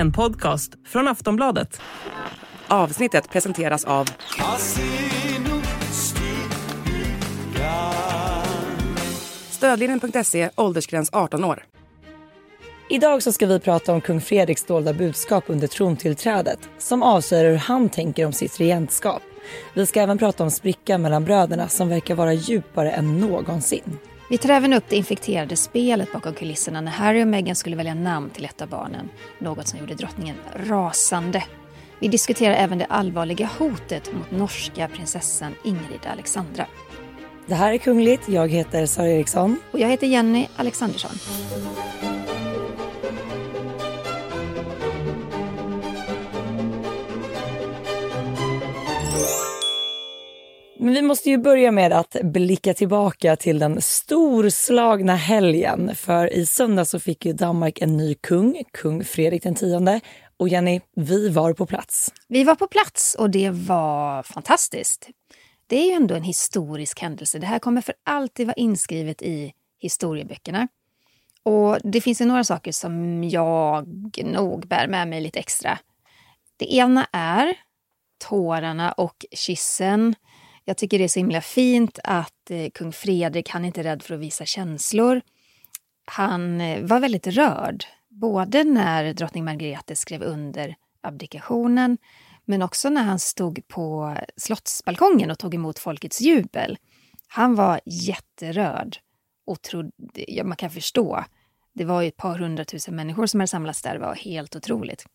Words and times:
En 0.00 0.12
podcast 0.12 0.72
från 0.86 1.08
Aftonbladet. 1.08 1.80
Avsnittet 2.68 3.30
presenteras 3.30 3.84
av 3.84 4.08
Stödlinjen.se, 9.50 10.50
åldersgräns 10.56 11.10
18 11.12 11.44
år. 11.44 11.64
Idag 12.90 13.22
så 13.22 13.32
ska 13.32 13.46
vi 13.46 13.60
prata 13.60 13.92
om 13.92 14.00
kung 14.00 14.20
Fredriks 14.20 14.64
dolda 14.64 14.92
budskap 14.92 15.44
under 15.46 15.66
trontillträdet 15.66 16.58
som 16.78 17.02
avslöjar 17.02 17.50
hur 17.50 17.56
han 17.56 17.88
tänker 17.88 18.26
om 18.26 18.32
sitt 18.32 18.60
regentskap. 18.60 19.22
Vi 19.74 19.86
ska 19.86 20.00
även 20.00 20.18
prata 20.18 20.44
om 20.44 20.50
sprickan 20.50 21.02
mellan 21.02 21.24
bröderna 21.24 21.68
som 21.68 21.88
verkar 21.88 22.14
vara 22.14 22.32
djupare 22.32 22.90
än 22.90 23.20
någonsin. 23.20 23.98
Vi 24.30 24.38
tar 24.38 24.48
även 24.50 24.72
upp 24.72 24.84
det 24.88 24.96
infekterade 24.96 25.56
spelet 25.56 26.12
bakom 26.12 26.34
kulisserna 26.34 26.80
när 26.80 26.90
Harry 26.90 27.22
och 27.22 27.28
Meghan 27.28 27.56
skulle 27.56 27.76
välja 27.76 27.94
namn 27.94 28.30
till 28.30 28.44
ett 28.44 28.62
av 28.62 28.68
barnen. 28.68 29.08
Något 29.38 29.68
som 29.68 29.78
gjorde 29.78 29.94
drottningen 29.94 30.36
rasande. 30.54 31.44
Vi 31.98 32.08
diskuterar 32.08 32.54
även 32.54 32.78
det 32.78 32.84
allvarliga 32.84 33.50
hotet 33.58 34.12
mot 34.12 34.30
norska 34.30 34.88
prinsessan 34.88 35.54
Ingrid 35.64 36.06
Alexandra. 36.12 36.66
Det 37.46 37.54
här 37.54 37.72
är 37.72 37.78
Kungligt. 37.78 38.28
Jag 38.28 38.48
heter 38.48 38.86
Sara 38.86 39.08
Eriksson. 39.08 39.56
Och 39.70 39.78
jag 39.78 39.88
heter 39.88 40.06
Jenny 40.06 40.46
Alexandersson. 40.56 41.18
Men 50.82 50.94
vi 50.94 51.02
måste 51.02 51.30
ju 51.30 51.38
börja 51.38 51.72
med 51.72 51.92
att 51.92 52.16
blicka 52.22 52.74
tillbaka 52.74 53.36
till 53.36 53.58
den 53.58 53.82
storslagna 53.82 55.16
helgen. 55.16 55.94
För 55.94 56.32
i 56.32 56.46
söndag 56.46 56.84
så 56.84 57.00
fick 57.00 57.24
ju 57.24 57.32
Danmark 57.32 57.78
en 57.80 57.96
ny 57.96 58.14
kung, 58.14 58.62
kung 58.72 59.04
Fredrik 59.04 59.46
X. 59.46 59.62
Och 60.36 60.48
Jenny, 60.48 60.80
vi 60.96 61.28
var 61.28 61.52
på 61.52 61.66
plats. 61.66 62.12
Vi 62.28 62.44
var 62.44 62.54
på 62.54 62.66
plats 62.66 63.16
och 63.18 63.30
det 63.30 63.50
var 63.50 64.22
fantastiskt. 64.22 65.08
Det 65.66 65.76
är 65.76 65.86
ju 65.86 65.92
ändå 65.92 66.14
en 66.14 66.22
historisk 66.22 67.00
händelse. 67.00 67.38
Det 67.38 67.46
här 67.46 67.58
kommer 67.58 67.80
för 67.80 67.94
alltid 68.04 68.46
vara 68.46 68.54
inskrivet 68.54 69.22
i 69.22 69.52
historieböckerna. 69.78 70.68
Och 71.42 71.78
det 71.84 72.00
finns 72.00 72.20
ju 72.20 72.24
några 72.24 72.44
saker 72.44 72.72
som 72.72 73.24
jag 73.24 73.86
nog 74.24 74.68
bär 74.68 74.86
med 74.86 75.08
mig 75.08 75.20
lite 75.20 75.38
extra. 75.38 75.78
Det 76.56 76.74
ena 76.74 77.06
är 77.12 77.54
tårarna 78.18 78.92
och 78.92 79.26
kyssen. 79.32 80.14
Jag 80.70 80.76
tycker 80.76 80.98
det 80.98 81.04
är 81.04 81.08
så 81.08 81.18
himla 81.18 81.40
fint 81.40 81.98
att 82.04 82.50
eh, 82.50 82.70
kung 82.74 82.92
Fredrik, 82.92 83.48
han 83.48 83.62
är 83.62 83.66
inte 83.66 83.82
rädd 83.82 84.02
för 84.02 84.14
att 84.14 84.20
visa 84.20 84.44
känslor. 84.44 85.20
Han 86.04 86.60
eh, 86.60 86.82
var 86.84 87.00
väldigt 87.00 87.26
rörd, 87.26 87.84
både 88.08 88.64
när 88.64 89.12
drottning 89.14 89.44
Margrethe 89.44 89.96
skrev 89.96 90.22
under 90.22 90.76
abdikationen 91.00 91.98
men 92.44 92.62
också 92.62 92.90
när 92.90 93.02
han 93.02 93.18
stod 93.18 93.68
på 93.68 94.16
slottsbalkongen 94.36 95.30
och 95.30 95.38
tog 95.38 95.54
emot 95.54 95.78
folkets 95.78 96.20
jubel. 96.20 96.78
Han 97.28 97.54
var 97.54 97.80
jätterörd 97.84 98.96
och 99.46 99.62
trodde, 99.62 99.90
ja, 100.14 100.44
man 100.44 100.56
kan 100.56 100.70
förstå. 100.70 101.24
Det 101.74 101.84
var 101.84 102.02
ju 102.02 102.08
ett 102.08 102.16
par 102.16 102.38
hundratusen 102.38 102.96
människor 102.96 103.26
som 103.26 103.40
hade 103.40 103.48
samlats 103.48 103.82
där, 103.82 103.92
det 103.92 104.00
var 104.00 104.14
helt 104.14 104.56
otroligt. 104.56 105.06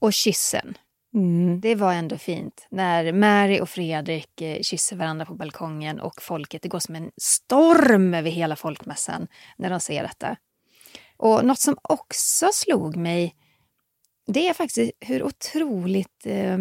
Och 0.00 0.12
kyssen, 0.12 0.74
Mm. 1.14 1.60
det 1.60 1.74
var 1.74 1.92
ändå 1.92 2.18
fint. 2.18 2.66
När 2.70 3.12
Mary 3.12 3.60
och 3.60 3.68
Fredrik 3.68 4.40
eh, 4.40 4.62
kysser 4.62 4.96
varandra 4.96 5.26
på 5.26 5.34
balkongen 5.34 6.00
och 6.00 6.22
folket, 6.22 6.62
det 6.62 6.68
går 6.68 6.78
som 6.78 6.94
en 6.94 7.10
storm 7.16 8.14
över 8.14 8.30
hela 8.30 8.56
folkmässan 8.56 9.26
när 9.56 9.70
de 9.70 9.80
ser 9.80 10.02
detta. 10.02 10.36
Och 11.16 11.44
något 11.44 11.58
som 11.58 11.76
också 11.82 12.46
slog 12.52 12.96
mig, 12.96 13.34
det 14.26 14.48
är 14.48 14.54
faktiskt 14.54 14.92
hur 15.00 15.22
otroligt 15.22 16.26
eh, 16.26 16.58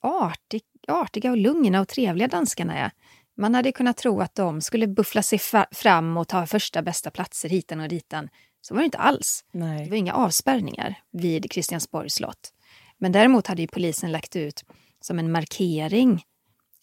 artig, 0.00 0.62
artiga 0.88 1.30
och 1.30 1.36
lugna 1.36 1.80
och 1.80 1.88
trevliga 1.88 2.28
danskarna 2.28 2.78
är. 2.78 2.90
Man 3.36 3.54
hade 3.54 3.72
kunnat 3.72 3.96
tro 3.96 4.20
att 4.20 4.34
de 4.34 4.60
skulle 4.60 4.86
buffla 4.86 5.22
sig 5.22 5.40
fram 5.70 6.16
och 6.16 6.28
ta 6.28 6.46
första 6.46 6.82
bästa 6.82 7.10
platser 7.10 7.48
hitan 7.48 7.80
och 7.80 7.88
ditan. 7.88 8.28
Så 8.60 8.74
var 8.74 8.80
det 8.80 8.84
inte 8.84 8.98
alls. 8.98 9.44
Det 9.52 9.58
Nej. 9.58 9.88
var 9.88 9.96
inga 9.96 10.14
avspärrningar 10.14 10.98
vid 11.12 11.50
Kristiansborgs 11.50 12.14
slott. 12.14 12.52
Men 13.00 13.12
däremot 13.12 13.46
hade 13.46 13.62
ju 13.62 13.68
polisen 13.68 14.12
lagt 14.12 14.36
ut 14.36 14.64
som 15.00 15.18
en 15.18 15.32
markering 15.32 16.22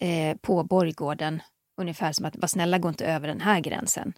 eh, 0.02 0.38
på 0.38 0.64
borggården, 0.64 1.42
ungefär 1.82 2.12
som 2.12 2.26
att 2.26 2.36
var 2.36 2.48
snälla 2.48 2.78
gå 2.78 2.90
inte 2.90 3.06
över 3.06 3.28
den 3.28 3.42
här 3.42 3.60
gränsen. 3.60 4.14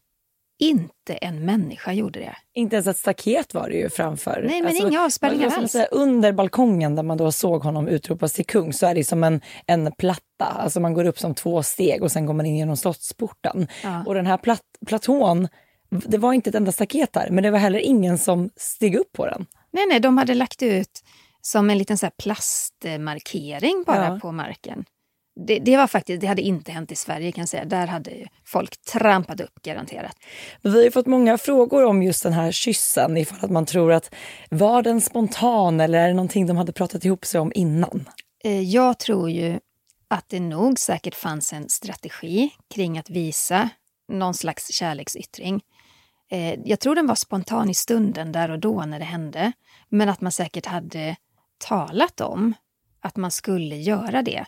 Inte 0.61 1.13
en 1.13 1.45
människa 1.45 1.93
gjorde 1.93 2.19
det. 2.19 2.35
Inte 2.53 2.75
ens 2.75 2.87
ett 2.87 2.97
staket 2.97 3.53
var 3.53 3.69
det 3.69 3.75
ju 3.75 3.89
framför. 3.89 4.45
Nej, 4.47 4.61
men 4.61 4.77
inga 4.77 5.01
avspärrningar 5.01 5.57
alls. 5.57 5.75
Under 5.91 6.31
balkongen 6.31 6.95
där 6.95 7.03
man 7.03 7.17
då 7.17 7.31
såg 7.31 7.63
honom 7.63 7.87
utropas 7.87 8.33
till 8.33 8.45
kung 8.45 8.73
så 8.73 8.85
är 8.85 8.95
det 8.95 9.03
som 9.03 9.23
en, 9.23 9.41
en 9.65 9.91
platta. 9.91 10.45
Alltså 10.45 10.79
man 10.79 10.93
går 10.93 11.05
upp 11.05 11.19
som 11.19 11.35
två 11.35 11.63
steg 11.63 12.03
och 12.03 12.11
sen 12.11 12.25
går 12.25 12.33
man 12.33 12.45
in 12.45 12.55
genom 12.55 12.77
slottsporten. 12.77 13.67
Ja. 13.83 14.03
Och 14.05 14.13
den 14.13 14.25
här 14.25 14.37
plat 14.37 14.61
platån, 14.87 15.47
det 15.89 16.17
var 16.17 16.33
inte 16.33 16.49
ett 16.49 16.55
enda 16.55 16.71
staket 16.71 17.15
här, 17.15 17.29
men 17.29 17.43
det 17.43 17.51
var 17.51 17.59
heller 17.59 17.79
ingen 17.79 18.17
som 18.17 18.49
steg 18.55 18.95
upp 18.95 19.11
på 19.11 19.25
den. 19.25 19.45
Nej, 19.71 19.85
nej, 19.89 19.99
de 19.99 20.17
hade 20.17 20.33
lagt 20.33 20.63
ut 20.63 21.03
som 21.51 21.69
en 21.69 21.77
liten 21.77 21.97
så 21.97 22.09
plastmarkering 22.17 23.83
bara 23.87 24.05
Ja. 24.05 24.19
på 24.21 24.31
marken. 24.31 24.85
Det, 25.47 25.59
det 25.59 25.77
var 25.77 25.87
faktiskt, 25.87 26.21
det 26.21 26.27
hade 26.27 26.41
inte 26.41 26.71
hänt 26.71 26.91
i 26.91 26.95
Sverige 26.95 27.31
kan 27.31 27.41
jag 27.41 27.49
säga. 27.49 27.65
Där 27.65 27.87
hade 27.87 28.11
folk 28.45 28.81
trampat 28.81 29.41
upp 29.41 29.61
garanterat. 29.63 30.15
Men 30.61 30.71
vi 30.73 30.83
har 30.83 30.91
fått 30.91 31.05
många 31.07 31.37
frågor 31.37 31.85
om 31.85 32.03
just 32.03 32.23
den 32.23 32.33
här 32.33 32.51
kyssen, 32.51 33.17
ifall 33.17 33.39
att 33.45 33.51
man 33.51 33.65
tror 33.65 33.91
att 33.93 34.15
var 34.49 34.81
den 34.81 35.01
spontan 35.01 35.79
eller 35.79 35.99
är 35.99 36.07
det 36.07 36.13
någonting 36.13 36.47
de 36.47 36.57
hade 36.57 36.71
pratat 36.71 37.05
ihop 37.05 37.25
sig 37.25 37.41
om 37.41 37.51
innan? 37.55 38.09
Eh, 38.43 38.61
Jag 38.61 38.99
tror 38.99 39.29
ju 39.29 39.59
att 40.07 40.29
det 40.29 40.39
nog 40.39 40.79
säkert 40.79 41.15
fanns 41.15 41.53
en 41.53 41.69
strategi 41.69 42.49
kring 42.75 42.97
att 42.97 43.09
visa 43.09 43.69
någon 44.07 44.33
slags 44.33 44.71
kärleksyttring. 44.73 45.61
Eh, 46.31 46.53
Jag 46.65 46.79
tror 46.79 46.95
den 46.95 47.07
var 47.07 47.15
spontan 47.15 47.69
i 47.69 47.73
stunden 47.73 48.31
där 48.31 48.51
och 48.51 48.59
då 48.59 48.81
när 48.85 48.99
det 48.99 49.05
hände. 49.05 49.51
Men 49.89 50.09
att 50.09 50.21
man 50.21 50.31
säkert 50.31 50.65
hade 50.65 51.15
talat 51.59 52.21
om 52.21 52.53
att 53.01 53.15
man 53.15 53.31
skulle 53.31 53.75
göra 53.75 54.21
det. 54.21 54.45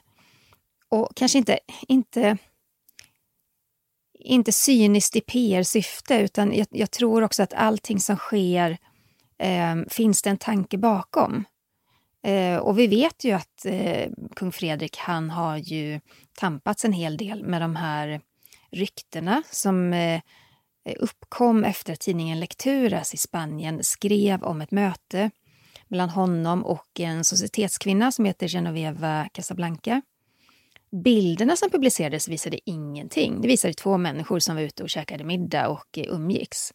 Och 0.89 1.09
kanske 1.15 1.37
inte, 1.37 1.59
inte, 1.87 2.37
inte 4.19 4.51
cyniskt 4.51 5.15
i 5.15 5.21
PR-syfte 5.21 6.19
utan 6.19 6.53
jag, 6.53 6.67
jag 6.69 6.91
tror 6.91 7.21
också 7.21 7.43
att 7.43 7.53
allting 7.53 7.99
som 7.99 8.15
sker 8.15 8.77
eh, 9.37 9.75
finns 9.89 10.21
det 10.21 10.29
en 10.29 10.37
tanke 10.37 10.77
bakom. 10.77 11.45
Eh, 12.23 12.57
och 12.57 12.79
vi 12.79 12.87
vet 12.87 13.23
ju 13.23 13.31
att 13.31 13.65
eh, 13.65 14.11
kung 14.35 14.51
Fredrik 14.51 14.97
han 14.97 15.29
har 15.29 15.57
ju 15.57 15.99
tampats 16.33 16.85
en 16.85 16.93
hel 16.93 17.17
del 17.17 17.43
med 17.43 17.61
de 17.61 17.75
här 17.75 18.21
ryktena 18.71 19.43
som 19.51 19.93
eh, 19.93 20.21
uppkom 20.99 21.63
efter 21.63 21.93
att 21.93 21.99
tidningen 21.99 22.39
Lecturas 22.39 23.13
i 23.13 23.17
Spanien 23.17 23.83
skrev 23.83 24.43
om 24.43 24.61
ett 24.61 24.71
möte 24.71 25.31
mellan 25.91 26.09
honom 26.09 26.65
och 26.65 26.99
en 26.99 27.23
societetskvinna 27.23 28.11
som 28.11 28.25
heter 28.25 28.47
Genoveva 28.47 29.29
Casablanca. 29.33 30.01
Bilderna 31.03 31.55
som 31.55 31.69
publicerades 31.69 32.27
visade 32.27 32.69
ingenting. 32.69 33.41
Det 33.41 33.47
visade 33.47 33.73
två 33.73 33.97
människor 33.97 34.39
som 34.39 34.55
var 34.55 34.61
ute 34.61 34.83
och 34.83 34.89
käkade 34.89 35.23
middag 35.23 35.67
och 35.67 35.97
eh, 35.97 36.05
umgicks. 36.09 36.71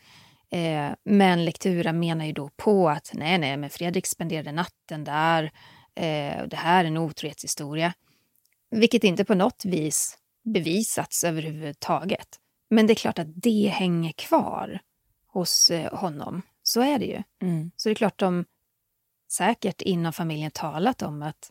Eh, 0.50 0.90
men 1.04 1.44
Lektura 1.44 1.92
menar 1.92 2.24
ju 2.24 2.32
då 2.32 2.50
på 2.56 2.88
att 2.88 3.10
nej, 3.14 3.38
nej, 3.38 3.56
men 3.56 3.70
Fredrik 3.70 4.06
spenderade 4.06 4.52
natten 4.52 5.04
där. 5.04 5.52
Eh, 5.94 6.42
och 6.42 6.48
det 6.48 6.56
här 6.56 6.84
är 6.84 6.88
en 6.88 6.96
otrohetshistoria. 6.96 7.92
Vilket 8.70 9.04
inte 9.04 9.24
på 9.24 9.34
något 9.34 9.64
vis 9.64 10.18
bevisats 10.44 11.24
överhuvudtaget. 11.24 12.28
Men 12.70 12.86
det 12.86 12.92
är 12.92 12.94
klart 12.94 13.18
att 13.18 13.42
det 13.42 13.68
hänger 13.68 14.12
kvar 14.12 14.80
hos 15.26 15.70
honom. 15.92 16.42
Så 16.62 16.80
är 16.80 16.98
det 16.98 17.06
ju. 17.06 17.22
Så 17.76 17.88
det 17.88 17.92
är 17.92 17.94
klart 17.94 18.18
de 18.18 18.44
säkert 19.28 19.82
inom 19.82 20.12
familjen 20.12 20.50
talat 20.50 21.02
om 21.02 21.22
att 21.22 21.50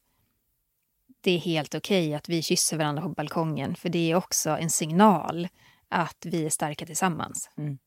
det 1.22 1.31
är 1.31 1.39
helt 1.39 1.75
okej 1.75 2.13
att 2.13 2.30
vi 2.30 2.42
kysser 2.42 2.77
varandra 2.77 3.01
på 3.01 3.10
balkongen. 3.10 3.75
För 3.75 3.89
det 3.89 4.12
är 4.12 4.16
också 4.16 4.50
en 4.50 4.69
signal 4.69 5.48
att 5.89 6.25
vi 6.25 6.45
är 6.45 6.50
starka 6.50 6.86
tillsammans. 6.86 7.50
Mm. 7.57 7.77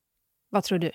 Vad 0.50 0.64
tror 0.64 0.78
du? 0.78 0.90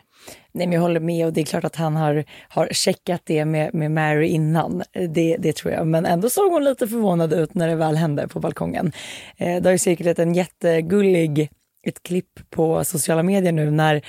Nej, 0.51 0.67
men 0.67 0.71
jag 0.71 0.81
håller 0.81 0.99
med 0.99 1.25
och 1.25 1.33
det 1.33 1.41
är 1.41 1.45
klart 1.45 1.63
att 1.63 1.75
han 1.75 1.95
har, 1.95 2.25
har 2.49 2.67
checkat 2.71 3.21
det 3.23 3.45
med, 3.45 3.73
med 3.73 3.91
Mary 3.91 4.27
innan. 4.27 4.83
Det, 5.09 5.37
det 5.39 5.55
tror 5.55 5.73
jag. 5.73 5.87
Men 5.87 6.05
ändå 6.05 6.29
såg 6.29 6.51
hon 6.51 6.63
lite 6.63 6.87
förvånad 6.87 7.33
ut 7.33 7.53
när 7.53 7.67
det 7.67 7.75
väl 7.75 7.95
hände 7.95 8.27
på 8.27 8.39
balkongen. 8.39 8.91
Eh, 9.37 9.61
det 9.61 9.69
har 9.69 9.71
ju 9.71 9.77
cirkulerat 9.77 10.19
en 10.19 10.33
jättegullig, 10.33 11.49
ett 11.83 12.03
klipp 12.03 12.49
på 12.49 12.83
sociala 12.83 13.23
medier 13.23 13.51
nu 13.51 13.71
när 13.71 14.05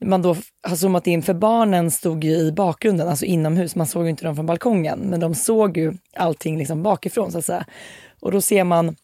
man 0.00 0.22
då 0.22 0.36
har 0.62 0.76
zoomat 0.76 1.06
in, 1.06 1.22
för 1.22 1.34
barnen 1.34 1.90
stod 1.90 2.24
ju 2.24 2.30
i 2.32 2.52
bakgrunden, 2.52 3.08
alltså 3.08 3.24
inomhus, 3.24 3.76
man 3.76 3.86
såg 3.86 4.04
ju 4.04 4.10
inte 4.10 4.24
dem 4.24 4.34
från 4.36 4.46
balkongen, 4.46 4.98
men 4.98 5.20
de 5.20 5.34
såg 5.34 5.76
ju 5.76 5.92
allting 6.16 6.58
liksom 6.58 6.82
bakifrån 6.82 7.32
så 7.32 7.38
att 7.38 7.44
säga. 7.44 7.64
Och 8.20 8.32
då 8.32 8.40
ser 8.40 8.64
man 8.64 8.96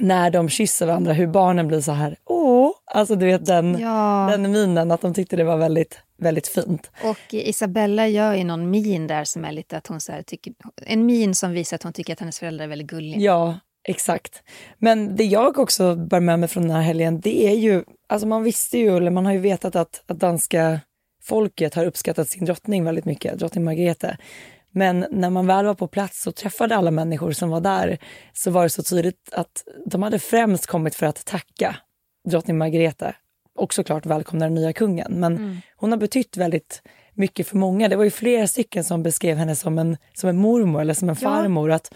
när 0.00 0.30
de 0.30 0.48
kysser 0.48 0.86
varandra 0.86 1.12
hur 1.12 1.26
barnen 1.26 1.68
blir 1.68 1.80
så 1.80 1.92
här, 1.92 2.16
åh, 2.24 2.70
Alltså 2.94 3.14
du 3.16 3.26
vet 3.26 3.46
den, 3.46 3.78
Ja. 3.80 4.28
den 4.30 4.52
minen, 4.52 4.90
att 4.90 5.00
de 5.00 5.14
tyckte 5.14 5.36
det 5.36 5.44
var 5.44 5.56
väldigt, 5.56 6.00
väldigt 6.18 6.48
fint. 6.48 6.90
Och 7.04 7.18
Isabella 7.34 8.08
gör 8.08 8.34
ju 8.34 8.44
någon 8.44 8.70
min 8.70 9.06
där 9.06 9.24
som 9.24 9.44
är 9.44 9.52
lite 9.52 9.76
att 9.76 9.86
hon 9.86 10.00
så 10.00 10.12
här 10.12 10.22
tycker, 10.22 10.52
en 10.86 11.06
min 11.06 11.34
som 11.34 11.52
visar 11.52 11.74
att 11.74 11.82
hon 11.82 11.92
tycker 11.92 12.12
att 12.12 12.20
hennes 12.20 12.38
föräldrar 12.38 12.64
är 12.64 12.68
väldigt 12.68 12.88
gulliga. 12.88 13.20
Ja, 13.20 13.58
exakt. 13.88 14.42
Men 14.78 15.16
det 15.16 15.24
jag 15.24 15.58
också 15.58 15.94
bär 15.94 16.20
med 16.20 16.38
mig 16.40 16.48
från 16.48 16.62
den 16.62 16.76
här 16.76 16.82
helgen, 16.82 17.20
det 17.20 17.46
är 17.46 17.54
ju, 17.54 17.84
alltså 18.08 18.26
man 18.26 18.42
visste 18.42 18.78
ju, 18.78 18.96
eller 18.96 19.10
man 19.10 19.26
har 19.26 19.32
ju 19.32 19.38
vetat 19.38 19.76
att, 19.76 20.02
att 20.06 20.20
danska 20.20 20.80
folket 21.22 21.74
har 21.74 21.84
uppskattat 21.86 22.28
sin 22.28 22.44
drottning 22.44 22.84
väldigt 22.84 23.04
mycket, 23.04 23.38
drottning 23.38 23.64
Margrethe. 23.64 24.16
Men 24.70 25.06
när 25.10 25.30
man 25.30 25.46
väl 25.46 25.64
var 25.66 25.74
på 25.74 25.86
plats 25.86 26.26
och 26.26 26.34
träffade 26.34 26.76
alla 26.76 26.90
människor 26.90 27.32
som 27.32 27.50
var 27.50 27.60
där 27.60 27.98
så 28.32 28.50
var 28.50 28.62
det 28.62 28.68
så 28.70 28.82
tydligt 28.82 29.28
att 29.32 29.64
de 29.86 30.02
hade 30.02 30.18
främst 30.18 30.66
kommit 30.66 30.94
för 30.94 31.06
att 31.06 31.24
tacka 31.26 31.76
drottning 32.28 32.58
Margrethe 32.58 33.14
och 33.58 33.74
såklart 33.74 34.06
välkomna 34.06 34.44
den 34.46 34.54
nya 34.54 34.72
kungen. 34.72 35.12
Men 35.20 35.60
hon 35.76 35.90
har 35.92 35.98
betytt 35.98 36.36
väldigt 36.36 36.82
mycket 37.14 37.46
för 37.48 37.56
många. 37.56 37.88
Det 37.88 37.96
var 37.96 38.04
ju 38.04 38.10
flera 38.10 38.46
stycken 38.46 38.84
som 38.84 39.02
beskrev 39.02 39.36
henne 39.36 39.54
som 39.56 39.78
en, 39.78 39.96
som 40.14 40.28
en 40.30 40.36
mormor 40.36 40.80
eller 40.80 40.94
som 40.94 41.08
en 41.08 41.16
Ja. 41.20 41.28
farmor. 41.28 41.70
Att 41.70 41.94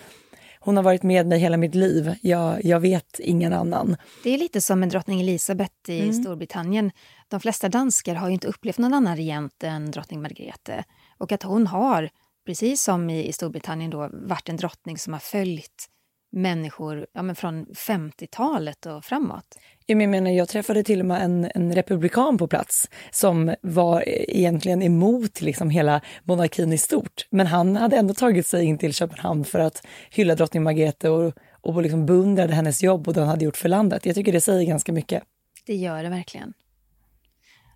hon 0.65 0.77
har 0.77 0.85
varit 0.85 1.03
med 1.03 1.27
mig 1.27 1.39
hela 1.39 1.57
mitt 1.57 1.75
liv. 1.75 2.15
Jag, 2.23 2.65
jag 2.65 2.81
vet 2.81 3.19
ingen 3.19 3.53
annan. 3.53 3.97
Det 4.23 4.31
är 4.31 4.39
lite 4.39 4.61
som 4.61 4.81
med 4.81 4.89
drottning 4.89 5.21
Elisabeth 5.21 5.91
i 5.91 6.01
Mm. 6.01 6.13
Storbritannien. 6.13 6.91
De 7.29 7.41
flesta 7.41 7.69
danskar 7.69 8.15
har 8.15 8.31
inte 8.31 8.49
upplevt 8.49 8.79
någon 8.79 8.95
annan 8.95 9.17
regent 9.17 9.63
än 9.65 9.91
drottning 9.91 10.23
Margrethe. 10.23 10.85
Och 11.19 11.33
att 11.33 11.43
hon 11.43 11.67
har, 11.67 12.11
precis 12.47 12.83
som 12.83 13.11
i, 13.11 13.29
i 13.29 13.33
Storbritannien, 13.33 13.91
då, 13.91 14.11
varit 14.13 14.49
en 14.49 14.57
drottning 14.57 14.99
som 14.99 15.13
har 15.13 15.21
följt 15.21 15.89
människor 16.33 17.07
ja, 17.13 17.23
men 17.23 17.37
från 17.37 17.67
50-talet 17.67 18.87
och 18.87 19.05
framåt. 19.05 19.59
Jag 19.87 19.97
menar, 19.97 20.31
jag 20.31 20.49
träffade 20.49 20.83
till 20.83 21.01
och 21.01 21.07
med 21.07 21.23
en, 21.23 21.51
en 21.55 21.75
republikan 21.75 22.39
på 22.39 22.49
plats 22.49 22.91
som 23.11 23.55
var 23.63 24.09
egentligen 24.09 24.83
emot 24.83 25.41
liksom 25.41 25.71
hela 25.71 26.01
monarkin 26.25 26.73
i 26.73 26.79
stort. 26.79 27.27
Men 27.31 27.47
han 27.47 27.77
hade 27.77 27.97
ändå 27.97 28.15
tagit 28.15 28.47
sig 28.47 28.65
in 28.65 28.79
till 28.79 28.95
Köpenhamn 28.95 29.45
för 29.45 29.59
att 29.59 29.87
hylla 30.11 30.35
drottning 30.35 30.63
Margrethe 30.63 31.09
och, 31.09 31.33
och 31.61 31.83
liksom 31.83 32.07
beundrade 32.07 32.55
hennes 32.55 32.83
jobb 32.83 33.09
och 33.09 33.15
det 33.15 33.21
hon 33.21 33.29
hade 33.29 33.45
gjort 33.45 33.57
för 33.57 33.69
landet. 33.69 34.07
Jag 34.07 34.15
tycker 34.15 34.33
det 34.33 34.41
säger 34.41 34.67
ganska 34.67 34.93
mycket. 34.93 35.23
Det 35.67 35.75
gör 35.75 36.03
det 36.03 36.09
verkligen. 36.09 36.53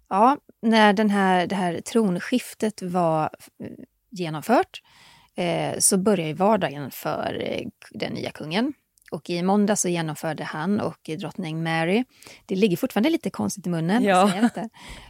Ja, 0.09 0.39
när 0.63 0.93
den 0.93 1.11
här, 1.11 1.47
det 1.47 1.55
här 1.55 1.81
tronskiftet 1.81 2.83
var 2.83 3.31
genomfört 4.11 4.83
eh, 5.37 5.79
så 5.79 5.97
började 5.99 6.29
ju 6.29 6.35
vardagen 6.35 6.91
för 6.91 7.43
eh, 7.45 7.67
den 7.91 8.13
nya 8.13 8.31
kungen. 8.31 8.73
Och 9.11 9.31
i 9.31 9.43
måndag 9.43 9.77
så 9.77 9.89
genomförde 9.89 10.45
han 10.45 10.81
och 10.81 11.11
drottning 11.19 11.63
Mary, 11.63 12.05
det 12.47 12.55
ligger 12.55 12.77
fortfarande 12.77 13.11
lite 13.11 13.31
konstigt 13.31 13.67
i 13.67 13.71
munnen, 13.71 14.03
Ja. 14.05 14.33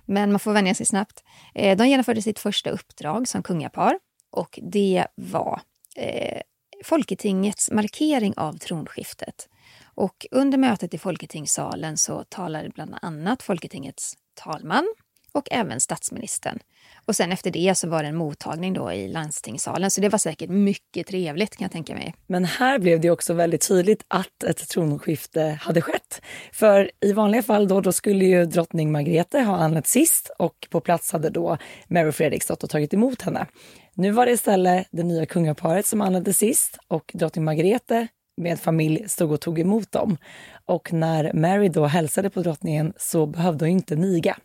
men 0.05 0.33
man 0.33 0.39
får 0.41 0.53
vänja 0.53 0.75
sig 0.75 0.87
snabbt. 0.87 1.25
Eh, 1.55 1.77
de 1.77 1.89
genomförde 1.89 2.23
sitt 2.23 2.39
första 2.39 2.71
uppdrag 2.71 3.29
som 3.29 3.43
kungapar 3.43 3.99
och 4.31 4.59
det 4.63 5.07
var 5.15 5.61
eh, 5.97 6.41
Folketingets 6.85 7.71
markering 7.71 8.35
av 8.37 8.59
tronskiftet. 8.59 9.49
Och 9.95 10.27
under 10.31 10.59
mötet 10.59 10.95
i 10.95 10.99
Folketingssalen 10.99 11.97
så 11.97 12.25
talade 12.29 12.69
bland 12.69 12.95
annat 13.03 13.43
Folketingets 13.43 14.15
talman 14.35 14.95
och 15.33 15.49
även 15.51 15.81
statsministern. 15.81 16.59
Och 17.09 17.17
sen 17.17 17.33
efter 17.33 17.51
det 17.51 17.75
så 17.75 17.89
var 17.89 18.03
det 18.03 18.09
en 18.09 18.17
mottagning 18.17 18.73
då 18.73 18.93
i 18.93 19.09
landstingssalen, 19.09 19.91
så 19.91 20.01
det 20.01 20.09
var 20.09 20.19
säkert 20.19 20.51
mycket 20.51 21.07
trevligt 21.07 21.57
kan 21.57 21.65
jag 21.65 21.73
tänka 21.73 21.95
mig. 21.95 22.15
Men 22.27 22.45
här 22.45 22.79
blev 22.79 23.01
det 23.01 23.11
också 23.11 23.35
väldigt 23.35 23.69
tydligt 23.69 24.05
att 24.09 24.43
ett 24.43 24.69
tronskifte 24.69 25.59
hade 25.63 25.81
skett. 25.81 26.21
För 26.53 26.91
i 27.01 27.13
vanliga 27.13 27.43
fall 27.43 27.69
då, 27.69 27.81
då 27.81 27.93
skulle 27.93 28.25
ju 28.25 28.45
drottning 28.45 28.93
Margrethe 28.93 29.41
ha 29.41 29.57
anlänt 29.57 29.87
sist 29.87 30.31
och 30.39 30.69
på 30.71 30.81
plats 30.81 31.13
hade 31.13 31.31
då 31.31 31.59
Mary 31.89 32.13
Fredrik 32.13 32.43
stått 32.43 32.65
och 32.65 32.71
tagit 32.71 32.95
emot 32.95 33.23
henne. 33.23 33.47
Nu 33.95 34.11
var 34.11 34.27
det 34.27 34.33
istället 34.33 34.87
det 34.91 35.03
nya 35.03 35.27
kungaparet 35.27 35.87
som 35.87 36.01
anlände 36.01 36.33
sist 36.33 36.79
och 36.89 37.11
drottning 37.15 37.45
Margrethe 37.45 38.09
med 38.37 38.61
familj 38.61 39.09
stod 39.09 39.33
och 39.33 39.41
tog 39.41 39.59
emot 39.59 39.93
dem. 39.93 40.17
Och 40.65 40.93
när 40.93 41.33
Mary 41.33 41.69
då 41.69 41.87
hälsade 41.87 42.31
på 42.31 42.43
drottningen 42.43 42.93
så 42.97 43.27
behövde 43.27 43.65
hon 43.65 43.73
inte 43.73 43.97
niga. 43.97 44.37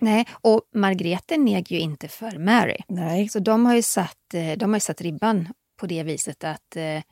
Nej, 0.00 0.26
och 0.32 0.62
Margrethe 0.74 1.38
neg 1.38 1.72
ju 1.72 1.78
inte 1.78 2.08
för 2.08 2.38
Mary. 2.38 2.76
Nej. 2.88 3.28
Så 3.28 3.38
de 3.38 3.66
har 3.66 3.74
ju 3.74 3.82
satt, 3.82 4.34
eh, 4.34 4.52
de 4.58 4.70
har 4.70 4.76
ju 4.76 4.80
satt 4.80 5.00
ribban 5.00 5.48
på 5.80 5.86
det 5.86 6.02
viset 6.02 6.44
att 6.44 6.76
eh, 6.76 7.02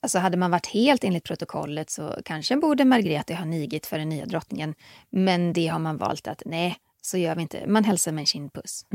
Alltså 0.00 0.18
hade 0.18 0.36
man 0.36 0.50
varit 0.50 0.66
helt 0.66 1.04
enligt 1.04 1.24
protokollet 1.24 1.90
så 1.90 2.14
kanske 2.24 2.56
borde 2.56 2.84
Margrethe 2.84 3.34
ha 3.34 3.44
nigit 3.44 3.86
för 3.86 3.98
den 3.98 4.08
nya 4.08 4.26
drottningen. 4.26 4.74
Men 5.10 5.52
det 5.52 5.66
har 5.66 5.78
man 5.78 5.96
valt 5.96 6.28
att 6.28 6.42
nej, 6.46 6.76
så 7.02 7.18
gör 7.18 7.34
vi 7.34 7.42
inte. 7.42 7.66
Man 7.66 7.84
hälsar 7.84 8.12
med 8.12 8.22
en 8.22 8.26
kindpuss. 8.26 8.86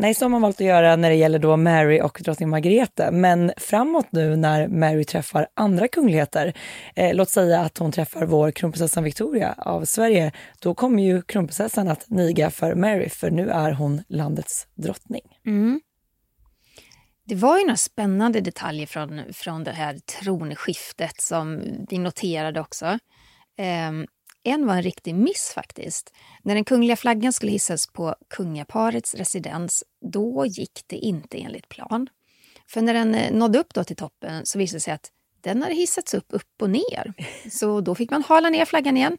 Nej, 0.00 0.14
så 0.14 0.24
har 0.24 0.28
man 0.28 0.42
valt 0.42 0.60
att 0.60 0.66
göra 0.66 0.96
när 0.96 1.10
det 1.10 1.16
gäller 1.16 1.38
då 1.38 1.56
Mary 1.56 2.00
och 2.00 2.20
drottning 2.24 2.48
Margrethe. 2.48 3.10
Men 3.10 3.52
framåt 3.56 4.06
nu 4.10 4.36
när 4.36 4.68
Mary 4.68 5.04
träffar 5.04 5.46
andra 5.54 5.88
kungligheter, 5.88 6.52
eh, 6.94 7.14
låt 7.14 7.30
säga 7.30 7.60
att 7.60 7.78
hon 7.78 7.92
träffar 7.92 8.26
vår 8.26 8.50
kronprinsessan 8.50 9.04
Victoria 9.04 9.54
av 9.58 9.84
Sverige, 9.84 10.32
då 10.60 10.74
kommer 10.74 11.02
ju 11.02 11.22
kronprinsessan 11.22 11.88
att 11.88 12.10
niga 12.10 12.50
för 12.50 12.74
Mary, 12.74 13.08
för 13.08 13.30
nu 13.30 13.50
är 13.50 13.72
hon 13.72 14.02
landets 14.08 14.66
drottning. 14.74 15.22
Mm. 15.46 15.80
Det 17.24 17.34
var 17.34 17.58
ju 17.58 17.64
några 17.64 17.76
spännande 17.76 18.40
detaljer 18.40 18.86
från, 18.86 19.22
från 19.32 19.64
det 19.64 19.72
här 19.72 19.98
tronskiftet 19.98 21.20
som 21.20 21.62
vi 21.90 21.98
noterade 21.98 22.60
också. 22.60 22.98
Ehm, 23.58 24.06
en 24.44 24.66
var 24.66 24.74
en 24.74 24.82
riktig 24.82 25.14
miss 25.14 25.52
faktiskt. 25.54 26.14
När 26.42 26.54
den 26.54 26.64
kungliga 26.64 26.96
flaggan 26.96 27.32
skulle 27.32 27.52
hissas 27.52 27.86
på 27.86 28.14
kungaparets 28.34 29.14
residens, 29.14 29.84
då 30.12 30.46
gick 30.46 30.80
det 30.86 30.96
inte 30.96 31.38
enligt 31.38 31.68
plan. 31.68 32.08
För 32.66 32.82
när 32.82 32.94
den 32.94 33.14
eh, 33.14 33.32
nådde 33.32 33.58
upp 33.58 33.74
då 33.74 33.84
till 33.84 33.96
toppen 33.96 34.46
så 34.46 34.58
visade 34.58 34.76
det 34.76 34.80
sig 34.80 34.94
att 34.94 35.10
den 35.40 35.62
hade 35.62 35.74
hissats 35.74 36.14
upp 36.14 36.26
upp 36.28 36.62
och 36.62 36.70
ner. 36.70 37.12
Så 37.50 37.80
då 37.80 37.94
fick 37.94 38.10
man 38.10 38.22
hala 38.22 38.50
ner 38.50 38.64
flaggan 38.64 38.96
igen, 38.96 39.18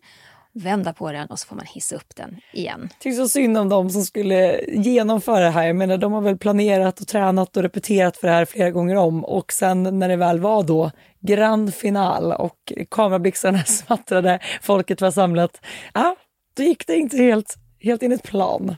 vända 0.53 0.93
på 0.93 1.11
den 1.11 1.27
och 1.27 1.39
så 1.39 1.47
får 1.47 1.55
man 1.55 1.65
hissa 1.65 1.95
upp 1.95 2.15
den 2.15 2.37
igen. 2.53 2.89
Tycker 2.99 3.17
så 3.17 3.29
synd 3.29 3.57
om 3.57 3.69
dem 3.69 3.89
som 3.89 4.03
skulle 4.03 4.65
genomföra 4.67 5.39
det 5.39 5.49
här. 5.49 5.67
Jag 5.67 5.75
menar, 5.75 5.97
de 5.97 6.13
har 6.13 6.21
väl 6.21 6.37
planerat 6.37 6.99
och 6.99 7.07
tränat 7.07 7.57
och 7.57 7.63
repeterat 7.63 8.17
för 8.17 8.27
det 8.27 8.33
här 8.33 8.45
flera 8.45 8.71
gånger 8.71 8.95
om 8.95 9.25
och 9.25 9.53
sen 9.53 9.99
när 9.99 10.09
det 10.09 10.15
väl 10.15 10.39
var 10.39 10.63
då 10.63 10.91
grand 11.19 11.73
final 11.73 12.31
och 12.31 12.73
kamerablixtarna 12.91 13.63
smattrade, 13.65 14.39
folket 14.61 15.01
var 15.01 15.11
samlat, 15.11 15.61
ja, 15.93 16.15
då 16.53 16.63
gick 16.63 16.87
det 16.87 16.95
inte 16.95 17.17
helt, 17.17 17.55
helt 17.79 18.03
enligt 18.03 18.23
plan. 18.23 18.75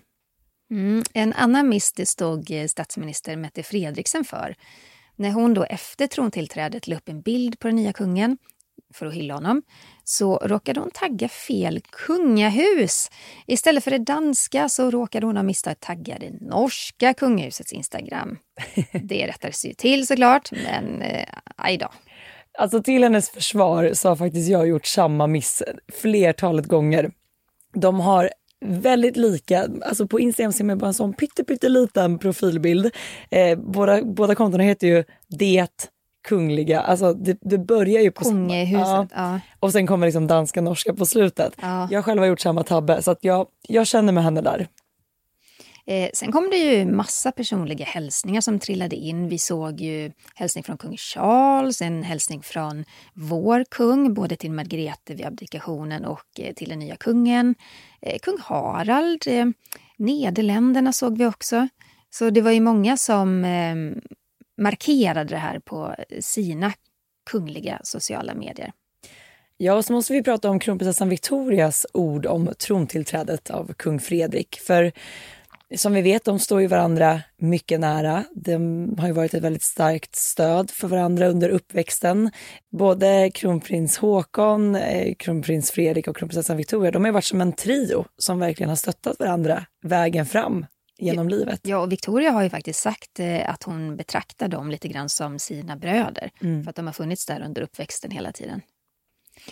Mm. 0.71 1.03
En 1.13 1.33
annan 1.33 1.69
miss 1.69 1.93
det 1.93 2.05
stod 2.05 2.51
eh, 2.51 2.67
statsminister 2.67 3.35
Mette 3.35 3.63
Fredriksen 3.63 4.23
för. 4.23 4.55
När 5.15 5.31
hon 5.31 5.53
då 5.53 5.63
efter 5.63 6.07
trontillträdet 6.07 6.87
la 6.87 6.95
upp 6.95 7.09
en 7.09 7.21
bild 7.21 7.59
på 7.59 7.67
den 7.67 7.75
nya 7.75 7.93
kungen 7.93 8.37
för 8.93 9.05
att 9.05 9.13
hylla 9.13 9.33
honom 9.33 9.61
så 10.11 10.37
råkade 10.37 10.79
hon 10.79 10.91
tagga 10.91 11.29
fel 11.29 11.81
kungahus. 11.89 13.11
Istället 13.47 13.83
för 13.83 13.91
det 13.91 13.97
danska 13.97 14.69
så 14.69 14.91
råkade 14.91 15.25
hon 15.25 15.37
av 15.37 15.45
misstag 15.45 15.79
tagga 15.79 16.17
det 16.19 16.31
norska 16.41 17.13
kungahusets 17.13 17.73
Instagram. 17.73 18.37
Det 19.03 19.27
rättades 19.27 19.65
ju 19.65 19.73
till 19.73 20.07
såklart, 20.07 20.51
men 20.51 21.01
eh, 21.01 21.25
aj 21.55 21.77
då. 21.77 21.89
Alltså 22.57 22.83
till 22.83 23.03
hennes 23.03 23.29
försvar 23.29 23.91
så 23.93 24.09
har 24.09 24.15
faktiskt 24.15 24.49
jag 24.49 24.67
gjort 24.67 24.85
samma 24.85 25.27
miss 25.27 25.63
flertalet 26.01 26.65
gånger. 26.65 27.11
De 27.73 27.99
har 27.99 28.29
väldigt 28.65 29.17
lika, 29.17 29.67
alltså 29.85 30.07
på 30.07 30.19
Instagram 30.19 30.53
ser 30.53 30.63
man 30.63 30.77
bara 30.77 30.87
en 30.87 30.93
sån 30.93 31.13
pytte, 31.13 31.43
pytteliten 31.43 32.19
profilbild. 32.19 32.91
Eh, 33.29 33.59
båda, 33.59 34.03
båda 34.03 34.35
kontona 34.35 34.63
heter 34.63 34.87
ju 34.87 35.03
Det 35.27 35.67
Kungliga, 36.27 36.81
alltså 36.81 37.13
det, 37.13 37.37
det 37.41 37.57
börjar 37.57 38.01
ju 38.01 38.11
på 38.11 38.23
Kungahuset, 38.23 38.71
Ja, 38.79 39.07
ja. 39.15 39.39
och 39.59 39.71
sen 39.71 39.87
kommer 39.87 40.07
liksom 40.07 40.27
danska 40.27 40.61
norska 40.61 40.93
på 40.93 41.05
slutet. 41.05 41.53
Ja. 41.61 41.87
Jag 41.91 42.05
själv 42.05 42.19
har 42.19 42.27
gjort 42.27 42.39
samma 42.39 42.63
tabbe 42.63 43.01
så 43.01 43.11
att 43.11 43.19
jag, 43.21 43.47
jag 43.67 43.87
känner 43.87 44.13
med 44.13 44.23
henne 44.23 44.41
där. 44.41 44.67
Eh, 45.85 46.09
sen 46.13 46.31
kom 46.31 46.49
det 46.49 46.57
ju 46.57 46.85
massa 46.85 47.31
personliga 47.31 47.85
hälsningar 47.85 48.41
som 48.41 48.59
trillade 48.59 48.95
in. 48.95 49.29
Vi 49.29 49.37
såg 49.37 49.81
ju 49.81 50.11
hälsning 50.35 50.63
från 50.63 50.77
kung 50.77 50.97
Charles, 50.97 51.81
en 51.81 52.03
hälsning 52.03 52.41
från 52.41 52.85
vår 53.13 53.65
kung, 53.71 54.13
både 54.13 54.35
till 54.35 54.51
Margrethe 54.51 55.15
vid 55.15 55.25
abdikationen 55.25 56.05
och 56.05 56.39
eh, 56.39 56.53
till 56.53 56.69
den 56.69 56.79
nya 56.79 56.95
kungen. 56.95 57.55
Eh, 58.01 58.19
kung 58.21 58.37
Harald, 58.41 59.27
eh, 59.27 59.45
Nederländerna 59.97 60.93
såg 60.93 61.17
vi 61.17 61.25
också. 61.25 61.67
Så 62.09 62.29
det 62.29 62.41
var 62.41 62.51
ju 62.51 62.59
många 62.59 62.97
som 62.97 63.45
eh, 63.45 63.75
markerade 64.61 65.29
det 65.29 65.37
här 65.37 65.59
på 65.59 65.95
sina 66.19 66.73
kungliga 67.29 67.79
sociala 67.83 68.33
medier. 68.33 68.71
Ja, 69.57 69.73
och 69.73 69.85
så 69.85 69.93
måste 69.93 70.13
vi 70.13 70.23
prata 70.23 70.49
om 70.49 70.59
kronprinsessan 70.59 71.09
Victorias 71.09 71.85
ord 71.93 72.25
om 72.25 72.53
trontillträdet 72.59 73.49
av 73.49 73.73
kung 73.73 73.99
Fredrik. 73.99 74.59
För 74.59 74.91
Som 75.75 75.93
vi 75.93 76.01
vet, 76.01 76.25
de 76.25 76.39
står 76.39 76.61
ju 76.61 76.67
varandra 76.67 77.21
mycket 77.37 77.79
nära. 77.79 78.23
De 78.35 78.95
har 78.99 79.07
ju 79.07 79.13
varit 79.13 79.33
ett 79.33 79.43
väldigt 79.43 79.63
starkt 79.63 80.15
stöd 80.15 80.71
för 80.71 80.87
varandra 80.87 81.27
under 81.27 81.49
uppväxten. 81.49 82.31
Både 82.71 83.31
kronprins 83.33 83.97
Håkon, 83.97 84.75
eh, 84.75 85.15
kronprins 85.15 85.71
Fredrik 85.71 86.07
och 86.07 86.17
kronprinsessan 86.17 86.57
Victoria, 86.57 86.91
de 86.91 87.05
har 87.05 87.11
varit 87.11 87.25
som 87.25 87.41
en 87.41 87.53
trio 87.53 88.05
som 88.17 88.39
verkligen 88.39 88.69
har 88.69 88.75
stöttat 88.75 89.19
varandra 89.19 89.65
vägen 89.83 90.25
fram 90.25 90.65
genom 91.01 91.29
livet. 91.29 91.59
Ja, 91.63 91.77
och 91.77 91.91
Victoria 91.91 92.31
har 92.31 92.43
ju 92.43 92.49
faktiskt 92.49 92.79
sagt 92.79 93.19
eh, 93.19 93.49
att 93.49 93.63
hon 93.63 93.97
betraktar 93.97 94.47
dem 94.47 94.71
lite 94.71 94.87
grann 94.87 95.09
som 95.09 95.39
sina 95.39 95.75
bröder. 95.75 96.31
Mm. 96.41 96.63
För 96.63 96.69
att 96.69 96.75
de 96.75 96.85
har 96.85 96.93
funnits 96.93 97.25
där 97.25 97.41
under 97.41 97.61
uppväxten 97.61 98.11
hela 98.11 98.31
tiden. 98.31 98.61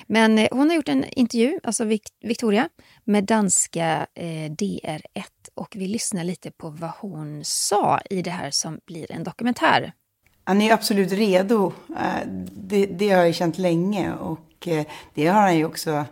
Men 0.07 0.39
eh, 0.39 0.47
hon 0.51 0.69
har 0.69 0.75
gjort 0.75 0.89
en 0.89 1.05
intervju, 1.05 1.59
alltså 1.63 1.85
Victoria, 2.21 2.69
med 3.03 3.23
danska 3.23 4.07
eh, 4.13 4.51
DR1 4.51 4.99
och 5.55 5.75
vi 5.75 5.87
lyssnar 5.87 6.23
lite 6.23 6.51
på 6.51 6.69
vad 6.69 6.91
hon 6.99 7.41
sa 7.45 7.99
i 8.09 8.21
det 8.21 8.31
här 8.31 8.51
som 8.51 8.79
blir 8.85 9.11
en 9.11 9.23
dokumentär. 9.23 9.93
Han 10.43 10.61
är 10.61 10.73
absolut 10.73 11.11
redo. 11.11 11.73
Det, 12.51 12.85
det 12.85 13.09
har 13.09 13.25
jag 13.25 13.35
känt 13.35 13.57
länge 13.57 14.13
och 14.13 14.67
det 15.13 15.27
har 15.27 15.41
han 15.41 15.57
ju 15.57 15.65
också 15.65 16.05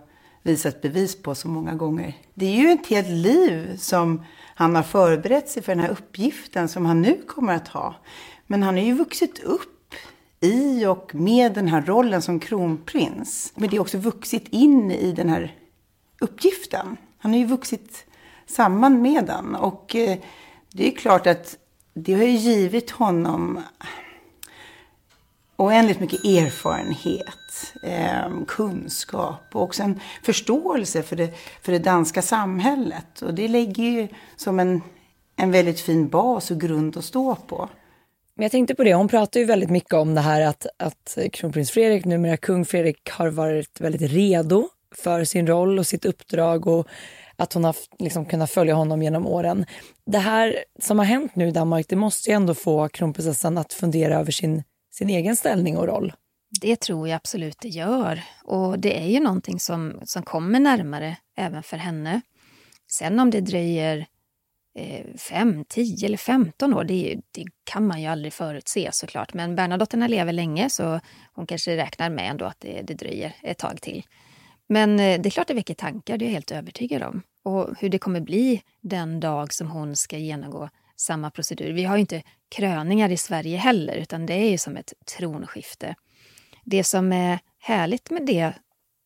visat 0.48 0.82
bevis 0.82 1.22
på 1.22 1.36
så 1.36 1.48
många 1.48 1.75
gånger. 1.75 2.13
Det 2.34 2.46
är 2.46 2.56
ju 2.56 2.72
ett 2.72 2.88
helt 2.88 3.10
liv 3.10 3.77
som 3.77 4.25
han 4.56 4.75
har 4.75 4.84
förberett 4.84 5.50
sig 5.50 5.63
för 5.63 5.75
den 5.75 5.84
här 5.84 5.89
uppgiften 5.89 6.68
som 6.68 6.86
han 6.86 7.01
nu 7.01 7.22
kommer 7.27 7.54
att 7.56 7.68
ha. 7.68 7.96
Men 8.48 8.63
han 8.63 8.75
har 8.75 8.84
ju 8.84 8.94
vuxit 8.94 9.39
upp 9.39 9.94
i 10.39 10.86
och 10.86 11.16
med 11.16 11.54
den 11.54 11.68
här 11.68 11.82
rollen 11.82 12.22
som 12.22 12.39
kronprins. 12.39 13.54
Men 13.56 13.70
det 13.70 13.75
är 13.75 13.82
också 13.82 13.98
vuxit 13.98 14.48
in 14.50 14.92
i 14.92 15.12
den 15.12 15.30
här 15.30 15.56
uppgiften. 16.20 16.98
Han 17.18 17.32
har 17.32 17.39
ju 17.39 17.46
vuxit 17.46 18.06
samman 18.46 19.01
med 19.01 19.25
den. 19.25 19.56
Och 19.56 19.96
eh, 19.96 20.18
det 20.72 20.88
är 20.88 20.92
klart 20.92 21.27
att 21.27 21.58
det 21.94 22.13
har 22.13 22.24
ju 22.24 22.36
givit 22.38 22.92
honom 22.92 23.62
oändligt 25.56 26.00
mycket 26.00 26.25
erfarenhet, 26.25 27.47
eh, 27.84 28.46
kunskap 28.48 29.42
och 29.54 29.62
också 29.62 29.84
en 29.84 30.00
förståelse 30.24 31.04
för 31.04 31.16
det, 31.16 31.34
för 31.62 31.72
det 31.72 31.80
danska 31.80 32.22
samhället. 32.22 33.22
Och 33.22 33.34
det 33.34 33.48
lägger 33.48 33.84
ju 33.84 34.08
som 34.36 34.60
en, 34.60 34.82
en 35.36 35.52
väldigt 35.52 35.80
fin 35.80 36.08
bas 36.08 36.52
och 36.52 36.62
grund 36.62 36.98
att 36.98 37.06
stå 37.06 37.36
på. 37.36 37.70
Men 38.36 38.44
jag 38.44 38.52
tänkte 38.52 38.76
på 38.76 38.84
det, 38.84 38.94
hon 38.94 39.08
pratar 39.08 39.40
ju 39.40 39.46
väldigt 39.46 39.70
mycket 39.70 39.94
om 39.94 40.16
det 40.16 40.22
här 40.22 40.42
att, 40.42 40.68
att 40.78 41.18
kronprins 41.34 41.72
Fredrik, 41.72 42.06
numera 42.06 42.38
kung 42.38 42.66
Fredrik, 42.66 43.10
har 43.10 43.28
varit 43.28 43.82
väldigt 43.82 44.12
redo 44.12 44.70
för 44.96 45.24
sin 45.24 45.48
roll 45.48 45.80
och 45.80 45.88
sitt 45.88 46.06
uppdrag 46.06 46.68
och 46.68 46.88
att 47.36 47.54
hon 47.54 47.64
har 47.64 47.76
liksom 48.00 48.26
kunnat 48.26 48.52
följa 48.52 48.74
honom 48.74 49.04
genom 49.04 49.28
åren. 49.28 49.66
Det 50.06 50.18
här 50.18 50.64
som 50.80 51.00
har 51.00 51.06
hänt 51.06 51.36
nu 51.36 51.48
i 51.48 51.52
Danmark, 51.52 51.86
det 51.90 51.96
måste 51.96 52.30
ju 52.30 52.36
ändå 52.36 52.54
få 52.54 52.88
kronprinsessan 52.88 53.58
att 53.58 53.74
fundera 53.74 54.20
över 54.20 54.32
sin, 54.32 54.64
sin 54.92 55.10
egen 55.10 55.36
ställning 55.36 55.78
och 55.78 55.88
roll. 55.88 56.14
Det 56.50 56.75
tror 56.75 57.08
jag 57.08 57.16
absolut 57.16 57.60
det 57.60 57.70
gör. 57.70 58.24
Och 58.44 58.80
det 58.80 59.00
är 59.00 59.08
ju 59.08 59.20
någonting 59.20 59.60
som, 59.60 60.00
som 60.04 60.24
kommer 60.24 60.60
närmare 60.60 61.18
även 61.36 61.63
för 61.63 61.77
henne. 61.77 62.22
Sen 62.92 63.20
om 63.20 63.32
det 63.32 63.42
dröjer 63.42 64.06
eh, 64.80 65.06
fem, 65.18 65.66
tio 65.66 66.06
eller 66.06 66.18
femton 66.18 66.74
år, 66.74 66.84
det, 66.84 67.22
det, 67.32 67.46
kan 67.63 67.88
man 67.88 68.01
ju 68.01 68.08
aldrig 68.08 68.34
förutse 68.34 68.89
såklart. 68.92 69.34
Men 69.34 69.56
Bernadotterna 69.56 70.08
lever 70.08 70.34
länge 70.34 70.70
så 70.70 71.00
hon 71.34 71.48
kanske 71.48 71.77
räknar 71.77 72.10
med 72.10 72.30
ändå 72.30 72.46
att 72.46 72.60
det, 72.60 72.82
det 72.82 72.94
dröjer 72.94 73.36
ett 73.44 73.58
tag 73.58 73.82
till. 73.82 74.04
Men 74.70 75.00
eh, 75.00 75.22
det 75.22 75.30
är 75.30 75.32
klart 75.32 75.48
det 75.48 75.54
väcker 75.54 75.74
tankar, 75.74 76.18
det 76.18 76.25
är 76.25 76.27
jag 76.27 76.34
helt 76.34 76.51
övertygad 76.51 77.04
om. 77.04 77.22
Och 77.44 77.75
hur 77.80 77.89
det 77.89 78.00
kommer 78.00 78.22
bli 78.22 78.62
den 78.82 79.20
dag 79.20 79.54
som 79.54 79.72
hon 79.72 79.96
ska 79.96 80.18
genomgå 80.18 80.70
samma 80.96 81.32
procedur. 81.32 81.74
Vi 81.74 81.84
har 81.84 81.96
ju 81.96 82.01
inte 82.01 82.24
kröningar 82.50 83.10
i 83.10 83.18
Sverige 83.18 83.58
heller, 83.58 83.96
utan 83.96 84.25
det 84.25 84.34
är 84.34 84.50
ju 84.50 84.58
som 84.58 84.77
ett 84.77 84.94
tronskifte. 85.18 85.96
Det 86.69 86.83
som 86.83 87.13
är 87.13 87.39
härligt 87.59 88.09
med 88.09 88.25
det 88.25 88.53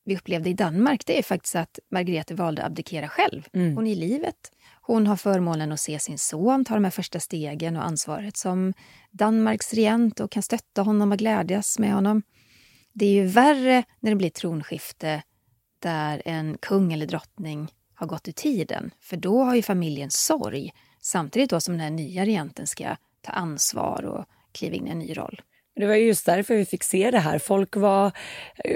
vi 0.06 0.18
upplevde 0.18 0.50
i 0.50 0.54
Danmark, 0.54 1.06
det 1.06 1.20
är 1.20 1.24
faktiskt 1.24 1.56
att 1.56 1.80
Margrethe 1.92 2.36
valde 2.36 2.62
att 2.62 2.68
abdikera 2.68 3.08
själv. 3.08 3.48
Mm. 3.54 3.76
Hon 3.76 3.88
är 3.88 3.92
i 3.92 3.96
livet. 3.96 4.52
Hon 4.82 5.08
har 5.08 5.16
förmånen 5.16 5.72
att 5.72 5.80
se 5.80 6.00
sin 6.00 6.18
son 6.18 6.66
ta 6.66 6.74
de 6.74 6.84
här 6.84 6.92
första 6.92 7.20
stegen 7.20 7.78
och 7.78 7.86
ansvaret 7.86 8.38
som 8.38 8.74
Danmarks 9.12 9.74
regent 9.74 10.20
och 10.20 10.32
kan 10.32 10.44
stötta 10.44 10.82
honom 10.82 11.12
och 11.12 11.18
glädjas 11.18 11.80
med 11.80 11.94
honom. 11.94 12.24
Det 12.94 13.06
är 13.06 13.14
ju 13.14 13.26
värre 13.26 13.84
när 14.00 14.10
det 14.10 14.16
blir 14.16 14.30
tronskifte 14.30 15.24
där 15.80 16.22
en 16.26 16.58
kung 16.58 16.94
eller 16.94 17.06
drottning 17.06 17.68
har 17.94 18.08
gått 18.08 18.28
ur 18.28 18.32
tiden. 18.32 18.92
För 19.00 19.18
då 19.18 19.44
har 19.44 19.56
ju 19.56 19.62
familjen 19.62 20.12
sorg 20.12 20.74
samtidigt 21.02 21.50
då 21.50 21.60
som 21.60 21.74
den 21.74 21.82
här 21.82 21.90
nya 21.90 22.26
regenten 22.26 22.68
ska 22.68 22.96
ta 23.22 23.32
ansvar 23.32 24.06
och 24.06 24.26
kliva 24.52 24.76
in 24.76 24.88
i 24.88 24.92
en 24.92 25.00
ny 25.00 25.18
roll. 25.18 25.42
Det 25.76 25.88
var 25.88 25.96
just 25.96 26.26
därför 26.26 26.56
vi 26.56 26.66
fick 26.66 26.84
se 26.84 27.12
det 27.12 27.20
här. 27.20 27.40
Folk 27.40 27.76
var 27.76 28.12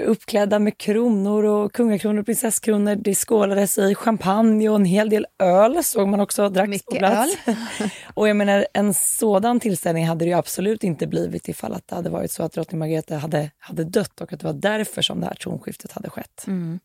uppklädda 0.04 0.58
med 0.58 0.78
kronor 0.78 1.44
och 1.44 1.72
kungakronor 1.72 2.20
och 2.20 2.26
prinsesskronor. 2.26 2.94
Det 2.94 3.14
skålades 3.14 3.78
i 3.78 3.94
champagne 3.94 4.68
och 4.68 4.76
en 4.76 4.84
hel 4.84 5.10
del 5.10 5.26
öl 5.38 5.84
såg 5.84 6.08
man 6.08 6.20
också 6.20 6.48
dracks 6.48 6.68
Mycket 6.68 7.02
öl. 7.02 7.28
och 8.14 8.28
jag 8.28 8.36
menar, 8.36 8.66
en 8.74 8.94
sådan 8.94 9.60
tillställning 9.60 10.06
hade 10.06 10.24
det 10.24 10.28
ju 10.28 10.36
absolut 10.36 10.84
inte 10.84 11.06
blivit 11.06 11.48
ifall 11.48 11.72
att 11.72 11.88
det 11.88 11.94
hade 11.94 12.10
varit 12.10 12.30
så 12.30 12.42
att 12.42 12.52
drottning 12.52 12.78
Margrethe 12.78 13.14
hade, 13.14 13.50
hade 13.58 13.84
dött 13.84 14.20
och 14.20 14.32
att 14.32 14.40
det 14.40 14.46
var 14.46 14.54
därför 14.54 15.02
som 15.02 15.20
det 15.20 15.26
här 15.26 15.34
tronskiftet 15.34 15.92
hade 15.92 16.10
skett. 16.10 16.44
Mm. 16.46 16.78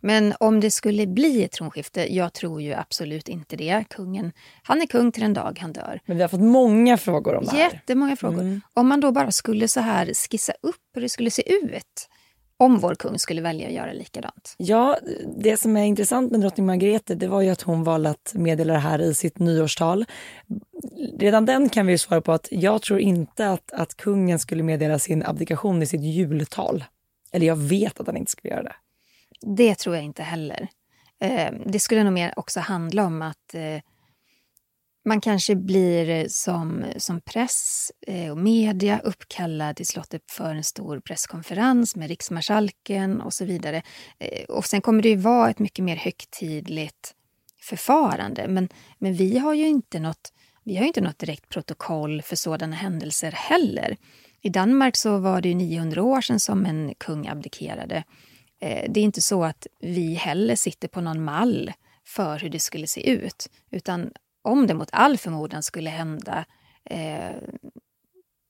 Men 0.00 0.34
om 0.40 0.60
det 0.60 0.70
skulle 0.70 1.06
bli 1.06 1.44
ett 1.44 1.52
tronskifte, 1.52 2.14
jag 2.14 2.32
tror 2.32 2.62
ju 2.62 2.74
absolut 2.74 3.28
inte 3.28 3.56
det. 3.56 3.84
Kungen, 3.90 4.32
han 4.62 4.82
är 4.82 4.86
kung 4.86 5.12
till 5.12 5.22
den 5.22 5.34
dag 5.34 5.58
han 5.60 5.72
dör. 5.72 6.00
Men 6.06 6.16
vi 6.16 6.22
har 6.22 6.28
fått 6.28 6.40
många 6.40 6.98
frågor 6.98 7.34
om 7.34 7.44
det 7.44 7.50
här. 7.50 7.58
Jättemånga 7.58 8.16
frågor. 8.16 8.40
Mm. 8.40 8.60
Om 8.74 8.88
man 8.88 9.00
då 9.00 9.12
bara 9.12 9.30
skulle 9.32 9.68
så 9.68 9.80
här 9.80 10.14
skissa 10.30 10.52
upp 10.62 10.76
hur 10.94 11.02
det 11.02 11.08
skulle 11.08 11.30
se 11.30 11.54
ut 11.54 12.08
om 12.64 12.78
vår 12.78 12.94
kung 12.94 13.18
skulle 13.18 13.42
välja 13.42 13.66
att 13.66 13.74
göra 13.74 13.92
likadant. 13.92 14.54
Ja, 14.56 14.98
det 15.36 15.56
som 15.56 15.76
är 15.76 15.84
intressant 15.84 16.30
med 16.30 16.40
drottning 16.40 16.66
Margrethe 16.66 17.14
det 17.14 17.28
var 17.28 17.40
ju 17.40 17.50
att 17.50 17.62
hon 17.62 17.84
valde 17.84 18.10
att 18.10 18.32
meddela 18.34 18.72
det 18.72 18.78
här 18.78 18.98
i 18.98 19.14
sitt 19.14 19.38
nyårstal. 19.38 20.04
Redan 21.18 21.46
den 21.46 21.68
kan 21.68 21.86
vi 21.86 21.98
svara 21.98 22.20
på 22.20 22.32
att 22.32 22.48
jag 22.50 22.82
tror 22.82 23.00
inte 23.00 23.50
att, 23.50 23.72
att 23.72 23.96
kungen 23.96 24.38
skulle 24.38 24.62
meddela 24.62 24.98
sin 24.98 25.22
abdikation 25.22 25.82
i 25.82 25.86
sitt 25.86 26.00
jultal. 26.00 26.84
Eller 27.32 27.46
jag 27.46 27.56
vet 27.56 28.00
att 28.00 28.06
han 28.06 28.16
inte 28.16 28.30
skulle 28.30 28.54
göra 28.54 28.62
det. 28.62 28.74
Det 29.42 29.74
tror 29.74 29.94
jag 29.96 30.04
inte 30.04 30.22
heller. 30.22 30.68
Eh, 31.20 31.52
det 31.66 31.80
skulle 31.80 32.04
nog 32.04 32.12
mer 32.12 32.32
också 32.36 32.60
handla 32.60 33.04
om 33.04 33.22
att 33.22 33.54
eh, 33.54 33.80
man 35.04 35.20
kanske 35.20 35.56
blir 35.56 36.08
eh, 36.08 36.26
som, 36.28 36.84
som 36.96 37.20
press 37.20 37.92
eh, 38.06 38.30
och 38.30 38.38
media 38.38 38.98
uppkallad 38.98 39.76
till 39.76 39.86
slottet 39.86 40.22
för 40.30 40.54
en 40.54 40.64
stor 40.64 41.00
presskonferens 41.00 41.96
med 41.96 42.08
riksmarskalken 42.08 43.20
och 43.20 43.32
så 43.32 43.44
vidare. 43.44 43.82
Eh, 44.18 44.44
och 44.44 44.64
sen 44.64 44.80
kommer 44.80 45.02
det 45.02 45.08
ju 45.08 45.16
vara 45.16 45.50
ett 45.50 45.58
mycket 45.58 45.84
mer 45.84 45.96
högtidligt 45.96 47.14
förfarande. 47.60 48.48
Men, 48.48 48.68
men 48.98 49.14
vi 49.14 49.38
har 49.38 49.54
ju 49.54 49.68
inte 49.68 50.00
något, 50.00 50.32
vi 50.64 50.76
har 50.76 50.86
inte 50.86 51.00
något 51.00 51.18
direkt 51.18 51.48
protokoll 51.48 52.22
för 52.22 52.36
sådana 52.36 52.76
händelser 52.76 53.32
heller. 53.32 53.96
I 54.40 54.48
Danmark 54.48 54.96
så 54.96 55.18
var 55.18 55.40
det 55.40 55.54
900 55.54 56.02
år 56.02 56.20
sedan 56.20 56.40
som 56.40 56.66
en 56.66 56.94
kung 56.98 57.28
abdikerade. 57.28 58.04
Eh, 58.62 58.90
det 58.90 59.00
är 59.00 59.04
inte 59.04 59.22
så 59.22 59.44
att 59.44 59.66
vi 59.78 60.14
heller 60.14 60.56
sitter 60.56 60.88
på 60.88 61.00
någon 61.00 61.24
mall 61.24 61.72
för 62.04 62.38
hur 62.38 62.48
det 62.50 62.60
skulle 62.60 62.86
se 62.86 63.10
ut. 63.10 63.50
Utan 63.70 64.12
om 64.42 64.66
det 64.66 64.74
mot 64.74 64.88
all 64.92 65.18
förmodan 65.18 65.62
skulle 65.62 65.90
hända, 65.90 66.44
eh, 66.84 67.36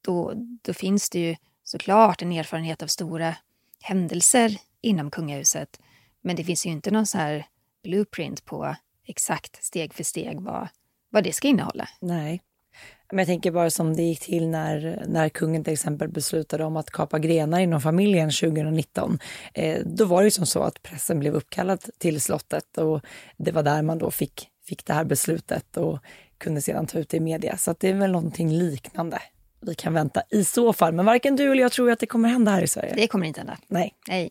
då, 0.04 0.32
då 0.62 0.74
finns 0.74 1.10
det 1.10 1.18
ju 1.18 1.36
såklart 1.64 2.22
en 2.22 2.32
erfarenhet 2.32 2.82
av 2.82 2.86
stora 2.86 3.36
händelser 3.80 4.56
inom 4.80 5.10
kungahuset. 5.10 5.80
Men 6.20 6.36
det 6.36 6.44
finns 6.44 6.66
ju 6.66 6.70
inte 6.70 6.90
någon 6.90 7.06
så 7.06 7.18
här 7.18 7.46
blueprint 7.82 8.44
på 8.44 8.76
exakt 9.06 9.64
steg 9.64 9.94
för 9.94 10.04
steg 10.04 10.40
vad, 10.40 10.68
vad 11.10 11.24
det 11.24 11.32
ska 11.32 11.48
innehålla. 11.48 11.88
Nej. 12.00 12.42
Men 13.12 13.18
jag 13.18 13.26
tänker 13.26 13.50
bara 13.50 13.70
som 13.70 13.96
det 13.96 14.02
gick 14.02 14.20
till 14.20 14.48
när, 14.48 15.04
när 15.06 15.28
kungen 15.28 15.64
till 15.64 15.72
exempel 15.72 16.08
beslutade 16.08 16.64
om 16.64 16.76
att 16.76 16.90
kapa 16.90 17.18
grenar 17.18 17.60
inom 17.60 17.80
familjen 17.80 18.30
2019. 18.30 19.18
Eh, 19.54 19.78
då 19.84 20.04
var 20.04 20.22
det 20.24 20.30
som 20.30 20.46
så 20.46 20.62
att 20.62 20.82
pressen 20.82 21.18
blev 21.18 21.34
uppkallad 21.34 21.84
till 21.98 22.20
slottet 22.20 22.78
och 22.78 23.00
det 23.36 23.52
var 23.52 23.62
där 23.62 23.82
man 23.82 23.98
då 23.98 24.10
fick, 24.10 24.48
fick 24.66 24.86
det 24.86 24.92
här 24.92 25.04
beslutet 25.04 25.76
och 25.76 25.98
kunde 26.38 26.60
sedan 26.60 26.86
ta 26.86 26.98
ut 26.98 27.08
det 27.08 27.16
i 27.16 27.20
media. 27.20 27.56
Så 27.56 27.74
det 27.78 27.88
är 27.88 27.94
väl 27.94 28.12
någonting 28.12 28.52
liknande 28.52 29.18
vi 29.60 29.74
kan 29.74 29.94
vänta 29.94 30.22
i 30.30 30.44
så 30.44 30.72
fall. 30.72 30.92
Men 30.92 31.06
varken 31.06 31.36
du 31.36 31.52
eller 31.52 31.62
jag 31.62 31.72
tror 31.72 31.90
att 31.90 31.98
det 31.98 32.06
kommer 32.06 32.28
hända 32.28 32.50
här 32.50 32.62
i 32.62 32.68
Sverige. 32.68 32.94
Det 32.96 33.06
kommer 33.06 33.26
inte 33.26 33.40
hända. 33.40 33.58
Nej. 33.68 33.94
Nej. 34.08 34.30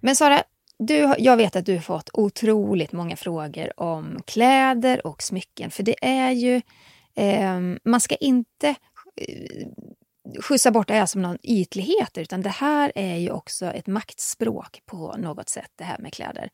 Men 0.00 0.16
Sara, 0.16 0.42
du, 0.78 1.14
jag 1.18 1.36
vet 1.36 1.56
att 1.56 1.66
du 1.66 1.74
har 1.74 1.80
fått 1.80 2.10
otroligt 2.12 2.92
många 2.92 3.16
frågor 3.16 3.80
om 3.80 4.22
kläder 4.26 5.06
och 5.06 5.22
smycken. 5.22 5.70
För 5.70 5.82
det 5.82 6.04
är 6.04 6.30
ju, 6.30 6.60
eh, 7.14 7.60
man 7.84 8.00
ska 8.00 8.14
inte 8.16 8.68
eh, 9.16 9.68
skjutsa 10.42 10.70
bort 10.70 10.88
det 10.88 10.94
här 10.94 11.06
som 11.06 11.22
någon 11.22 11.38
ytlighet, 11.42 12.18
utan 12.18 12.42
det 12.42 12.48
här 12.50 12.92
är 12.94 13.16
ju 13.16 13.30
också 13.30 13.66
ett 13.66 13.86
maktspråk 13.86 14.82
på 14.86 15.16
något 15.16 15.48
sätt, 15.48 15.70
det 15.76 15.84
här 15.84 15.98
med 15.98 16.12
kläder. 16.12 16.50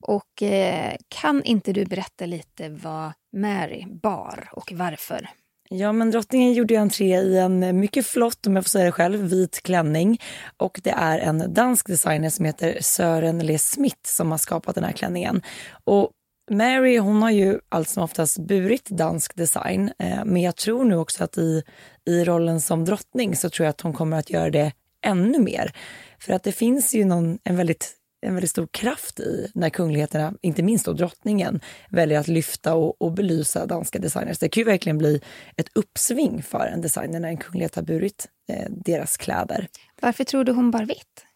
Och 0.00 0.42
eh, 0.42 0.96
kan 1.08 1.42
inte 1.42 1.72
du 1.72 1.84
berätta 1.84 2.26
lite 2.26 2.68
vad 2.68 3.12
Mary 3.36 3.86
bar 3.86 4.48
och 4.52 4.72
varför? 4.72 5.28
Ja, 5.74 5.92
men 5.92 6.10
drottningen 6.10 6.52
gjorde 6.52 6.76
entré 6.76 7.20
i 7.20 7.38
en 7.38 7.80
mycket 7.80 8.06
flott, 8.06 8.46
om 8.46 8.56
jag 8.56 8.64
får 8.64 8.68
säga 8.68 8.84
det 8.84 8.92
själv, 8.92 9.20
vit 9.20 9.62
klänning. 9.62 10.20
Och 10.56 10.80
det 10.84 10.90
är 10.90 11.18
en 11.18 11.54
dansk 11.54 11.86
designer 11.86 12.30
som 12.30 12.44
heter 12.44 12.78
Sören 12.80 13.38
Le 13.38 13.58
Smith 13.58 14.00
som 14.06 14.30
har 14.30 14.38
skapat 14.38 14.74
den 14.74 14.84
här 14.84 14.92
klänningen. 14.92 15.42
Och 15.84 16.10
Mary 16.50 16.98
hon 16.98 17.22
har 17.22 17.30
ju 17.30 17.58
allt 17.68 17.88
som 17.88 18.02
oftast 18.02 18.38
burit 18.38 18.88
dansk 18.88 19.36
design, 19.36 19.92
eh, 19.98 20.24
men 20.24 20.42
jag 20.42 20.56
tror 20.56 20.84
nu 20.84 20.96
också 20.96 21.24
att 21.24 21.38
i, 21.38 21.62
i 22.04 22.24
rollen 22.24 22.60
som 22.60 22.84
drottning 22.84 23.36
så 23.36 23.50
tror 23.50 23.64
jag 23.64 23.70
att 23.70 23.80
hon 23.80 23.92
kommer 23.92 24.18
att 24.18 24.30
göra 24.30 24.50
det 24.50 24.72
ännu 25.06 25.38
mer. 25.38 25.72
För 26.18 26.32
att 26.32 26.42
det 26.42 26.52
finns 26.52 26.94
ju 26.94 27.04
någon, 27.04 27.38
en 27.44 27.56
väldigt 27.56 28.01
en 28.22 28.34
väldigt 28.34 28.50
stor 28.50 28.68
kraft 28.70 29.20
i 29.20 29.50
när 29.54 29.70
kungligheterna, 29.70 30.34
inte 30.42 30.62
minst 30.62 30.84
då 30.84 30.92
drottningen, 30.92 31.60
väljer 31.88 32.20
att 32.20 32.28
lyfta 32.28 32.74
och, 32.74 33.02
och 33.02 33.12
belysa 33.12 33.66
danska 33.66 33.98
designers. 33.98 34.38
Det 34.38 34.48
kan 34.48 34.60
ju 34.60 34.64
verkligen 34.64 34.98
bli 34.98 35.20
ett 35.56 35.68
uppsving 35.74 36.42
för 36.42 36.66
en 36.66 36.80
designer 36.80 37.20
när 37.20 37.28
en 37.28 37.36
kunglighet 37.36 37.74
har 37.74 37.82
burit 37.82 38.28
eh, 38.48 38.66
deras 38.70 39.16
kläder. 39.16 39.68
Varför 40.00 40.24
tror 40.24 40.44
du 40.44 40.52
hon 40.52 40.70
bar 40.70 40.84
vitt? 40.84 41.26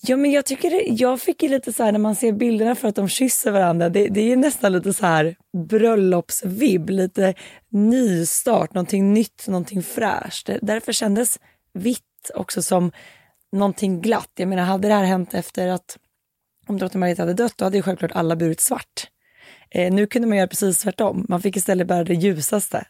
Ja, 0.00 0.16
men 0.16 0.30
jag 0.30 0.46
tycker 0.46 0.70
det, 0.70 0.82
jag 0.82 1.20
fick 1.20 1.42
ju 1.42 1.48
lite 1.48 1.72
så 1.72 1.84
här 1.84 1.92
när 1.92 1.98
man 1.98 2.14
ser 2.16 2.32
bilderna 2.32 2.74
för 2.74 2.88
att 2.88 2.94
de 2.94 3.08
kysser 3.08 3.50
varandra. 3.50 3.88
Det, 3.88 4.08
det 4.08 4.32
är 4.32 4.36
nästan 4.36 4.72
lite 4.72 4.92
så 4.92 5.06
här 5.06 5.36
bröllopsvibb, 5.68 6.90
lite 6.90 7.34
nystart, 7.70 8.74
någonting 8.74 9.14
nytt, 9.14 9.44
någonting 9.48 9.82
fräscht. 9.82 10.50
Därför 10.62 10.92
kändes 10.92 11.40
vitt 11.72 12.30
också 12.34 12.62
som 12.62 12.92
någonting 13.52 14.00
glatt. 14.00 14.30
Jag 14.34 14.48
menar, 14.48 14.62
hade 14.62 14.88
det 14.88 14.94
här 14.94 15.04
hänt 15.04 15.34
efter 15.34 15.68
att 15.68 15.98
om 16.66 16.78
drottning 16.78 17.00
Margareta 17.00 17.22
hade 17.22 17.34
dött, 17.34 17.54
då 17.56 17.64
hade 17.64 17.76
ju 17.76 17.82
självklart 17.82 18.12
alla 18.12 18.36
burit 18.36 18.60
svart. 18.60 19.08
Eh, 19.70 19.92
nu 19.92 20.06
kunde 20.06 20.28
man 20.28 20.38
göra 20.38 20.48
precis 20.48 20.78
tvärtom. 20.78 21.26
Man 21.28 21.42
fick 21.42 21.56
istället 21.56 21.86
bära 21.86 22.04
det 22.04 22.14
ljusaste 22.14 22.84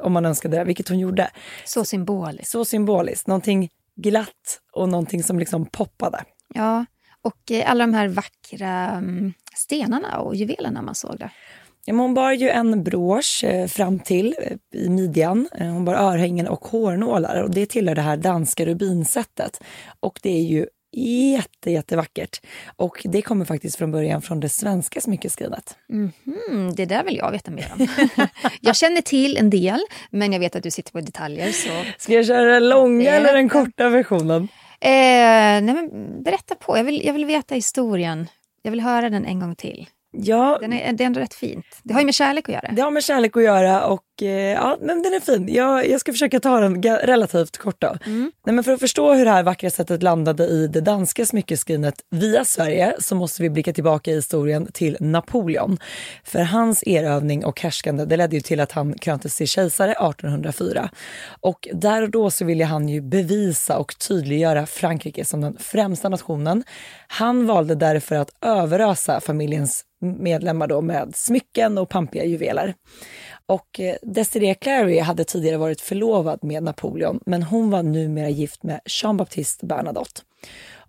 om 0.00 0.12
man 0.12 0.24
önskade 0.24 0.56
det, 0.56 0.64
vilket 0.64 0.88
hon 0.88 0.98
gjorde. 0.98 1.30
Så 1.64 1.84
symboliskt. 1.84 2.50
Så 2.50 2.64
symboliskt. 2.64 3.26
Någonting 3.26 3.68
glatt 3.96 4.60
och 4.72 4.88
någonting 4.88 5.22
som 5.22 5.38
liksom 5.38 5.66
poppade. 5.66 6.24
Ja, 6.54 6.84
och 7.22 7.50
eh, 7.50 7.70
alla 7.70 7.86
de 7.86 7.94
här 7.94 8.08
vackra 8.08 8.90
mm, 8.90 9.32
stenarna 9.54 10.18
och 10.18 10.34
juvelerna 10.34 10.82
man 10.82 10.94
såg 10.94 11.18
där. 11.18 11.32
Ja, 11.84 11.94
hon 11.94 12.14
bar 12.14 12.32
ju 12.32 12.48
en 12.48 12.82
brosch 12.82 13.44
eh, 13.44 13.66
fram 13.66 13.98
till 13.98 14.34
eh, 14.38 14.80
i 14.80 14.88
midjan. 14.88 15.48
Eh, 15.58 15.66
hon 15.66 15.84
bar 15.84 15.94
örhängen 15.94 16.48
och 16.48 16.64
hårnålar 16.64 17.42
och 17.42 17.50
det 17.50 17.66
tillhör 17.66 17.94
det 17.94 18.02
här 18.02 18.16
danska 18.16 18.66
rubinsättet. 18.66 19.62
Och 20.00 20.20
det 20.22 20.30
är 20.30 20.42
ju 20.42 20.66
jätte, 20.96 21.70
jättevackert. 21.70 22.40
Och 22.76 23.02
det 23.04 23.22
kommer 23.22 23.44
faktiskt 23.44 23.76
från 23.76 23.90
början 23.90 24.22
från 24.22 24.40
det 24.40 24.48
svenska 24.48 25.00
smyckeskrinet. 25.00 25.76
Mm 25.90 26.12
-hmm, 26.24 26.74
det 26.76 26.84
där 26.84 27.04
vill 27.04 27.16
jag 27.16 27.30
veta 27.30 27.50
mer 27.50 27.72
om. 27.78 27.86
jag 28.60 28.76
känner 28.76 29.00
till 29.00 29.36
en 29.36 29.50
del, 29.50 29.80
men 30.10 30.32
jag 30.32 30.40
vet 30.40 30.56
att 30.56 30.62
du 30.62 30.70
sitter 30.70 30.92
på 30.92 31.00
detaljer. 31.00 31.52
Så... 31.52 31.70
Ska 31.98 32.12
jag 32.12 32.26
köra 32.26 32.52
den 32.52 32.68
långa 32.68 33.10
eller 33.10 33.34
den 33.34 33.48
korta 33.48 33.88
versionen? 33.88 34.48
Eh, 34.80 34.90
nej 35.62 35.62
men 35.62 35.88
berätta 36.22 36.54
på, 36.54 36.78
jag 36.78 36.84
vill, 36.84 37.04
jag 37.04 37.12
vill 37.12 37.24
veta 37.24 37.54
historien. 37.54 38.28
Jag 38.62 38.70
vill 38.70 38.80
höra 38.80 39.10
den 39.10 39.24
en 39.24 39.40
gång 39.40 39.56
till. 39.56 39.86
Ja, 40.12 40.58
den 40.60 40.72
är, 40.72 40.92
det 40.92 41.04
är 41.04 41.06
ändå 41.06 41.20
rätt 41.20 41.34
fint. 41.34 41.66
Det 41.82 41.94
har 41.94 42.00
ju 42.00 42.04
med 42.04 42.14
kärlek 42.14 42.48
att 42.48 42.54
göra. 42.54 42.72
Det 42.72 42.82
har 42.82 42.90
med 42.90 43.04
kärlek 43.04 43.36
att 43.36 43.42
göra 43.42 43.86
och 43.86 44.04
ja, 44.30 44.76
men 44.80 45.02
den 45.02 45.14
är 45.14 45.20
fin. 45.20 45.54
Jag, 45.54 45.88
jag 45.88 46.00
ska 46.00 46.12
försöka 46.12 46.40
ta 46.40 46.60
den 46.60 46.82
relativt 46.82 47.56
kort 47.56 47.80
då. 47.80 47.96
Mm. 48.06 48.32
Nej, 48.46 48.54
men 48.54 48.64
för 48.64 48.72
att 48.72 48.80
förstå 48.80 49.14
hur 49.14 49.24
det 49.24 49.30
här 49.30 49.42
vackra 49.42 49.70
sättet 49.70 50.02
landade 50.02 50.44
i 50.44 50.66
det 50.66 50.80
danska 50.80 51.26
smyckeskrinet 51.26 51.94
via 52.10 52.44
Sverige 52.44 52.94
så 52.98 53.14
måste 53.14 53.42
vi 53.42 53.50
blicka 53.50 53.72
tillbaka 53.72 54.10
i 54.10 54.14
historien 54.14 54.68
till 54.72 54.96
Napoleon. 55.00 55.78
För 56.24 56.42
hans 56.42 56.82
erövning 56.86 57.44
och 57.44 57.60
härskande 57.60 58.04
det 58.04 58.16
ledde 58.16 58.36
ju 58.36 58.40
till 58.40 58.60
att 58.60 58.72
han 58.72 58.98
kröntes 58.98 59.36
till 59.36 59.48
kejsare 59.48 59.92
1804. 59.92 60.90
Och 61.40 61.68
där 61.72 62.02
och 62.02 62.10
då 62.10 62.30
så 62.30 62.44
ville 62.44 62.64
han 62.64 62.88
ju 62.88 63.00
bevisa 63.00 63.78
och 63.78 63.98
tydliggöra 63.98 64.66
Frankrike 64.66 65.24
som 65.24 65.40
den 65.40 65.56
främsta 65.58 66.08
nationen. 66.08 66.64
Han 67.06 67.46
valde 67.46 67.74
därför 67.74 68.16
att 68.16 68.30
överösa 68.40 69.20
familjens 69.20 69.84
medlemmar 70.02 70.66
då 70.66 70.80
med 70.80 71.16
smycken 71.16 71.78
och 71.78 71.88
pampiga 71.88 72.24
juveler. 72.24 72.74
Och 73.52 73.80
eh, 73.80 73.96
Desiree 74.02 74.54
Clary 74.54 74.98
hade 74.98 75.24
tidigare 75.24 75.56
varit 75.56 75.80
förlovad 75.80 76.44
med 76.44 76.62
Napoleon 76.62 77.20
men 77.26 77.42
hon 77.42 77.70
var 77.70 77.82
numera 77.82 78.28
gift 78.28 78.62
med 78.62 78.80
Jean-Baptiste 78.84 79.66
Bernadotte. 79.66 80.22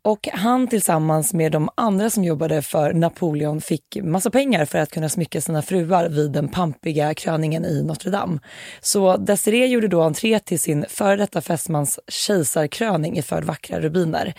Och 0.06 0.28
han 0.34 0.68
tillsammans 0.68 1.34
med 1.34 1.52
de 1.52 1.70
andra 1.76 2.10
som 2.10 2.24
jobbade 2.24 2.62
för 2.62 2.94
Napoleon 2.94 3.62
fick 3.62 3.98
massa 4.02 4.30
pengar 4.30 4.66
för 4.66 4.80
att 4.80 4.92
kunna 4.92 5.10
smycka 5.10 5.42
sina 5.42 5.62
fruar 5.62 6.10
vid 6.10 6.32
den 6.32 6.48
pampiga 6.48 7.14
kröningen 7.14 7.66
i 7.66 7.84
Notre 7.84 8.12
Dame. 8.12 8.40
Så 8.82 9.18
Desiree 9.18 9.68
gjorde 9.68 9.88
då 9.88 10.02
entré 10.02 10.40
till 10.40 10.60
sin 10.60 10.86
före 10.90 11.16
detta 11.16 11.42
fästmans 11.42 12.00
kejsarkröning 12.08 13.18
iförd 13.18 13.44
vackra 13.44 13.80
rubiner. 13.80 14.34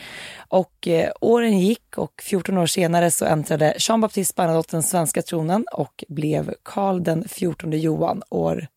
Och 0.48 0.88
eh, 0.88 1.10
åren 1.20 1.58
gick 1.58 1.98
och 1.98 2.22
14 2.22 2.58
år 2.58 2.66
senare 2.66 3.10
så 3.10 3.24
äntrade 3.24 3.74
Jean-Baptiste 3.78 4.34
Bernadotte 4.36 4.76
den 4.76 4.82
svenska 4.82 5.22
tronen 5.22 5.64
och 5.72 6.04
blev 6.08 6.54
Karl 6.62 7.02
den 7.02 7.28
14 7.28 7.72
Johan 7.72 8.22
år 8.30 8.68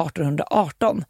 1818. 0.00 1.04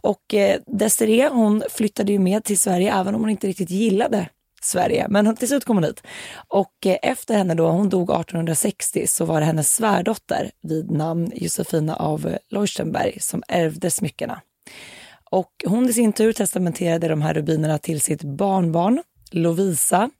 Och 0.00 0.34
eh, 0.34 0.60
Desiree 0.66 1.28
hon 1.28 1.62
flyttade 1.70 2.12
ju 2.12 2.18
med 2.18 2.44
till 2.44 2.58
Sverige 2.58 2.94
även 2.94 3.14
om 3.14 3.20
hon 3.20 3.30
inte 3.30 3.46
riktigt 3.46 3.70
gillade 3.70 4.28
Sverige, 4.64 5.06
men 5.08 5.36
till 5.36 5.48
slut 5.48 5.64
kom 5.64 5.76
hon 5.76 5.84
hit. 5.84 6.02
Och 6.48 6.86
eh, 6.86 6.96
efter 7.02 7.34
henne 7.34 7.54
då, 7.54 7.68
hon 7.68 7.88
dog 7.88 8.10
1860, 8.10 9.06
så 9.06 9.24
var 9.24 9.40
det 9.40 9.46
hennes 9.46 9.74
svärdotter 9.74 10.50
vid 10.62 10.90
namn 10.90 11.32
Josefina 11.34 11.96
av 11.96 12.36
Leuchtenberg 12.50 13.20
som 13.20 13.42
ärvde 13.48 13.90
smyckena. 13.90 14.40
Och 15.30 15.50
hon 15.66 15.88
i 15.88 15.92
sin 15.92 16.12
tur 16.12 16.32
testamenterade 16.32 17.08
de 17.08 17.22
här 17.22 17.34
rubinerna 17.34 17.78
till 17.78 18.00
sitt 18.00 18.22
barnbarn 18.22 19.02
Lovisa 19.30 20.10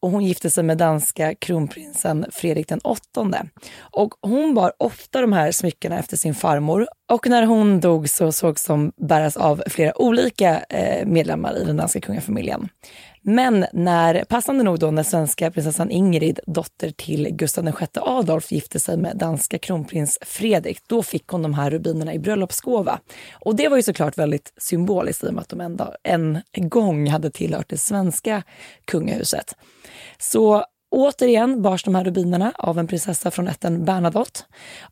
och 0.00 0.10
hon 0.10 0.24
gifte 0.24 0.50
sig 0.50 0.64
med 0.64 0.78
danska 0.78 1.34
kronprinsen 1.34 2.26
Fredrik 2.30 2.68
den 2.68 2.80
åttonde. 2.84 3.48
Och 3.80 4.14
hon 4.22 4.54
bar 4.54 4.72
ofta 4.78 5.20
de 5.20 5.32
här 5.32 5.52
smyckena 5.52 5.98
efter 5.98 6.16
sin 6.16 6.34
farmor 6.34 6.88
och 7.12 7.28
när 7.28 7.46
hon 7.46 7.80
dog 7.80 8.08
så 8.08 8.32
sågs 8.32 8.66
de 8.66 8.92
bäras 8.96 9.36
av 9.36 9.62
flera 9.66 10.02
olika 10.02 10.58
eh, 10.58 11.06
medlemmar 11.06 11.56
i 11.56 11.64
den 11.64 11.76
danska 11.76 12.00
kungafamiljen. 12.00 12.68
Men 13.30 13.66
när, 13.72 14.24
passande 14.24 14.64
nog 14.64 14.78
då 14.78 14.90
när 14.90 15.02
svenska 15.02 15.50
prinsessan 15.50 15.90
Ingrid, 15.90 16.40
dotter 16.46 16.90
till 16.90 17.28
Gustav 17.30 17.64
VI 17.64 17.72
Adolf, 17.94 18.52
gifte 18.52 18.80
sig 18.80 18.96
med 18.96 19.16
danska 19.16 19.58
kronprins 19.58 20.18
Fredrik, 20.22 20.78
då 20.86 21.02
fick 21.02 21.26
hon 21.26 21.42
de 21.42 21.54
här 21.54 21.70
rubinerna 21.70 22.14
i 22.14 22.18
bröllopsgåva. 22.18 23.00
Och 23.32 23.56
det 23.56 23.68
var 23.68 23.76
ju 23.76 23.82
såklart 23.82 24.18
väldigt 24.18 24.52
symboliskt 24.56 25.24
i 25.24 25.28
och 25.28 25.34
med 25.34 25.42
att 25.42 25.48
de 25.48 25.60
ändå 25.60 25.94
en 26.02 26.42
gång 26.54 27.08
hade 27.08 27.30
tillhört 27.30 27.68
det 27.68 27.78
svenska 27.78 28.42
kungahuset. 28.84 29.56
Så 30.18 30.64
Återigen 30.90 31.62
bars 31.62 31.84
de 31.84 31.94
här 31.94 32.04
rubinerna 32.04 32.52
av 32.58 32.78
en 32.78 32.86
prinsessa 32.86 33.30
från 33.30 33.48
ätten 33.48 33.84
Bernadotte. 33.84 34.40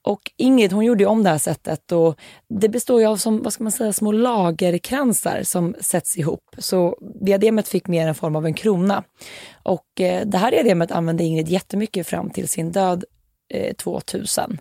Och 0.03 0.21
Ingrid 0.37 0.73
hon 0.73 0.85
gjorde 0.85 1.07
om 1.07 1.23
det 1.23 1.31
här 1.31 1.39
sättet 1.39 1.93
och 1.93 2.21
det 2.49 2.69
består 2.69 3.01
ju 3.01 3.07
av 3.07 3.17
som, 3.17 3.43
vad 3.43 3.53
ska 3.53 3.63
man 3.63 3.73
säga, 3.73 3.93
små 3.93 4.13
lagerkransar 4.13 5.43
som 5.43 5.75
sätts 5.81 6.17
ihop. 6.17 6.57
Så 6.59 6.99
diademet 7.21 7.69
fick 7.69 7.89
mer 7.89 8.09
en 8.09 8.15
form 8.15 8.37
av 8.37 8.47
en 8.47 8.55
krona. 8.55 9.05
Och 9.63 10.01
eh, 10.01 10.27
det 10.27 10.39
här 10.39 10.51
diademet 10.51 10.91
använde 10.91 11.25
Ingrid 11.25 11.49
jättemycket 11.49 12.07
fram 12.07 12.31
till 12.31 12.49
sin 12.49 12.73
död 12.73 13.05
eh, 13.55 13.75
2000 13.75 14.59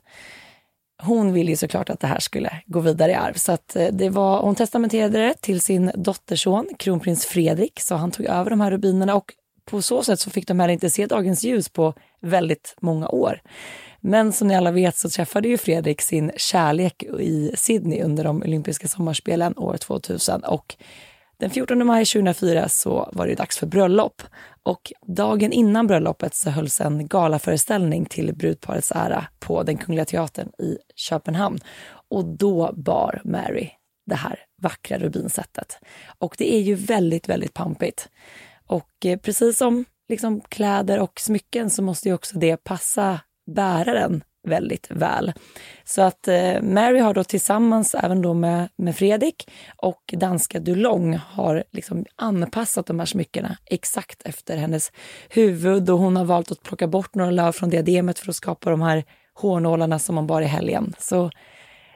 hon 1.03 1.33
ville 1.33 1.51
ju 1.51 1.57
såklart 1.57 1.89
att 1.89 1.99
det 1.99 2.07
här 2.07 2.19
skulle 2.19 2.61
gå 2.65 2.79
vidare 2.79 3.11
i 3.11 3.15
arv. 3.15 3.33
Så 3.33 3.51
att 3.51 3.75
eh, 3.75 3.87
det 3.91 4.09
var, 4.09 4.41
hon 4.41 4.55
testamenterade 4.55 5.19
det 5.19 5.33
till 5.41 5.61
sin 5.61 5.91
dotterson, 5.95 6.67
kronprins 6.79 7.25
Fredrik, 7.25 7.79
så 7.79 7.95
han 7.95 8.11
tog 8.11 8.25
över 8.25 8.49
de 8.49 8.61
här 8.61 8.71
rubinerna 8.71 9.15
och 9.15 9.33
på 9.65 9.81
så 9.81 10.03
sätt 10.03 10.19
så 10.19 10.29
fick 10.29 10.47
de 10.47 10.59
här 10.59 10.69
inte 10.69 10.89
se 10.89 11.05
dagens 11.05 11.43
ljus 11.43 11.69
på 11.69 11.93
väldigt 12.21 12.75
många 12.81 13.07
år. 13.07 13.41
Men 14.01 14.33
som 14.33 14.47
ni 14.47 14.55
alla 14.55 14.71
vet 14.71 14.97
så 14.97 15.09
träffade 15.09 15.47
ju 15.47 15.57
Fredrik 15.57 16.01
sin 16.01 16.31
kärlek 16.37 17.03
i 17.03 17.51
Sydney 17.55 18.01
under 18.01 18.23
de 18.23 18.41
olympiska 18.41 18.87
sommarspelen 18.87 19.57
år 19.57 19.77
2000 19.77 20.43
och 20.43 20.75
den 21.37 21.49
14 21.49 21.87
maj 21.87 22.05
2004 22.05 22.69
så 22.69 23.09
var 23.13 23.27
det 23.27 23.35
dags 23.35 23.57
för 23.57 23.67
bröllop 23.67 24.21
och 24.63 24.93
dagen 25.07 25.51
innan 25.51 25.87
bröllopet 25.87 26.35
så 26.35 26.49
hölls 26.49 26.81
en 26.81 27.07
galaföreställning 27.07 28.05
till 28.05 28.35
brudparets 28.35 28.91
ära 28.91 29.27
på 29.39 29.63
den 29.63 29.77
Kungliga 29.77 30.05
Teatern 30.05 30.49
i 30.59 30.77
Köpenhamn. 30.95 31.59
Och 32.09 32.25
då 32.25 32.73
bar 32.73 33.21
Mary 33.23 33.69
det 34.05 34.15
här 34.15 34.39
vackra 34.61 34.97
rubinsättet. 34.97 35.79
Och 36.19 36.35
det 36.37 36.55
är 36.55 36.59
ju 36.59 36.75
väldigt, 36.75 37.29
väldigt 37.29 37.53
pampigt. 37.53 38.09
Och 38.67 39.05
eh, 39.05 39.19
precis 39.19 39.57
som 39.57 39.85
liksom 40.09 40.41
kläder 40.41 40.99
och 40.99 41.19
smycken 41.19 41.69
så 41.69 41.81
måste 41.81 42.09
ju 42.09 42.15
också 42.15 42.39
det 42.39 42.57
passa 42.57 43.19
bäraren 43.45 44.23
väldigt 44.47 44.91
väl. 44.91 45.33
Så 45.83 46.01
att 46.01 46.27
eh, 46.27 46.61
Mary 46.61 46.99
har 46.99 47.13
då 47.13 47.23
tillsammans 47.23 47.95
även 47.95 48.21
då 48.21 48.33
med, 48.33 48.69
med 48.75 48.95
Fredrik 48.95 49.49
och 49.77 50.13
danska 50.17 50.59
Dulong 50.59 51.19
har 51.27 51.63
liksom 51.71 52.05
anpassat 52.15 52.85
de 52.85 52.99
här 52.99 53.05
smyckena 53.05 53.57
exakt 53.65 54.21
efter 54.21 54.57
hennes 54.57 54.91
huvud 55.29 55.89
och 55.89 55.99
hon 55.99 56.15
har 56.15 56.25
valt 56.25 56.51
att 56.51 56.63
plocka 56.63 56.87
bort 56.87 57.15
några 57.15 57.31
löv 57.31 57.51
från 57.51 57.69
diademet 57.69 58.19
för 58.19 58.29
att 58.29 58.35
skapa 58.35 58.69
de 58.69 58.81
här 58.81 59.03
hårnålarna 59.33 59.99
som 59.99 60.15
man 60.15 60.27
bar 60.27 60.41
i 60.41 60.45
helgen. 60.45 60.93
Så 60.99 61.31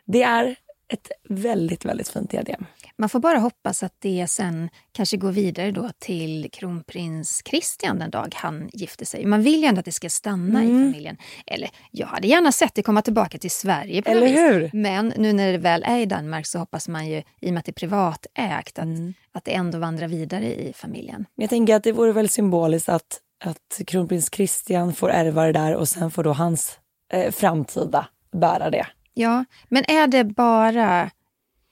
det 0.06 0.24
är 0.24 0.56
ett 0.88 1.12
väldigt, 1.30 1.86
väldigt 1.86 2.10
fint 2.10 2.32
diadem. 2.32 2.66
Man 3.00 3.10
får 3.10 3.20
bara 3.20 3.38
hoppas 3.38 3.84
att 3.84 3.94
det 4.00 4.28
sen 4.30 4.70
kanske 4.92 5.18
går 5.18 5.32
vidare 5.32 5.72
då 5.72 5.90
till 6.00 6.50
kronprins 6.52 7.42
Christian 7.46 8.00
den 8.00 8.12
dag 8.12 8.36
han 8.36 8.70
gifter 8.74 9.06
sig. 9.06 9.26
Man 9.26 9.42
vill 9.42 9.62
ju 9.62 9.66
ändå 9.66 9.80
att 9.80 9.86
det 9.86 9.92
ska 9.92 10.10
stanna 10.10 10.62
mm. 10.62 10.88
i 10.88 10.92
familjen. 10.92 11.18
Eller 11.48 11.70
jag 11.92 12.08
hade 12.08 12.28
gärna 12.28 12.52
sett 12.52 12.76
det 12.76 12.84
komma 12.84 13.02
tillbaka 13.02 13.38
till 13.38 13.52
Sverige. 13.52 14.02
Eller 14.06 14.28
hur? 14.28 14.70
Men 14.74 15.14
nu 15.18 15.34
när 15.34 15.52
det 15.52 15.58
väl 15.58 15.84
är 15.86 15.98
i 15.98 16.06
Danmark 16.06 16.48
så 16.48 16.60
hoppas 16.60 16.88
man 16.88 17.08
ju, 17.08 17.24
i 17.42 17.50
och 17.50 17.54
med 17.54 17.60
att 17.60 17.66
det 17.66 17.72
är 17.72 17.74
privatägt, 17.74 18.80
att, 18.80 18.86
mm. 18.86 19.14
att 19.32 19.46
det 19.46 19.54
ändå 19.54 19.78
vandrar 19.78 20.08
vidare 20.08 20.46
i 20.46 20.74
familjen. 20.74 21.26
Jag 21.36 21.50
tänker 21.50 21.76
att 21.76 21.84
det 21.84 21.92
vore 21.92 22.12
väl 22.12 22.30
symboliskt 22.30 22.90
att, 22.90 23.20
att 23.44 23.82
kronprins 23.88 24.30
Christian 24.34 24.94
får 24.94 25.10
ärva 25.10 25.46
det 25.46 25.52
där 25.52 25.76
och 25.76 25.88
sen 25.88 26.12
får 26.12 26.24
då 26.24 26.34
hans 26.34 26.80
eh, 27.14 27.32
framtida 27.32 28.08
bära 28.32 28.70
det. 28.70 28.88
Ja, 29.14 29.46
men 29.70 29.84
är 29.88 30.08
det 30.08 30.24
bara 30.24 31.10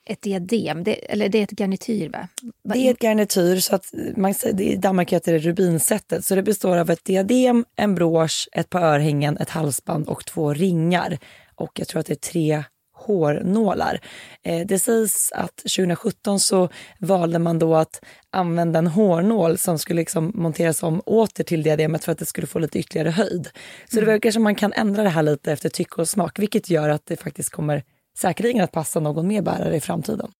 ett 0.07 0.21
diadem, 0.21 0.83
det, 0.83 1.11
eller 1.11 1.29
det 1.29 1.37
är 1.37 1.43
ett 1.43 1.59
garnityr 1.59 2.09
va? 2.09 2.27
Det 2.63 2.79
är 2.79 2.91
ett 2.91 2.99
garnityr, 2.99 3.59
så 3.59 3.75
att 3.75 3.93
man, 4.15 4.33
i 4.59 4.75
Danmark 4.75 5.13
heter 5.13 5.33
det 5.33 5.39
rubinsättet. 5.39 6.25
Så 6.25 6.35
det 6.35 6.43
består 6.43 6.77
av 6.77 6.89
ett 6.89 7.05
diadem, 7.05 7.65
en 7.75 7.95
brosch, 7.95 8.49
ett 8.51 8.69
par 8.69 8.81
örhängen, 8.81 9.37
ett 9.37 9.49
halsband 9.49 10.07
och 10.07 10.25
två 10.25 10.53
ringar. 10.53 11.17
Och 11.55 11.79
jag 11.79 11.87
tror 11.87 11.99
att 11.99 12.05
det 12.05 12.13
är 12.13 12.31
tre 12.31 12.63
hårnålar. 12.97 13.99
Eh, 14.43 14.67
det 14.67 14.79
sägs 14.79 15.31
att 15.31 15.55
2017 15.55 16.39
så 16.39 16.69
valde 16.99 17.39
man 17.39 17.59
då 17.59 17.75
att 17.75 18.01
använda 18.29 18.79
en 18.79 18.87
hårnål 18.87 19.57
som 19.57 19.79
skulle 19.79 20.01
liksom 20.01 20.31
monteras 20.35 20.83
om 20.83 21.01
åter 21.05 21.43
till 21.43 21.63
diademet 21.63 22.05
för 22.05 22.11
att 22.11 22.19
det 22.19 22.25
skulle 22.25 22.47
få 22.47 22.59
lite 22.59 22.79
ytterligare 22.79 23.09
höjd. 23.09 23.49
Så 23.89 23.97
mm. 23.97 24.05
det 24.05 24.11
verkar 24.11 24.31
som 24.31 24.43
man 24.43 24.55
kan 24.55 24.73
ändra 24.73 25.03
det 25.03 25.09
här 25.09 25.23
lite 25.23 25.51
efter 25.51 25.69
tycke 25.69 26.01
och 26.01 26.09
smak, 26.09 26.39
vilket 26.39 26.69
gör 26.69 26.89
att 26.89 27.05
det 27.05 27.15
faktiskt 27.15 27.49
kommer 27.49 27.83
säkerligen 28.19 28.63
att 28.63 28.71
passa 28.71 28.99
någon 28.99 29.27
mer 29.27 29.41
bärare 29.41 29.75
i 29.75 29.79
framtiden. 29.79 30.31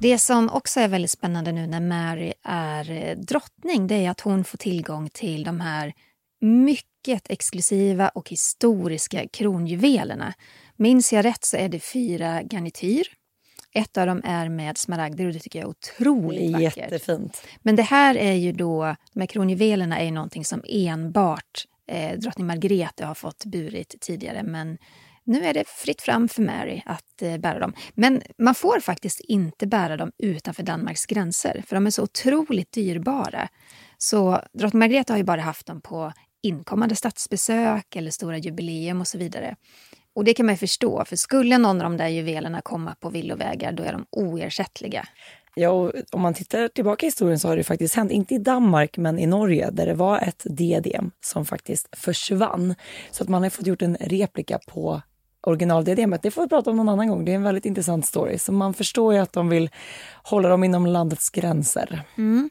Det 0.00 0.18
som 0.18 0.50
också 0.50 0.80
är 0.80 0.88
väldigt 0.88 1.10
spännande 1.10 1.52
nu 1.52 1.66
när 1.66 1.80
Mary 1.80 2.32
är 2.44 2.90
eh, 2.90 3.16
drottning 3.16 3.86
det 3.86 3.94
är 3.94 4.10
att 4.10 4.20
hon 4.20 4.44
får 4.44 4.58
tillgång 4.58 5.08
till 5.12 5.44
de 5.44 5.60
här 5.60 5.92
mycket 6.40 7.30
exklusiva 7.30 8.08
och 8.08 8.30
historiska 8.30 9.28
kronjuvelerna. 9.32 10.34
Minns 10.76 11.12
jag 11.12 11.24
rätt 11.24 11.44
så 11.44 11.56
är 11.56 11.68
det 11.68 11.80
fyra 11.80 12.42
garnityr. 12.42 13.06
Ett 13.72 13.98
av 13.98 14.06
dem 14.06 14.22
är 14.24 14.48
med 14.48 14.78
smaragder 14.78 15.26
och 15.26 15.32
det 15.32 15.38
tycker 15.38 15.58
jag 15.58 15.66
är 15.66 15.70
otroligt 15.70 16.52
vackert. 16.52 16.76
Jättefint. 16.76 17.42
Men 17.62 17.76
det 17.76 17.82
här 17.82 18.14
är 18.14 18.32
ju 18.32 18.52
då, 18.52 18.96
de 19.12 19.20
här 19.20 19.26
kronjuvelerna 19.26 19.98
är 19.98 20.04
ju 20.04 20.10
någonting 20.10 20.44
som 20.44 20.62
enbart 20.68 21.64
eh, 21.88 22.18
drottning 22.18 22.46
Margrethe 22.46 23.04
har 23.04 23.14
fått 23.14 23.44
burit 23.44 23.94
tidigare. 24.00 24.42
Men 24.42 24.78
nu 25.24 25.44
är 25.44 25.54
det 25.54 25.68
fritt 25.68 26.02
fram 26.02 26.28
för 26.28 26.42
Mary 26.42 26.82
att 26.86 27.22
eh, 27.22 27.36
bära 27.36 27.58
dem. 27.58 27.72
Men 27.94 28.22
man 28.38 28.54
får 28.54 28.80
faktiskt 28.80 29.20
inte 29.20 29.66
bära 29.66 29.96
dem 29.96 30.12
utanför 30.18 30.62
Danmarks 30.62 31.06
gränser, 31.06 31.64
för 31.66 31.76
de 31.76 31.86
är 31.86 31.90
så 31.90 32.02
otroligt 32.02 32.72
dyrbara. 32.72 33.48
Så 33.98 34.42
drottning 34.52 34.78
Margrethe 34.78 35.12
har 35.12 35.18
ju 35.18 35.24
bara 35.24 35.40
haft 35.40 35.66
dem 35.66 35.80
på 35.80 36.12
inkommande 36.42 36.96
statsbesök 36.96 37.96
eller 37.96 38.10
stora 38.10 38.38
jubileum 38.38 39.00
och 39.00 39.08
så 39.08 39.18
vidare. 39.18 39.56
Och 40.14 40.24
det 40.24 40.34
kan 40.34 40.46
man 40.46 40.54
ju 40.54 40.58
förstå, 40.58 41.04
för 41.04 41.16
skulle 41.16 41.58
någon 41.58 41.76
av 41.76 41.82
de 41.82 41.96
där 41.96 42.08
juvelerna 42.08 42.60
komma 42.60 42.94
på 43.00 43.10
villovägar, 43.10 43.72
då 43.72 43.82
är 43.82 43.92
de 43.92 44.06
oersättliga. 44.10 45.08
Ja, 45.58 45.70
och 45.70 45.92
om 46.12 46.20
man 46.20 46.34
tittar 46.34 46.68
tillbaka 46.68 47.06
i 47.06 47.08
historien 47.08 47.38
så 47.38 47.48
har 47.48 47.56
det 47.56 47.64
faktiskt 47.64 47.94
hänt, 47.94 48.12
inte 48.12 48.34
i 48.34 48.38
Danmark 48.38 48.96
men 48.96 49.18
i 49.18 49.26
Norge, 49.26 49.70
där 49.70 49.86
det 49.86 49.94
var 49.94 50.18
ett 50.18 50.42
diadem 50.44 51.10
som 51.20 51.44
faktiskt 51.44 51.88
försvann. 51.96 52.74
Så 53.10 53.22
att 53.22 53.28
man 53.28 53.42
har 53.42 53.50
fått 53.50 53.66
gjort 53.66 53.82
en 53.82 53.96
replika 54.00 54.58
på 54.68 55.02
originaldiademet. 55.46 56.22
Det 56.22 56.30
får 56.30 56.42
vi 56.42 56.48
prata 56.48 56.70
om 56.70 56.76
någon 56.76 56.88
annan 56.88 57.08
gång. 57.08 57.24
Det 57.24 57.32
är 57.32 57.36
en 57.36 57.42
väldigt 57.42 57.66
intressant 57.66 58.06
story. 58.06 58.38
Så 58.38 58.52
man 58.52 58.74
förstår 58.74 59.14
ju 59.14 59.20
att 59.20 59.32
de 59.32 59.48
vill 59.48 59.70
hålla 60.22 60.48
dem 60.48 60.64
inom 60.64 60.86
landets 60.86 61.30
gränser. 61.30 62.02
Mm. 62.18 62.50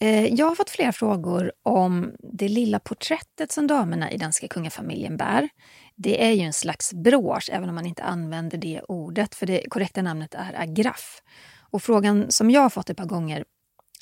Eh, 0.00 0.34
jag 0.34 0.46
har 0.46 0.54
fått 0.54 0.70
flera 0.70 0.92
frågor 0.92 1.52
om 1.62 2.12
det 2.18 2.48
lilla 2.48 2.78
porträttet 2.78 3.52
som 3.52 3.66
damerna 3.66 4.10
i 4.10 4.16
danska 4.16 4.48
kungafamiljen 4.48 5.16
bär. 5.16 5.48
Det 5.96 6.24
är 6.24 6.30
ju 6.30 6.40
en 6.40 6.52
slags 6.52 6.94
brosch, 6.94 7.50
även 7.52 7.68
om 7.68 7.74
man 7.74 7.86
inte 7.86 8.02
använder 8.02 8.58
det 8.58 8.80
ordet, 8.88 9.34
för 9.34 9.46
det 9.46 9.62
korrekta 9.70 10.02
namnet 10.02 10.34
är 10.34 10.60
agraff. 10.60 11.22
Och 11.76 11.82
frågan 11.82 12.32
som 12.32 12.50
jag 12.50 12.60
har 12.60 12.70
fått 12.70 12.90
ett 12.90 12.96
par 12.96 13.06
gånger 13.06 13.44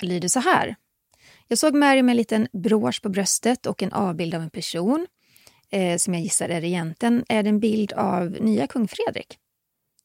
lyder 0.01 0.27
så 0.27 0.39
här. 0.39 0.75
Jag 1.47 1.57
såg 1.57 1.75
Mary 1.75 2.01
med 2.01 2.13
en 2.13 2.17
liten 2.17 2.47
brosch 2.53 3.01
på 3.01 3.09
bröstet 3.09 3.65
och 3.65 3.83
en 3.83 3.93
avbild 3.93 4.35
av 4.35 4.41
en 4.41 4.49
person 4.49 5.07
eh, 5.71 5.97
som 5.97 6.13
jag 6.13 6.23
gissar 6.23 6.49
är 6.49 6.61
regenten. 6.61 7.25
Är 7.29 7.43
det 7.43 7.49
en 7.49 7.59
bild 7.59 7.93
av 7.93 8.31
nya 8.31 8.67
kung 8.67 8.87
Fredrik? 8.87 9.37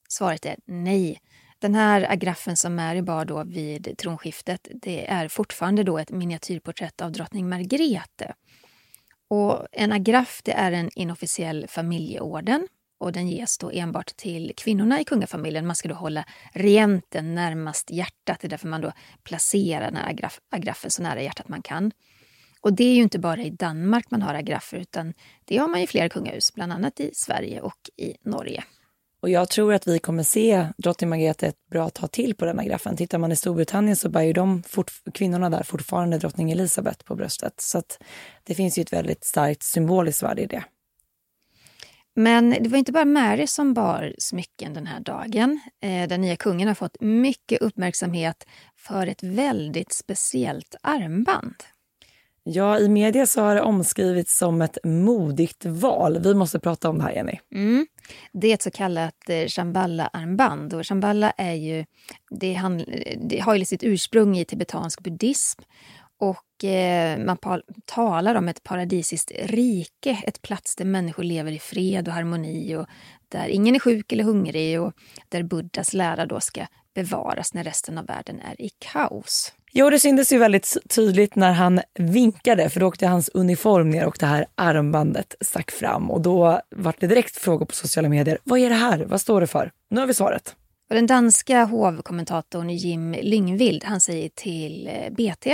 Svaret 0.09 0.47
är 0.47 0.57
nej. 0.67 1.21
Den 1.59 1.75
här 1.75 2.07
agraffen 2.11 2.57
som 2.57 2.75
Mary 2.75 3.03
bar 3.03 3.25
då 3.25 3.45
vid 3.45 3.95
tronskiftet 3.99 4.69
det 4.75 5.11
är 5.11 5.29
fortfarande 5.29 5.83
då 5.83 5.99
ett 5.99 6.11
miniatyrporträtt 6.11 7.01
av 7.01 7.13
drottning 7.13 7.49
Margrethe. 7.49 8.35
Och 9.29 9.67
en 9.73 9.93
agraff 9.93 10.41
det 10.45 10.53
är 10.53 10.73
en 10.73 10.91
inofficiell 10.95 11.67
familjeorden 11.69 12.69
och 13.01 13.13
den 13.13 13.29
ges 13.29 13.59
då 13.59 13.71
enbart 13.71 14.17
till 14.17 14.53
kvinnorna 14.57 15.01
i 15.01 15.05
kungafamiljen. 15.05 15.67
Man 15.67 15.77
ska 15.77 15.89
då 15.89 15.95
hålla 15.95 16.25
regenten 16.53 17.35
närmast 17.35 17.91
hjärtat. 17.91 18.41
Det 18.41 18.47
är 18.47 18.49
därför 18.49 18.69
man 18.69 18.81
då 18.81 18.93
placerar 19.23 19.85
den 19.85 19.97
här 19.97 20.11
agraf, 20.11 20.41
agraffen 20.51 20.91
så 20.91 21.03
nära 21.03 21.23
hjärtat 21.23 21.49
man 21.49 21.63
kan. 21.63 21.93
Och 22.61 22.73
det 22.73 22.85
är 22.85 22.95
ju 22.95 23.03
inte 23.03 23.19
bara 23.19 23.43
i 23.43 23.51
Danmark 23.51 24.11
man 24.11 24.23
har 24.23 24.35
agraffer 24.35 24.79
utan 24.79 25.15
det 25.45 25.57
har 25.57 25.69
man 25.69 25.81
i 25.81 25.87
flera 25.87 26.09
kungahus, 26.09 26.55
bland 26.55 26.73
annat 26.73 27.01
i 27.01 27.11
Sverige 27.15 27.61
och 27.61 27.91
i 27.97 28.17
Norge. 28.25 28.65
Och 29.23 29.31
jag 29.31 29.49
tror 29.49 29.75
att 29.75 29.87
vi 29.87 29.99
kommer 29.99 30.23
se 30.23 30.67
drottning 30.79 31.11
Margrethe 31.11 31.47
ett 31.47 31.69
bra 31.71 31.91
tag 31.91 32.11
till 32.13 32.35
på 32.35 32.45
den 32.45 32.59
agraffen. 32.59 32.97
Tittar 32.97 33.19
man 33.19 33.33
i 33.33 33.37
Storbritannien 33.37 33.97
så 33.97 34.09
bär 34.09 34.23
ju 34.23 34.33
de 34.33 34.63
kvinnorna 35.15 35.51
där 35.51 35.63
fortfarande 35.63 36.19
drottning 36.19 36.51
Elizabeth 36.51 37.05
på 37.05 37.15
bröstet. 37.15 37.55
Så 37.57 37.83
det 38.45 38.55
finns 38.55 38.79
ju 38.79 38.83
ett 38.83 38.93
väldigt 38.93 39.25
starkt 39.25 39.63
symboliskt 39.63 40.23
värde 40.23 40.43
i 40.43 40.47
det. 40.47 40.65
Men 42.21 42.51
det 42.51 42.69
var 42.69 42.79
inte 42.79 42.93
bara 42.93 43.05
Mary 43.05 43.47
som 43.47 43.75
bar 43.75 44.15
smycken 44.19 44.75
den 44.75 44.87
här 44.87 45.01
dagen. 45.01 45.61
Eh, 45.83 46.09
den 46.09 46.21
nya 46.21 46.37
kungen 46.37 46.69
har 46.69 46.75
fått 46.75 46.97
mycket 47.01 47.63
uppmärksamhet 47.63 48.47
för 48.77 49.07
ett 49.07 49.23
väldigt 49.23 49.93
speciellt 49.93 50.75
armband. 50.83 51.55
Ja, 52.43 52.79
i 52.79 52.89
media 52.89 53.27
så 53.27 53.41
har 53.41 53.55
det 53.55 53.63
omskrivits 53.63 54.39
som 54.39 54.63
ett 54.63 54.79
modigt 54.85 55.65
val. 55.65 56.19
Vi 56.23 56.35
måste 56.35 56.61
prata 56.61 56.89
om 56.89 56.99
det 56.99 57.05
här, 57.05 57.13
Jenny. 57.13 57.39
Mm. 57.55 57.87
Det 58.33 58.51
är 58.51 58.55
ett 58.55 58.63
så 58.63 58.71
kallat 58.71 59.29
eh, 59.29 59.47
shamballa-armband. 59.47 60.75
Och 60.75 60.87
shamballa 60.87 61.31
är 61.31 61.55
ju, 61.55 61.85
det, 62.31 62.53
han, 62.53 62.85
det 63.31 63.39
har 63.39 63.55
ju 63.55 63.65
sitt 63.65 63.83
ursprung 63.83 64.39
i 64.39 64.45
tibetansk 64.45 65.01
buddhism 65.01 65.63
och 66.21 66.65
eh, 66.65 67.19
man 67.19 67.39
talar 67.85 68.35
om 68.35 68.49
ett 68.49 68.63
paradisiskt 68.63 69.33
rike, 69.45 70.23
ett 70.25 70.43
plats 70.43 70.77
där 70.77 70.85
människor 70.85 71.23
lever 71.23 71.53
i 71.53 71.59
fred 71.59 72.09
och 72.09 72.15
harmoni 72.15 72.77
och 72.77 72.87
där 73.29 73.49
ingen 73.49 73.75
är 73.75 73.79
sjuk 73.79 74.13
eller 74.13 74.25
hungrig 74.25 74.81
och 74.81 74.93
där 75.29 75.43
Buddhas 75.43 75.93
lära 75.93 76.27
då 76.27 76.41
ska 76.41 76.67
bevaras 76.95 77.55
när 77.55 77.65
resten 77.65 77.99
av 77.99 78.07
världen 78.07 78.41
är 78.41 78.61
i 78.63 78.71
kaos. 78.79 79.53
Jo, 79.73 79.91
det 79.91 79.99
syntes 80.01 80.33
ju 80.33 80.39
väldigt 80.39 80.77
tydligt 80.89 81.37
när 81.37 81.53
han 81.53 81.81
vinkade 81.99 82.71
för 82.71 82.81
då 82.81 82.87
åkte 82.87 83.07
hans 83.07 83.29
uniform 83.29 83.91
ner 83.91 84.07
och 84.07 84.17
det 84.21 84.27
här 84.27 84.47
armbandet 84.55 85.35
stack 85.41 85.71
fram 85.71 86.11
och 86.11 86.21
då 86.21 86.61
var 86.71 86.95
det 86.99 87.07
direkt 87.07 87.37
frågor 87.37 87.67
på 87.67 87.75
sociala 87.75 88.09
medier. 88.09 88.39
Vad 88.45 88.59
är 88.59 88.69
det 88.69 88.75
här? 88.75 89.05
Vad 89.05 89.21
står 89.21 89.41
det 89.41 89.47
för? 89.47 89.71
Nu 89.91 90.01
har 90.01 90.07
vi 90.07 90.15
svaret. 90.15 90.57
Och 90.91 90.97
den 90.97 91.07
danska 91.07 91.65
hovkommentatorn 91.65 92.71
Jim 92.71 93.13
Lyngvild 93.13 93.85
han 93.85 94.01
säger 94.01 94.29
till 94.29 94.91
eh, 94.93 95.11
BT 95.11 95.47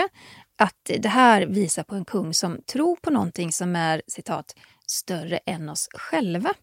att 0.58 0.90
det 0.98 1.08
här 1.08 1.42
visar 1.42 1.82
på 1.82 1.94
en 1.94 2.04
kung 2.04 2.34
som 2.34 2.62
tror 2.62 2.96
på 2.96 3.10
någonting 3.10 3.52
som 3.52 3.76
är 3.76 4.02
citat 4.06 4.54
större 4.86 5.38
än 5.46 5.68
oss 5.68 5.88
själva. 5.94 6.54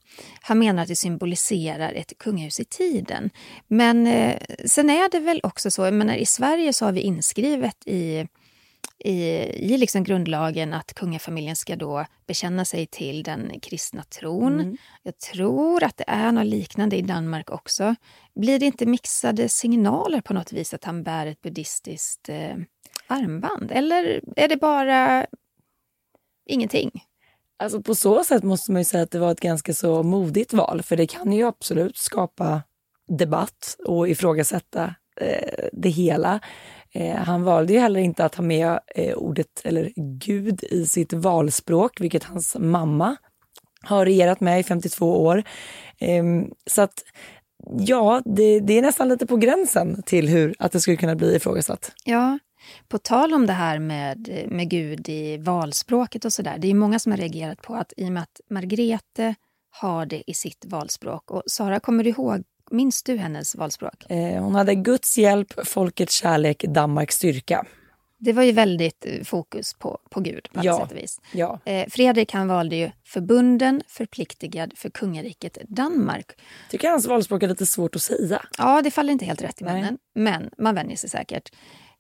Han 0.42 0.60
menar 0.60 0.82
att 0.82 0.88
det 0.88 0.96
symboliserar 0.96 1.94
ett 1.94 2.18
kungahus 2.18 2.60
i 2.60 2.66
tiden. 2.66 3.30
Men 3.68 4.08
eh, 4.08 4.40
sen 4.66 4.90
är 4.90 5.10
det 5.10 5.20
väl 5.20 5.40
också 5.44 5.72
så, 5.72 5.86
jag 5.86 5.94
menar, 5.94 6.16
i 6.16 6.26
Sverige 6.26 6.74
så 6.74 6.86
har 6.86 6.92
vi 6.92 7.02
inskrivet 7.02 7.78
i 7.86 8.28
i, 9.00 9.14
i 9.74 9.78
liksom 9.78 10.04
grundlagen 10.04 10.74
att 10.74 10.94
kungafamiljen 10.94 11.56
ska 11.56 11.76
då 11.76 12.06
bekänna 12.28 12.66
sig 12.66 12.86
till 12.86 13.24
den 13.24 13.60
kristna 13.60 14.04
tron. 14.04 14.60
Mm. 14.60 14.78
Jag 15.04 15.18
tror 15.18 15.84
att 15.84 15.98
det 15.98 16.04
är 16.08 16.32
något 16.32 16.46
liknande 16.46 16.98
i 16.98 17.02
Danmark 17.02 17.50
också. 17.50 17.96
Blir 18.36 18.60
det 18.60 18.66
inte 18.66 18.86
mixade 18.86 19.50
signaler 19.50 20.22
på 20.22 20.34
något 20.34 20.54
vis 20.54 20.74
att 20.74 20.84
han 20.84 21.04
bär 21.04 21.26
ett 21.26 21.42
buddhistiskt 21.42 22.30
eh, 22.30 22.56
armband? 23.14 23.72
Eller 23.72 24.22
är 24.36 24.48
det 24.48 24.58
bara 24.58 25.26
ingenting? 26.46 26.92
Alltså 27.58 27.82
på 27.82 27.96
så 27.96 28.24
sätt 28.24 28.44
måste 28.44 28.72
man 28.72 28.82
ju 28.82 28.86
säga 28.86 29.04
att 29.04 29.12
det 29.12 29.20
var 29.20 29.32
ett 29.32 29.40
ganska 29.40 29.74
så 29.74 30.04
modigt 30.04 30.54
val, 30.54 30.82
för 30.82 30.96
det 30.96 31.08
kan 31.08 31.34
ju 31.34 31.48
absolut 31.48 31.98
skapa 31.98 32.62
debatt 33.08 33.78
och 33.86 34.10
ifrågasätta 34.10 34.96
eh, 35.22 35.68
det 35.74 35.90
hela. 35.90 36.40
Eh, 36.92 37.16
han 37.16 37.44
valde 37.44 37.74
ju 37.74 37.80
heller 37.80 38.00
inte 38.00 38.26
att 38.26 38.36
ha 38.36 38.44
med 38.44 38.80
eh, 38.96 39.14
ordet, 39.16 39.62
eller 39.64 39.92
Gud, 39.96 40.64
i 40.64 40.86
sitt 40.86 41.14
valspråk, 41.14 42.02
vilket 42.02 42.24
hans 42.24 42.56
mamma 42.60 43.16
har 43.82 44.06
regerat 44.06 44.40
med 44.40 44.60
i 44.60 44.64
52 44.64 45.24
år. 45.24 45.44
Eh, 46.00 46.24
så 46.66 46.82
att 46.82 47.04
ja, 47.78 48.22
det, 48.26 48.60
det, 48.60 48.78
är 48.78 48.82
nästan 48.82 49.10
lite 49.10 49.26
på 49.26 49.38
gränsen 49.38 50.04
till 50.04 50.30
hur 50.30 50.56
att 50.60 50.72
det 50.72 50.80
skulle 50.80 50.98
kunna 50.98 51.16
bli 51.16 51.36
ifrågasatt. 51.36 51.92
Ja, 52.06 52.40
på 52.88 52.98
tal 52.98 53.34
om 53.34 53.46
det 53.46 53.54
här 53.54 53.80
med, 53.80 54.46
med 54.48 54.70
Gud 54.70 55.10
i 55.10 55.38
valspråket 55.38 56.26
och 56.26 56.34
sådär. 56.34 56.58
Det 56.58 56.68
är 56.68 56.74
många 56.74 57.00
som 57.00 57.12
har 57.12 57.18
reagerat 57.20 57.62
på 57.62 57.76
att 57.76 57.94
i 57.98 58.06
och 58.08 58.12
med 58.12 58.24
att 58.24 58.42
Margrete 58.50 59.36
har 59.70 60.06
det 60.06 60.24
i 60.28 60.34
sitt 60.34 60.66
valspråk. 60.66 61.32
Och 61.32 61.44
Sara, 61.48 61.80
kommer 61.80 62.04
du 62.04 62.10
ihåg 62.10 62.44
Minns 62.72 63.04
du 63.04 63.18
hennes 63.18 63.56
valspråk? 63.56 64.12
Eh, 64.12 64.44
hon 64.44 64.56
hade 64.56 64.76
Guds 64.76 65.18
hjälp, 65.18 65.68
folkets 65.68 66.14
kärlek, 66.14 66.64
Danmarks 66.68 67.16
styrka. 67.16 67.66
Det 68.18 68.34
var 68.34 68.44
ju 68.44 68.52
väldigt 68.52 69.06
eh, 69.06 69.24
fokus 69.24 69.74
på, 69.74 70.00
på 70.10 70.20
Gud 70.20 70.48
på 70.54 70.60
ja, 70.64 70.80
sätt 70.80 70.92
och 70.92 70.98
vis. 70.98 71.22
Ja. 71.34 71.60
Eh, 71.66 71.88
Fredrik 71.90 72.34
han 72.34 72.48
valde 72.48 72.76
ju 72.76 72.92
förbunden, 73.06 73.82
förpliktigad 73.88 74.74
för 74.76 74.90
kungariket 74.90 75.58
Danmark. 75.68 76.32
Tycker 76.70 76.90
hans 76.90 77.08
valspråk 77.08 77.44
är 77.44 77.48
lite 77.48 77.66
svårt 77.66 77.96
att 77.96 78.02
säga. 78.02 78.42
Ja, 78.58 78.82
det 78.82 78.92
faller 78.92 79.14
inte 79.14 79.26
helt 79.26 79.42
rätt 79.42 79.62
i 79.62 79.64
munnen. 79.64 79.98
Men 80.16 80.50
man 80.58 80.76
vänjer 80.76 80.98
sig 80.98 81.10
säkert. 81.10 81.52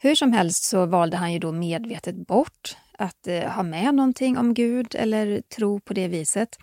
Hur 0.04 0.16
som 0.16 0.34
helst 0.34 0.64
så 0.64 0.86
valde 0.86 1.18
han 1.18 1.34
ju 1.34 1.40
då 1.40 1.52
medvetet 1.52 2.16
bort 2.16 2.78
att 2.98 3.28
eh, 3.28 3.52
ha 3.52 3.64
med 3.64 3.96
någonting 3.96 4.38
om 4.38 4.54
Gud 4.54 4.96
eller 4.96 5.42
tro 5.42 5.80
på 5.80 5.94
det 5.94 6.08
viset. 6.08 6.58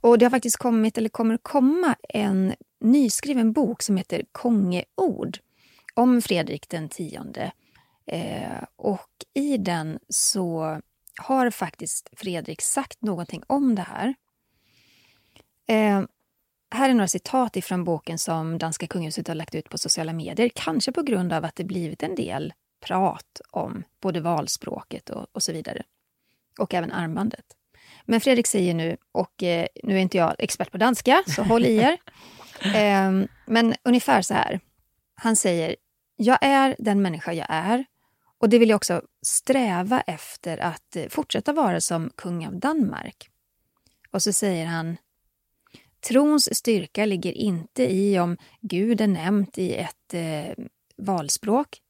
Och 0.00 0.18
det 0.18 0.24
har 0.24 0.30
faktiskt 0.30 0.56
kommit, 0.56 0.98
eller 0.98 1.08
kommer 1.08 1.36
komma, 1.36 1.96
en 2.08 2.54
nyskriven 2.80 3.52
bok 3.52 3.82
som 3.82 3.96
heter 3.96 4.22
Kongeord 4.32 5.38
om 5.94 6.22
Fredrik 6.22 6.68
den 6.68 6.88
tionde. 6.88 7.52
Eh, 8.06 8.64
och 8.76 9.10
i 9.34 9.56
den 9.56 9.98
så 10.08 10.78
har 11.16 11.50
faktiskt 11.50 12.10
Fredrik 12.12 12.62
sagt 12.62 13.02
någonting 13.02 13.42
om 13.46 13.74
det 13.74 13.82
här. 13.82 14.14
Eh, 15.66 16.02
här 16.74 16.90
är 16.90 16.94
några 16.94 17.08
citat 17.08 17.56
ifrån 17.56 17.84
boken 17.84 18.18
som 18.18 18.58
danska 18.58 18.86
kungahuset 18.86 19.28
har 19.28 19.34
lagt 19.34 19.54
ut 19.54 19.68
på 19.68 19.78
sociala 19.78 20.12
medier. 20.12 20.50
Kanske 20.54 20.92
på 20.92 21.02
grund 21.02 21.32
av 21.32 21.44
att 21.44 21.56
det 21.56 21.64
blivit 21.64 22.02
en 22.02 22.14
del 22.14 22.52
prat 22.80 23.40
om 23.50 23.84
både 24.02 24.20
valspråket 24.20 25.10
och, 25.10 25.26
och 25.32 25.42
så 25.42 25.52
vidare. 25.52 25.82
Och 26.58 26.74
även 26.74 26.92
armbandet. 26.92 27.44
Men 28.04 28.20
Fredrik 28.20 28.46
säger 28.46 28.74
nu, 28.74 28.96
och 29.12 29.42
eh, 29.42 29.66
nu 29.82 29.96
är 29.96 30.00
inte 30.00 30.16
jag 30.16 30.34
expert 30.38 30.70
på 30.70 30.78
danska, 30.78 31.22
så 31.26 31.42
håll 31.42 31.64
i 31.64 31.76
er. 31.76 31.96
Eh, 32.74 33.12
men 33.46 33.74
ungefär 33.82 34.22
så 34.22 34.34
här. 34.34 34.60
Han 35.14 35.36
säger, 35.36 35.76
jag 36.16 36.38
är 36.40 36.76
den 36.78 37.02
människa 37.02 37.32
jag 37.32 37.46
är 37.50 37.84
och 38.38 38.48
det 38.48 38.58
vill 38.58 38.68
jag 38.68 38.76
också 38.76 39.02
sträva 39.22 40.00
efter 40.00 40.58
att 40.58 40.96
eh, 40.96 41.08
fortsätta 41.08 41.52
vara 41.52 41.80
som 41.80 42.10
kung 42.16 42.46
av 42.46 42.58
Danmark. 42.58 43.30
Och 44.10 44.22
så 44.22 44.32
säger 44.32 44.66
han, 44.66 44.96
trons 46.08 46.56
styrka 46.56 47.04
ligger 47.04 47.32
inte 47.32 47.92
i 47.92 48.18
om 48.18 48.36
Gud 48.60 49.00
är 49.00 49.06
nämnt 49.06 49.58
i 49.58 49.74
ett 49.74 50.14
eh, 50.14 50.64
valspråk, 50.96 51.80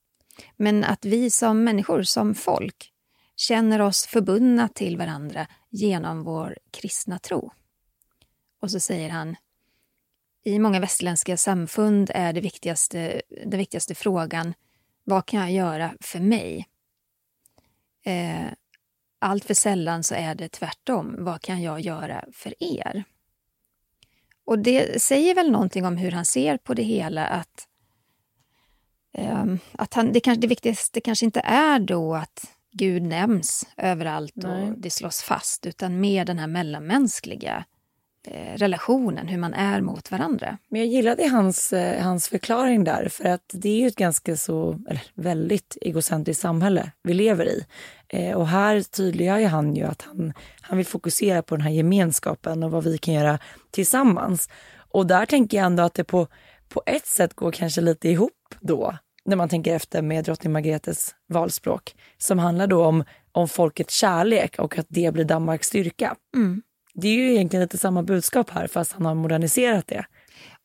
men 0.56 0.84
att 0.84 1.04
vi 1.04 1.30
som 1.30 1.64
människor, 1.64 2.02
som 2.02 2.34
folk, 2.34 2.92
känner 3.36 3.80
oss 3.80 4.06
förbundna 4.06 4.68
till 4.68 4.96
varandra 4.96 5.46
genom 5.70 6.22
vår 6.22 6.58
kristna 6.70 7.18
tro. 7.18 7.50
Och 8.60 8.70
så 8.70 8.80
säger 8.80 9.10
han 9.10 9.36
i 10.44 10.58
många 10.58 10.80
västerländska 10.80 11.36
samfund 11.36 12.10
är 12.14 12.32
det 12.32 12.40
viktigaste, 12.40 13.22
den 13.46 13.58
viktigaste 13.58 13.94
frågan 13.94 14.54
vad 15.04 15.26
kan 15.26 15.40
jag 15.40 15.52
göra 15.52 15.94
för 16.00 16.20
mig? 16.20 16.68
Eh, 18.04 18.46
allt 19.18 19.44
för 19.44 19.54
sällan 19.54 20.04
så 20.04 20.14
är 20.14 20.34
det 20.34 20.48
tvärtom. 20.48 21.16
Vad 21.18 21.42
kan 21.42 21.62
jag 21.62 21.80
göra 21.80 22.24
för 22.32 22.54
er? 22.58 23.04
Och 24.44 24.58
det 24.58 25.02
säger 25.02 25.34
väl 25.34 25.50
någonting 25.50 25.86
om 25.86 25.96
hur 25.96 26.10
han 26.10 26.24
ser 26.24 26.56
på 26.56 26.74
det 26.74 26.82
hela. 26.82 27.26
Att, 27.26 27.68
att 29.72 29.94
han, 29.94 30.12
det, 30.12 30.20
kanske, 30.20 30.40
det 30.40 30.46
viktigaste 30.46 31.00
kanske 31.00 31.24
inte 31.24 31.40
är 31.40 31.78
då 31.78 32.14
att 32.14 32.44
Gud 32.72 33.02
nämns 33.02 33.68
överallt 33.76 34.32
Nej. 34.36 34.70
och 34.70 34.78
det 34.78 34.90
slås 34.90 35.22
fast, 35.22 35.66
utan 35.66 36.00
mer 36.00 36.24
den 36.24 36.38
här 36.38 36.46
mellanmänskliga 36.46 37.64
eh, 38.26 38.56
relationen, 38.56 39.28
hur 39.28 39.38
man 39.38 39.54
är 39.54 39.80
mot 39.80 40.10
varandra. 40.10 40.58
Men 40.68 40.80
jag 40.80 40.88
gillade 40.88 41.28
hans, 41.28 41.72
eh, 41.72 42.02
hans 42.02 42.28
förklaring 42.28 42.84
där, 42.84 43.08
för 43.08 43.24
att 43.24 43.50
det 43.52 43.68
är 43.68 43.80
ju 43.80 43.86
ett 43.86 43.96
ganska 43.96 44.36
så, 44.36 44.78
eller 44.88 45.02
väldigt 45.14 45.76
egocentriskt 45.80 46.42
samhälle 46.42 46.92
vi 47.02 47.14
lever 47.14 47.44
i. 47.44 47.64
Eh, 48.08 48.36
och 48.36 48.48
här 48.48 48.82
tydliggör 48.82 49.38
ju 49.38 49.46
han 49.46 49.76
ju 49.76 49.84
att 49.84 50.02
han, 50.02 50.32
han 50.60 50.76
vill 50.76 50.86
fokusera 50.86 51.42
på 51.42 51.56
den 51.56 51.64
här 51.64 51.72
gemenskapen 51.72 52.62
och 52.62 52.70
vad 52.70 52.84
vi 52.84 52.98
kan 52.98 53.14
göra 53.14 53.38
tillsammans. 53.70 54.48
Och 54.92 55.06
där 55.06 55.26
tänker 55.26 55.56
jag 55.56 55.66
ändå 55.66 55.82
att 55.82 55.94
det 55.94 56.04
på, 56.04 56.26
på 56.68 56.82
ett 56.86 57.06
sätt 57.06 57.34
går 57.34 57.52
kanske 57.52 57.80
lite 57.80 58.08
ihop 58.08 58.32
då 58.60 58.98
när 59.24 59.36
man 59.36 59.48
tänker 59.48 59.74
efter 59.74 60.02
med 60.02 60.24
drottning 60.24 60.52
Margretes 60.52 61.14
valspråk 61.28 61.94
som 62.18 62.38
handlar 62.38 62.66
då 62.66 62.84
om, 62.84 63.04
om 63.32 63.48
folkets 63.48 63.94
kärlek 63.94 64.58
och 64.58 64.78
att 64.78 64.86
det 64.88 65.12
blir 65.12 65.24
Danmarks 65.24 65.66
styrka. 65.66 66.16
Mm. 66.34 66.62
Det 66.94 67.08
är 67.08 67.12
ju 67.12 67.32
egentligen 67.32 67.62
lite 67.62 67.78
samma 67.78 68.02
budskap 68.02 68.50
här 68.50 68.66
fast 68.66 68.92
han 68.92 69.06
har 69.06 69.14
moderniserat 69.14 69.86
det. 69.86 70.04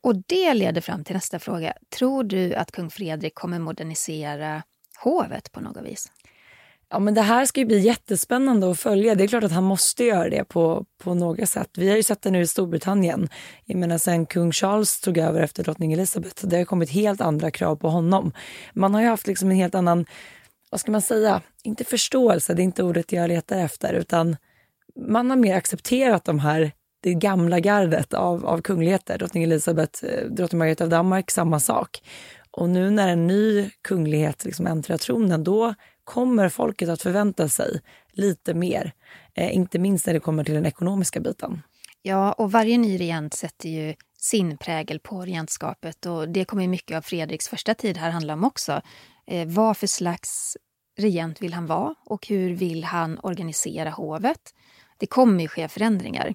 Och 0.02 0.16
det 0.28 0.54
leder 0.54 0.82
fram 0.82 1.04
till 1.04 1.16
nästa 1.16 1.40
fråga. 1.40 1.74
Tror 1.98 2.24
du 2.24 2.54
att 2.54 2.72
kung 2.72 2.90
Fredrik 2.90 3.36
kommer 3.36 3.60
modernisera 3.60 4.64
hovet 5.04 5.52
på 5.52 5.62
något 5.62 5.86
vis? 5.86 6.12
Ja, 6.90 7.00
men 7.00 7.14
det 7.14 7.22
här 7.22 7.46
ska 7.46 7.60
ju 7.60 7.66
bli 7.66 7.80
jättespännande 7.80 8.72
att 8.72 8.80
följa. 8.80 9.16
Det 9.16 9.24
är 9.24 9.28
klart 9.28 9.44
att 9.44 9.52
han 9.52 9.64
måste 9.64 10.04
göra 10.04 10.30
det 10.30 10.44
på, 10.44 10.86
på 11.04 11.14
några 11.14 11.46
sätt. 11.46 11.70
Vi 11.78 11.90
har 11.90 11.96
ju 11.96 12.04
sett 12.04 12.22
det 12.22 12.32
nu 12.32 12.42
i 12.42 12.48
Storbritannien. 12.48 13.30
Jag 13.66 13.78
menar 13.78 13.98
sen 13.98 14.26
kung 14.26 14.52
Charles 14.52 15.00
tog 15.02 15.18
över 15.18 15.42
efter 15.42 15.64
drottning 15.64 15.94
Elizabeth. 15.94 16.48
Det 16.48 16.58
har 16.58 16.66
kommit 16.66 16.90
helt 16.90 17.22
andra 17.22 17.52
krav 17.52 17.76
på 17.76 17.90
honom. 17.90 18.32
Man 18.74 18.94
har 18.94 19.02
ju 19.02 19.08
haft 19.08 19.28
liksom 19.28 19.50
en 19.50 19.56
helt 19.56 19.76
annan, 19.76 20.06
vad 20.72 20.80
ska 20.80 20.92
man 20.92 21.02
säga, 21.02 21.42
inte 21.64 21.84
förståelse, 21.84 22.54
det 22.54 22.62
är 22.62 22.64
inte 22.64 22.84
ordet 22.84 23.12
jag 23.12 23.28
letar 23.28 23.58
efter, 23.58 23.94
utan 23.94 24.38
man 25.10 25.30
har 25.30 25.38
mer 25.38 25.56
accepterat 25.56 26.26
de 26.26 26.40
här 26.40 26.72
det 27.04 27.14
gamla 27.14 27.60
gardet 27.60 28.14
av, 28.14 28.46
av 28.46 28.62
kungligheter. 28.62 29.18
Drottning 29.18 29.44
Elizabeth, 29.44 30.06
eh, 30.06 30.26
drottning 30.26 30.60
Margareta 30.60 30.84
av 30.84 30.90
Danmark, 30.90 31.32
samma 31.32 31.60
sak. 31.60 32.02
Och 32.52 32.70
nu 32.70 32.90
när 32.90 33.08
en 33.08 33.28
ny 33.28 33.70
kunglighet 33.82 34.46
liksom 34.46 34.68
äntrar 34.68 34.98
tronen, 34.98 35.44
då 35.44 35.74
kommer 36.06 36.50
folket 36.50 36.90
att 36.90 37.02
förvänta 37.02 37.50
sig 37.50 37.82
lite 38.12 38.54
mer. 38.54 38.94
Eh, 39.34 39.56
inte 39.56 39.80
minst 39.80 40.06
när 40.06 40.14
det 40.14 40.20
kommer 40.20 40.44
till 40.44 40.54
den 40.54 40.66
ekonomiska 40.66 41.20
biten. 41.20 41.62
Ja, 42.02 42.34
och 42.34 42.52
varje 42.52 42.78
ny 42.78 43.00
regent 43.00 43.34
sätter 43.34 43.70
ju 43.70 43.96
sin 44.18 44.58
prägel 44.58 45.00
på 45.00 45.22
regentskapet 45.22 46.06
och 46.06 46.30
det 46.30 46.46
kommer 46.46 46.68
mycket 46.68 46.98
av 46.98 47.02
Fredriks 47.02 47.50
första 47.50 47.74
tid 47.74 47.98
här 47.98 48.10
handla 48.10 48.34
om 48.34 48.44
också. 48.44 48.82
Eh, 49.28 49.48
vad 49.48 49.78
för 49.78 49.88
slags 49.88 50.58
regent 50.98 51.42
vill 51.42 51.54
han 51.54 51.66
vara 51.66 51.96
och 52.06 52.28
hur 52.28 52.56
vill 52.56 52.84
han 52.84 53.20
organisera 53.24 53.90
hovet? 53.90 54.54
Det 54.98 55.08
kommer 55.08 55.42
ju 55.42 55.48
ske 55.48 55.68
förändringar. 55.68 56.34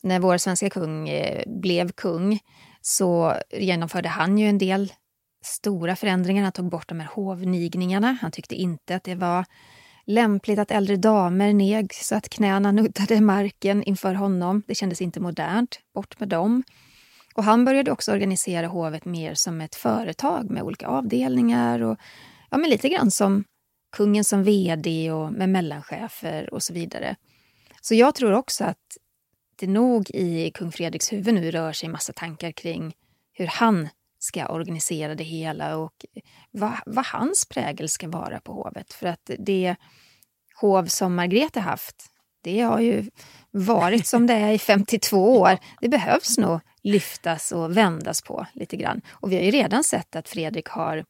När 0.00 0.20
vår 0.20 0.38
svenska 0.38 0.70
kung 0.70 1.08
eh, 1.08 1.42
blev 1.46 1.92
kung 1.92 2.38
så 2.80 3.34
genomförde 3.50 4.08
han 4.08 4.38
ju 4.38 4.48
en 4.48 4.58
del 4.58 4.92
stora 5.42 5.96
förändringar. 5.96 6.42
Han 6.42 6.52
tog 6.52 6.70
bort 6.70 6.88
de 6.88 7.00
här 7.00 7.08
hovnigningarna. 7.08 8.18
Han 8.20 8.30
tyckte 8.30 8.54
inte 8.54 8.96
att 8.96 9.04
det 9.04 9.14
var 9.14 9.44
lämpligt 10.04 10.58
att 10.58 10.70
äldre 10.70 10.96
damer 10.96 11.52
neg 11.52 11.94
så 11.94 12.14
att 12.14 12.28
knäna 12.28 12.72
nuddade 12.72 13.20
marken 13.20 13.82
inför 13.82 14.14
honom. 14.14 14.62
Det 14.66 14.74
kändes 14.74 15.02
inte 15.02 15.20
modernt. 15.20 15.80
Bort 15.94 16.20
med 16.20 16.28
dem. 16.28 16.62
Och 17.34 17.44
han 17.44 17.64
började 17.64 17.92
också 17.92 18.12
organisera 18.12 18.66
hovet 18.66 19.04
mer 19.04 19.34
som 19.34 19.60
ett 19.60 19.74
företag 19.74 20.50
med 20.50 20.62
olika 20.62 20.86
avdelningar 20.86 21.80
och 21.80 21.98
ja, 22.50 22.58
men 22.58 22.70
lite 22.70 22.88
grann 22.88 23.10
som 23.10 23.44
kungen 23.96 24.24
som 24.24 24.44
vd 24.44 25.10
och 25.12 25.32
med 25.32 25.48
mellanchefer 25.48 26.54
och 26.54 26.62
så 26.62 26.72
vidare. 26.72 27.16
Så 27.80 27.94
jag 27.94 28.14
tror 28.14 28.32
också 28.32 28.64
att 28.64 28.98
det 29.56 29.66
nog 29.66 30.10
i 30.10 30.50
kung 30.50 30.72
Fredriks 30.72 31.12
huvud 31.12 31.34
nu 31.34 31.50
rör 31.50 31.72
sig 31.72 31.86
en 31.86 31.92
massa 31.92 32.12
tankar 32.12 32.52
kring 32.52 32.94
hur 33.32 33.46
han 33.46 33.88
ska 34.22 34.46
organisera 34.46 35.14
det 35.14 35.24
hela 35.24 35.76
och 35.76 36.06
vad, 36.50 36.72
vad 36.86 37.06
hans 37.06 37.44
prägel 37.44 37.88
ska 37.88 38.08
vara 38.08 38.40
på 38.40 38.52
hovet. 38.52 38.92
För 38.92 39.06
att 39.06 39.30
det 39.38 39.76
hov 40.60 40.86
som 40.86 41.14
Margrethe 41.14 41.60
haft, 41.60 42.06
det 42.42 42.60
har 42.60 42.80
ju 42.80 43.10
varit 43.50 44.06
som 44.06 44.26
det 44.26 44.34
är 44.34 44.52
i 44.52 44.58
52 44.58 45.38
år. 45.40 45.58
Det 45.80 45.88
behövs 45.88 46.38
nog 46.38 46.60
lyftas 46.82 47.52
och 47.52 47.76
vändas 47.76 48.22
på 48.22 48.46
lite 48.52 48.76
grann. 48.76 49.00
Och 49.10 49.32
vi 49.32 49.36
har 49.36 49.42
ju 49.42 49.50
redan 49.50 49.84
sett 49.84 50.16
att 50.16 50.28
Fredrik 50.28 50.68
har 50.68 51.04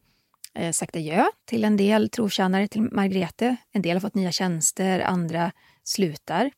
eh, 0.55 0.73
sagt 0.73 0.96
adjö 0.96 1.27
till 1.44 1.64
en 1.64 1.77
del 1.77 2.11
trotjänare 2.11 2.68
till 2.68 2.83
Margrethe. 2.83 3.57
En 3.73 3.83
del 3.83 3.92
har 3.92 4.01
fått 4.01 4.14
nya 4.14 4.33
tjänster, 4.33 5.01
andra 5.01 5.53
slutar. 5.85 6.51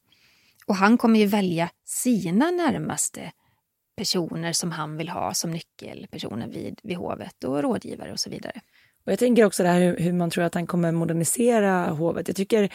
Och 0.66 0.76
han 0.76 0.98
kommer 0.98 1.18
ju 1.18 1.26
välja 1.26 1.70
sina 1.84 2.50
närmaste 2.50 3.32
personer 3.96 4.52
som 4.52 4.72
han 4.72 4.96
vill 4.96 5.08
ha 5.08 5.34
som 5.34 5.50
nyckelpersoner 5.50 6.48
vid, 6.48 6.80
vid 6.82 6.96
hovet 6.96 7.44
och 7.44 7.62
rådgivare 7.62 8.12
och 8.12 8.20
så 8.20 8.30
vidare. 8.30 8.60
Och 9.06 9.12
jag 9.12 9.18
tänker 9.18 9.44
också 9.44 9.62
det 9.62 9.68
här 9.68 9.80
hur, 9.80 9.96
hur, 9.96 10.12
man 10.12 10.30
tror 10.30 10.44
att 10.44 10.54
han 10.54 10.66
kommer 10.66 10.92
modernisera 10.92 11.90
hovet. 11.90 12.28
Jag 12.28 12.36
tycker 12.36 12.72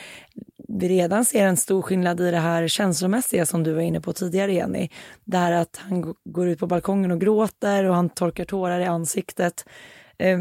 vi 0.67 0.89
redan 0.89 1.25
ser 1.25 1.45
en 1.45 1.57
stor 1.57 1.81
skillnad 1.81 2.21
i 2.21 2.31
det 2.31 2.37
här 2.37 2.67
känslomässiga 2.67 3.45
som 3.45 3.63
du 3.63 3.73
var 3.73 3.81
inne 3.81 4.01
på 4.01 4.13
tidigare, 4.13 4.53
Jenny. 4.53 4.89
Det 5.23 5.37
här 5.37 5.51
att 5.51 5.77
han 5.77 6.13
går 6.25 6.47
ut 6.47 6.59
på 6.59 6.67
balkongen 6.67 7.11
och 7.11 7.21
gråter 7.21 7.83
och 7.83 7.95
han 7.95 8.09
torkar 8.09 8.45
tårar 8.45 8.79
i 8.79 8.85
ansiktet. 8.85 9.65
Eh, 10.17 10.39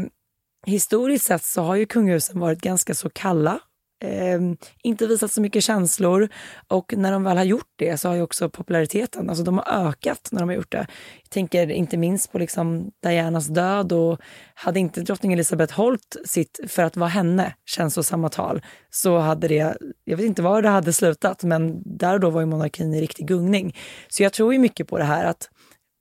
historiskt 0.65 1.25
sett 1.25 1.43
så 1.43 1.61
har 1.61 1.75
ju 1.75 1.85
kungahusen 1.85 2.39
varit 2.39 2.61
ganska 2.61 2.93
så 2.93 3.09
kalla 3.09 3.59
eh, 4.03 4.39
inte 4.83 5.07
visat 5.07 5.31
så 5.31 5.41
mycket 5.41 5.63
känslor 5.63 6.29
och 6.67 6.93
när 6.97 7.11
de 7.11 7.23
väl 7.23 7.37
har 7.37 7.43
gjort 7.43 7.73
det 7.75 7.97
så 7.97 8.07
har 8.07 8.15
ju 8.15 8.21
också 8.21 8.49
populariteten, 8.49 9.29
alltså 9.29 9.43
de 9.43 9.57
har 9.57 9.87
ökat 9.87 10.29
när 10.31 10.39
de 10.39 10.49
har 10.49 10.55
gjort 10.55 10.71
det. 10.71 10.87
Jag 11.23 11.29
tänker 11.29 11.71
inte 11.71 11.97
minst 11.97 12.31
på 12.31 12.39
liksom 12.39 12.91
Dianas 13.03 13.47
död 13.47 13.91
och 13.91 14.19
hade 14.53 14.79
inte 14.79 15.01
drottning 15.01 15.33
Elizabeth 15.33 15.73
hållit 15.73 16.15
sitt, 16.25 16.59
för 16.67 16.83
att 16.83 16.97
vara 16.97 17.09
henne, 17.09 17.53
känslosamma 17.65 18.29
tal, 18.29 18.61
så 18.89 19.17
hade 19.17 19.47
det, 19.47 19.77
jag 20.03 20.17
vet 20.17 20.25
inte 20.25 20.41
var 20.41 20.61
det 20.61 20.69
hade 20.69 20.93
slutat, 20.93 21.43
men 21.43 21.81
där 21.97 22.13
och 22.13 22.19
då 22.19 22.29
var 22.29 22.39
ju 22.41 22.45
monarkin 22.45 22.93
i 22.93 23.01
riktig 23.01 23.27
gungning. 23.27 23.75
Så 24.07 24.23
jag 24.23 24.33
tror 24.33 24.53
ju 24.53 24.59
mycket 24.59 24.87
på 24.87 24.97
det 24.97 25.03
här 25.03 25.25
att 25.25 25.49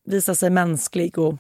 visa 0.07 0.35
sig 0.35 0.51
mänsklig 0.51 1.19
och 1.19 1.39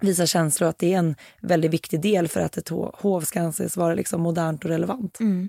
visa 0.00 0.26
känslor, 0.26 0.68
att 0.68 0.78
det 0.78 0.94
är 0.94 0.98
en 0.98 1.14
väldigt 1.42 1.70
viktig 1.70 2.00
del 2.00 2.28
för 2.28 2.40
att 2.40 2.56
ett 2.56 2.68
hov 2.94 3.20
ska 3.20 3.40
anses 3.40 3.76
vara 3.76 3.94
liksom 3.94 4.20
modernt 4.20 4.64
och 4.64 4.70
relevant. 4.70 5.20
Mm. 5.20 5.48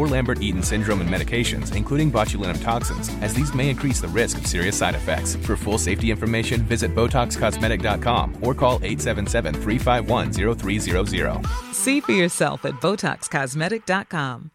or 0.01 0.07
Lambert-Eaton 0.07 0.63
syndrome 0.63 1.01
and 1.01 1.09
medications, 1.09 1.75
including 1.75 2.11
botulinum 2.11 2.59
toxins, 2.61 3.09
as 3.21 3.33
these 3.33 3.53
may 3.53 3.69
increase 3.69 4.01
the 4.01 4.07
risk 4.07 4.39
of 4.39 4.47
serious 4.47 4.75
side 4.75 4.95
effects. 4.95 5.35
For 5.45 5.55
full 5.55 5.77
safety 5.77 6.09
information, 6.11 6.61
visit 6.61 6.95
BotoxCosmetic.com 6.95 8.37
or 8.41 8.55
call 8.55 8.79
877-351-0300. 8.79 11.45
See 11.73 12.01
for 12.01 12.13
yourself 12.13 12.65
at 12.65 12.73
BotoxCosmetic.com. 12.81 14.49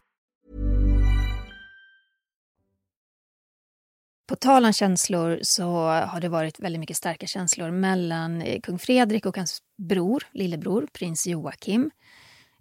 På 4.27 4.35
tal 4.35 4.65
om 4.65 4.73
känslor 4.73 5.39
så 5.41 5.87
har 5.87 6.19
det 6.19 6.29
varit 6.29 6.59
väldigt 6.59 6.79
mycket 6.79 6.97
starka 6.97 7.27
känslor 7.27 7.71
mellan 7.71 8.41
eh, 8.41 8.59
kung 8.59 8.79
Fredrik 8.79 9.25
och 9.25 9.37
hans 9.37 9.61
bror, 9.77 10.23
lillebror, 10.31 10.87
prins 10.93 11.27
Joakim. 11.27 11.91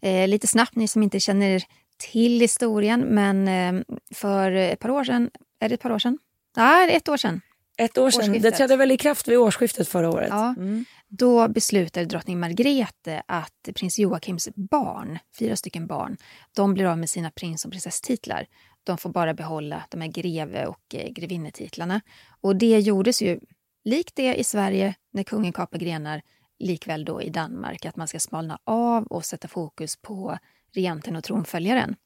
Eh, 0.02 0.28
lite 0.28 0.46
snabbt, 0.46 0.76
ni 0.76 0.88
som 0.88 1.02
inte 1.02 1.20
känner 1.20 1.62
till 1.96 2.40
historien, 2.40 3.00
men 3.00 3.48
eh, 3.48 3.84
för 4.14 4.52
ett 4.52 4.80
par 4.80 4.90
år 4.90 5.04
sedan, 5.04 5.30
är 5.60 5.68
det 5.68 5.74
ett 5.74 5.80
par 5.80 5.92
år 5.92 5.98
sedan? 5.98 6.18
Nej, 6.56 6.96
ett 6.96 7.08
år 7.08 7.16
sedan. 7.16 7.40
Ett 7.78 7.98
år 7.98 8.10
sedan, 8.10 8.32
det 8.32 8.50
trädde 8.50 8.76
väl 8.76 8.92
i 8.92 8.96
kraft 8.96 9.28
vid 9.28 9.38
årsskiftet 9.38 9.88
förra 9.88 10.10
året. 10.10 10.28
Ja, 10.30 10.54
mm. 10.58 10.84
Då 11.08 11.48
beslutade 11.48 12.06
drottning 12.06 12.40
Margrethe 12.40 13.22
att 13.26 13.68
prins 13.74 13.98
Joakims 13.98 14.48
barn, 14.54 15.18
fyra 15.38 15.56
stycken 15.56 15.86
barn, 15.86 16.16
de 16.56 16.74
blir 16.74 16.84
av 16.84 16.98
med 16.98 17.10
sina 17.10 17.30
prins 17.30 17.64
och 17.64 17.70
prinsesstitlar. 17.70 18.46
De 18.84 18.98
får 18.98 19.10
bara 19.10 19.34
behålla 19.34 19.82
de 19.90 20.00
här 20.00 20.08
greve 20.08 20.66
och 20.66 20.94
eh, 20.94 21.08
grevinnetitlarna. 21.10 22.00
Och 22.40 22.56
det 22.56 22.78
gjordes 22.78 23.22
ju 23.22 23.40
likt 23.84 24.16
det 24.16 24.34
i 24.34 24.44
Sverige 24.44 24.94
när 25.12 25.22
kungen 25.22 25.52
kapar 25.52 25.78
grenar, 25.78 26.22
likväl 26.58 27.04
då 27.04 27.22
i 27.22 27.30
Danmark, 27.30 27.84
att 27.84 27.96
man 27.96 28.08
ska 28.08 28.20
smalna 28.20 28.58
av 28.64 29.06
och 29.06 29.24
sätta 29.24 29.48
fokus 29.48 29.96
på 29.96 30.38
regenten 30.76 31.16
och 31.16 31.24
tronföljaren. 31.24 31.96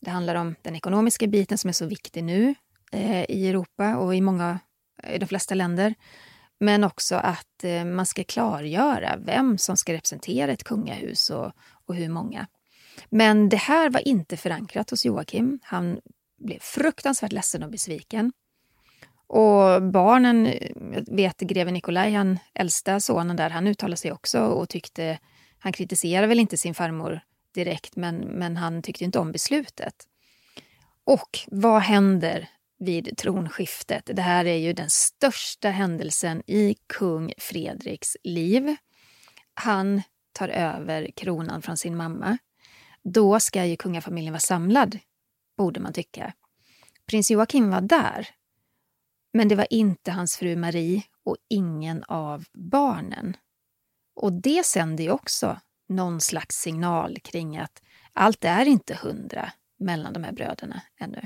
Det 0.00 0.10
handlar 0.10 0.34
om 0.34 0.54
den 0.62 0.76
ekonomiska 0.76 1.26
biten 1.26 1.58
som 1.58 1.68
är 1.68 1.72
så 1.72 1.86
viktig 1.86 2.24
nu 2.24 2.54
eh, 2.92 3.30
i 3.30 3.48
Europa 3.48 3.96
och 3.96 4.14
i 4.14 4.20
många, 4.20 4.58
eh, 5.02 5.14
i 5.14 5.18
de 5.18 5.26
flesta 5.26 5.54
länder. 5.54 5.94
Men 6.60 6.84
också 6.84 7.14
att 7.16 7.64
eh, 7.64 7.84
man 7.84 8.06
ska 8.06 8.24
klargöra 8.24 9.16
vem 9.16 9.58
som 9.58 9.76
ska 9.76 9.92
representera 9.92 10.52
ett 10.52 10.64
kungahus 10.64 11.30
och, 11.30 11.52
och 11.86 11.94
hur 11.94 12.08
många. 12.08 12.46
Men 13.10 13.48
det 13.48 13.56
här 13.56 13.90
var 13.90 14.08
inte 14.08 14.36
förankrat 14.36 14.90
hos 14.90 15.04
Joakim. 15.04 15.58
Han 15.62 16.00
blev 16.38 16.58
fruktansvärt 16.60 17.32
ledsen 17.32 17.62
och 17.62 17.70
besviken. 17.70 18.32
Och 19.26 19.82
barnen, 19.82 20.46
eh, 20.46 20.72
vet 21.06 21.40
greve 21.40 21.70
Nikolaj, 21.70 22.12
han 22.12 22.38
äldsta 22.54 23.00
sonen 23.00 23.36
där, 23.36 23.50
han 23.50 23.66
uttalade 23.66 23.96
sig 23.96 24.12
också 24.12 24.40
och 24.40 24.68
tyckte, 24.68 25.18
han 25.58 25.72
kritiserade 25.72 26.26
väl 26.26 26.40
inte 26.40 26.56
sin 26.56 26.74
farmor 26.74 27.20
direkt, 27.54 27.96
men, 27.96 28.16
men 28.16 28.56
han 28.56 28.82
tyckte 28.82 29.04
inte 29.04 29.18
om 29.18 29.32
beslutet. 29.32 30.06
Och 31.04 31.38
vad 31.46 31.82
händer 31.82 32.48
vid 32.78 33.16
tronskiftet? 33.16 34.10
Det 34.14 34.22
här 34.22 34.44
är 34.44 34.56
ju 34.56 34.72
den 34.72 34.90
största 34.90 35.70
händelsen 35.70 36.42
i 36.46 36.76
kung 36.86 37.32
Fredriks 37.38 38.16
liv. 38.24 38.76
Han 39.54 40.02
tar 40.32 40.48
över 40.48 41.10
kronan 41.16 41.62
från 41.62 41.76
sin 41.76 41.96
mamma. 41.96 42.38
Då 43.04 43.40
ska 43.40 43.64
ju 43.64 43.76
kungafamiljen 43.76 44.32
vara 44.32 44.40
samlad, 44.40 44.98
borde 45.56 45.80
man 45.80 45.92
tycka. 45.92 46.32
Prins 47.06 47.30
Joakim 47.30 47.70
var 47.70 47.80
där, 47.80 48.28
men 49.32 49.48
det 49.48 49.54
var 49.54 49.66
inte 49.70 50.10
hans 50.10 50.36
fru 50.36 50.56
Marie 50.56 51.02
och 51.24 51.36
ingen 51.48 52.04
av 52.04 52.44
barnen. 52.52 53.36
Och 54.14 54.32
det 54.32 54.66
sänder 54.66 55.04
ju 55.04 55.10
också 55.10 55.60
någon 55.92 56.20
slags 56.20 56.56
signal 56.56 57.18
kring 57.18 57.58
att 57.58 57.82
allt 58.12 58.44
är 58.44 58.64
inte 58.64 58.94
hundra 59.02 59.52
mellan 59.80 60.12
de 60.12 60.24
här 60.24 60.32
bröderna 60.32 60.82
ännu. 61.00 61.22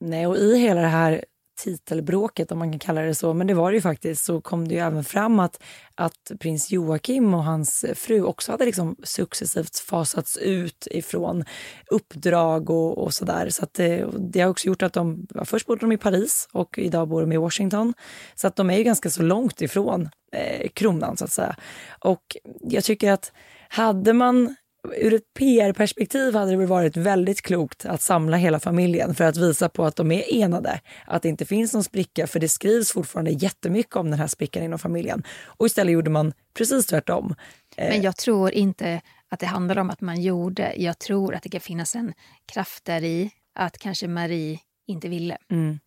Nej, 0.00 0.26
och 0.26 0.36
i 0.36 0.58
hela 0.58 0.80
det 0.80 0.86
här 0.86 1.24
titelbråket, 1.58 2.52
om 2.52 2.58
man 2.58 2.70
kan 2.70 2.78
kalla 2.78 3.00
det 3.00 3.14
så, 3.14 3.34
men 3.34 3.46
det 3.46 3.54
var 3.54 3.70
det 3.70 3.74
ju 3.74 3.80
faktiskt, 3.80 4.24
så 4.24 4.40
kom 4.40 4.68
det 4.68 4.74
ju 4.74 4.80
även 4.80 5.04
fram 5.04 5.40
att, 5.40 5.62
att 5.94 6.32
prins 6.40 6.70
Joakim 6.70 7.34
och 7.34 7.44
hans 7.44 7.84
fru 7.94 8.22
också 8.22 8.52
hade 8.52 8.64
liksom 8.64 8.96
successivt 9.02 9.78
fasats 9.78 10.36
ut 10.36 10.88
ifrån 10.90 11.44
uppdrag 11.90 12.70
och, 12.70 12.98
och 12.98 13.14
sådär. 13.14 13.48
Så 13.50 13.64
att 13.64 13.78
eh, 13.78 13.86
det, 13.86 14.08
det, 14.18 14.40
har 14.40 14.50
också 14.50 14.66
gjort 14.66 14.82
att 14.82 14.92
de, 14.92 15.26
först 15.44 15.66
bodde 15.66 15.80
de 15.80 15.92
i 15.92 15.98
Paris 15.98 16.48
och 16.52 16.78
idag 16.78 17.08
bor 17.08 17.20
de 17.20 17.32
i 17.32 17.36
Washington. 17.36 17.94
Så 18.34 18.46
att 18.46 18.56
de 18.56 18.70
är 18.70 18.78
ju 18.78 18.84
ganska 18.84 19.10
så 19.10 19.22
långt 19.22 19.60
ifrån 19.62 20.08
eh, 20.32 20.68
kronan 20.68 21.16
så 21.16 21.24
att 21.24 21.32
säga. 21.32 21.56
Och 22.04 22.36
jag 22.60 22.84
tycker 22.84 23.12
att 23.12 23.32
hade 23.68 24.12
man 24.12 24.56
ur 24.96 25.14
ett 25.14 25.34
PR-perspektiv 25.38 26.34
hade 26.34 26.50
det 26.50 26.56
väl 26.56 26.66
varit 26.66 26.96
väldigt 26.96 27.42
klokt 27.42 27.86
att 27.86 28.02
samla 28.02 28.36
hela 28.36 28.60
familjen 28.60 29.14
för 29.14 29.24
att 29.24 29.36
visa 29.36 29.68
på 29.68 29.84
att 29.84 29.96
de 29.96 30.12
är 30.12 30.34
enade, 30.34 30.80
att 31.06 31.22
det 31.22 31.28
inte 31.28 31.44
finns 31.44 31.74
någon 31.74 31.84
spricka, 31.84 32.26
för 32.26 32.40
det 32.40 32.48
skrivs 32.48 32.92
fortfarande 32.92 33.30
jättemycket 33.30 33.96
om 33.96 34.10
den 34.10 34.18
här 34.18 34.26
sprickan 34.26 34.62
inom 34.62 34.78
familjen. 34.78 35.22
Och 35.44 35.66
istället 35.66 35.92
gjorde 35.92 36.10
man 36.10 36.32
precis 36.54 36.86
tvärtom. 36.86 37.34
Eh, 37.76 37.88
Men 37.88 38.02
jag 38.02 38.16
tror 38.16 38.50
inte 38.52 39.00
att 39.28 39.40
det 39.40 39.46
handlar 39.46 39.78
om 39.78 39.90
att 39.90 40.00
man 40.00 40.22
gjorde. 40.22 40.74
Jag 40.76 40.98
tror 40.98 41.34
att 41.34 41.42
det 41.42 41.48
kan 41.48 41.60
finnas 41.60 41.96
en 41.96 42.12
kraft 42.52 42.84
där 42.84 43.04
i 43.04 43.30
att 43.54 43.78
kanske 43.78 44.08
Marie 44.08 44.58
inte 44.86 45.08
ville. 45.08 45.36
Mm. 45.50 45.78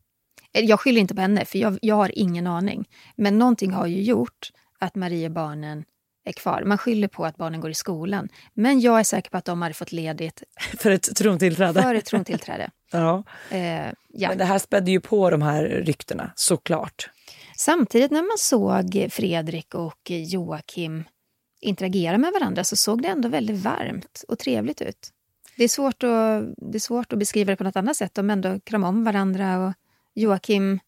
Eh, 0.54 0.66
jag 0.66 0.80
skyller 0.80 1.02
inte 1.02 1.16
på 1.16 1.22
henne, 1.22 1.46
för 1.46 1.60
jag, 1.60 1.80
jag 1.82 1.96
har 1.96 2.12
ingen 2.20 2.48
aning. 2.48 2.90
Men 3.16 3.38
någonting 3.38 3.72
har 3.72 3.88
ju 3.88 4.02
gjort 4.02 4.52
att 4.80 4.96
Marie 4.96 5.26
och 5.26 5.32
barnen 5.32 5.84
är 6.24 6.32
kvar. 6.32 6.64
Man 6.66 6.78
skyller 6.78 7.08
på 7.08 7.26
att 7.26 7.38
barnen 7.38 7.62
går 7.62 7.72
i 7.72 7.74
skolan. 7.74 8.30
Men 8.54 8.80
jag 8.80 9.00
är 9.00 9.04
säker 9.04 9.30
på 9.30 9.38
att 9.38 9.46
de 9.46 9.62
hade 9.62 9.74
fått 9.74 9.92
ledigt 9.92 10.44
för 10.78 10.92
ett 10.92 11.16
trontillträde. 11.16 11.82
För 11.82 11.96
ett 11.96 12.06
trontillträde. 12.06 12.70
ja. 12.92 13.24
Eh, 13.50 13.88
ja. 14.08 14.30
Men 14.30 14.38
det 14.38 14.46
här 14.46 14.60
spädde 14.60 14.92
ju 14.92 15.00
på 15.00 15.30
de 15.30 15.42
här 15.42 15.64
ryktena, 15.64 16.32
såklart. 16.36 17.10
Samtidigt 17.58 18.12
när 18.12 18.22
man 18.22 18.38
såg 18.38 19.08
Fredrik 19.12 19.76
och 19.76 20.10
Joakim 20.10 21.04
interagera 21.62 22.18
med 22.18 22.34
varandra 22.34 22.64
så 22.64 22.76
såg 22.76 23.02
det 23.02 23.08
ändå 23.08 23.30
väldigt 23.30 23.58
varmt 23.58 24.24
och 24.28 24.40
trevligt 24.40 24.82
ut. 24.82 25.12
Det 25.58 25.64
är 25.64 25.68
svårt 25.68 26.04
att, 26.04 26.44
det 26.58 26.78
är 26.78 26.80
svårt 26.80 27.14
att 27.14 27.20
beskriva 27.20 27.52
det 27.52 27.56
på 27.56 27.64
något 27.64 27.76
annat 27.76 27.98
sätt. 27.98 28.14
De 28.14 28.30
ändå 28.30 28.60
kramade 28.60 28.90
om 28.90 29.04
varandra 29.04 29.68
och 29.68 29.74
Joakim 30.14 30.80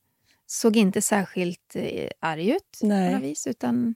såg 0.45 0.77
inte 0.77 1.01
särskilt 1.01 1.75
eh, 1.75 2.09
arg 2.19 2.49
ut 2.49 2.79
Nej. 2.81 3.09
på 3.09 3.19
något 3.19 3.29
vis. 3.29 3.47
Utan... 3.47 3.95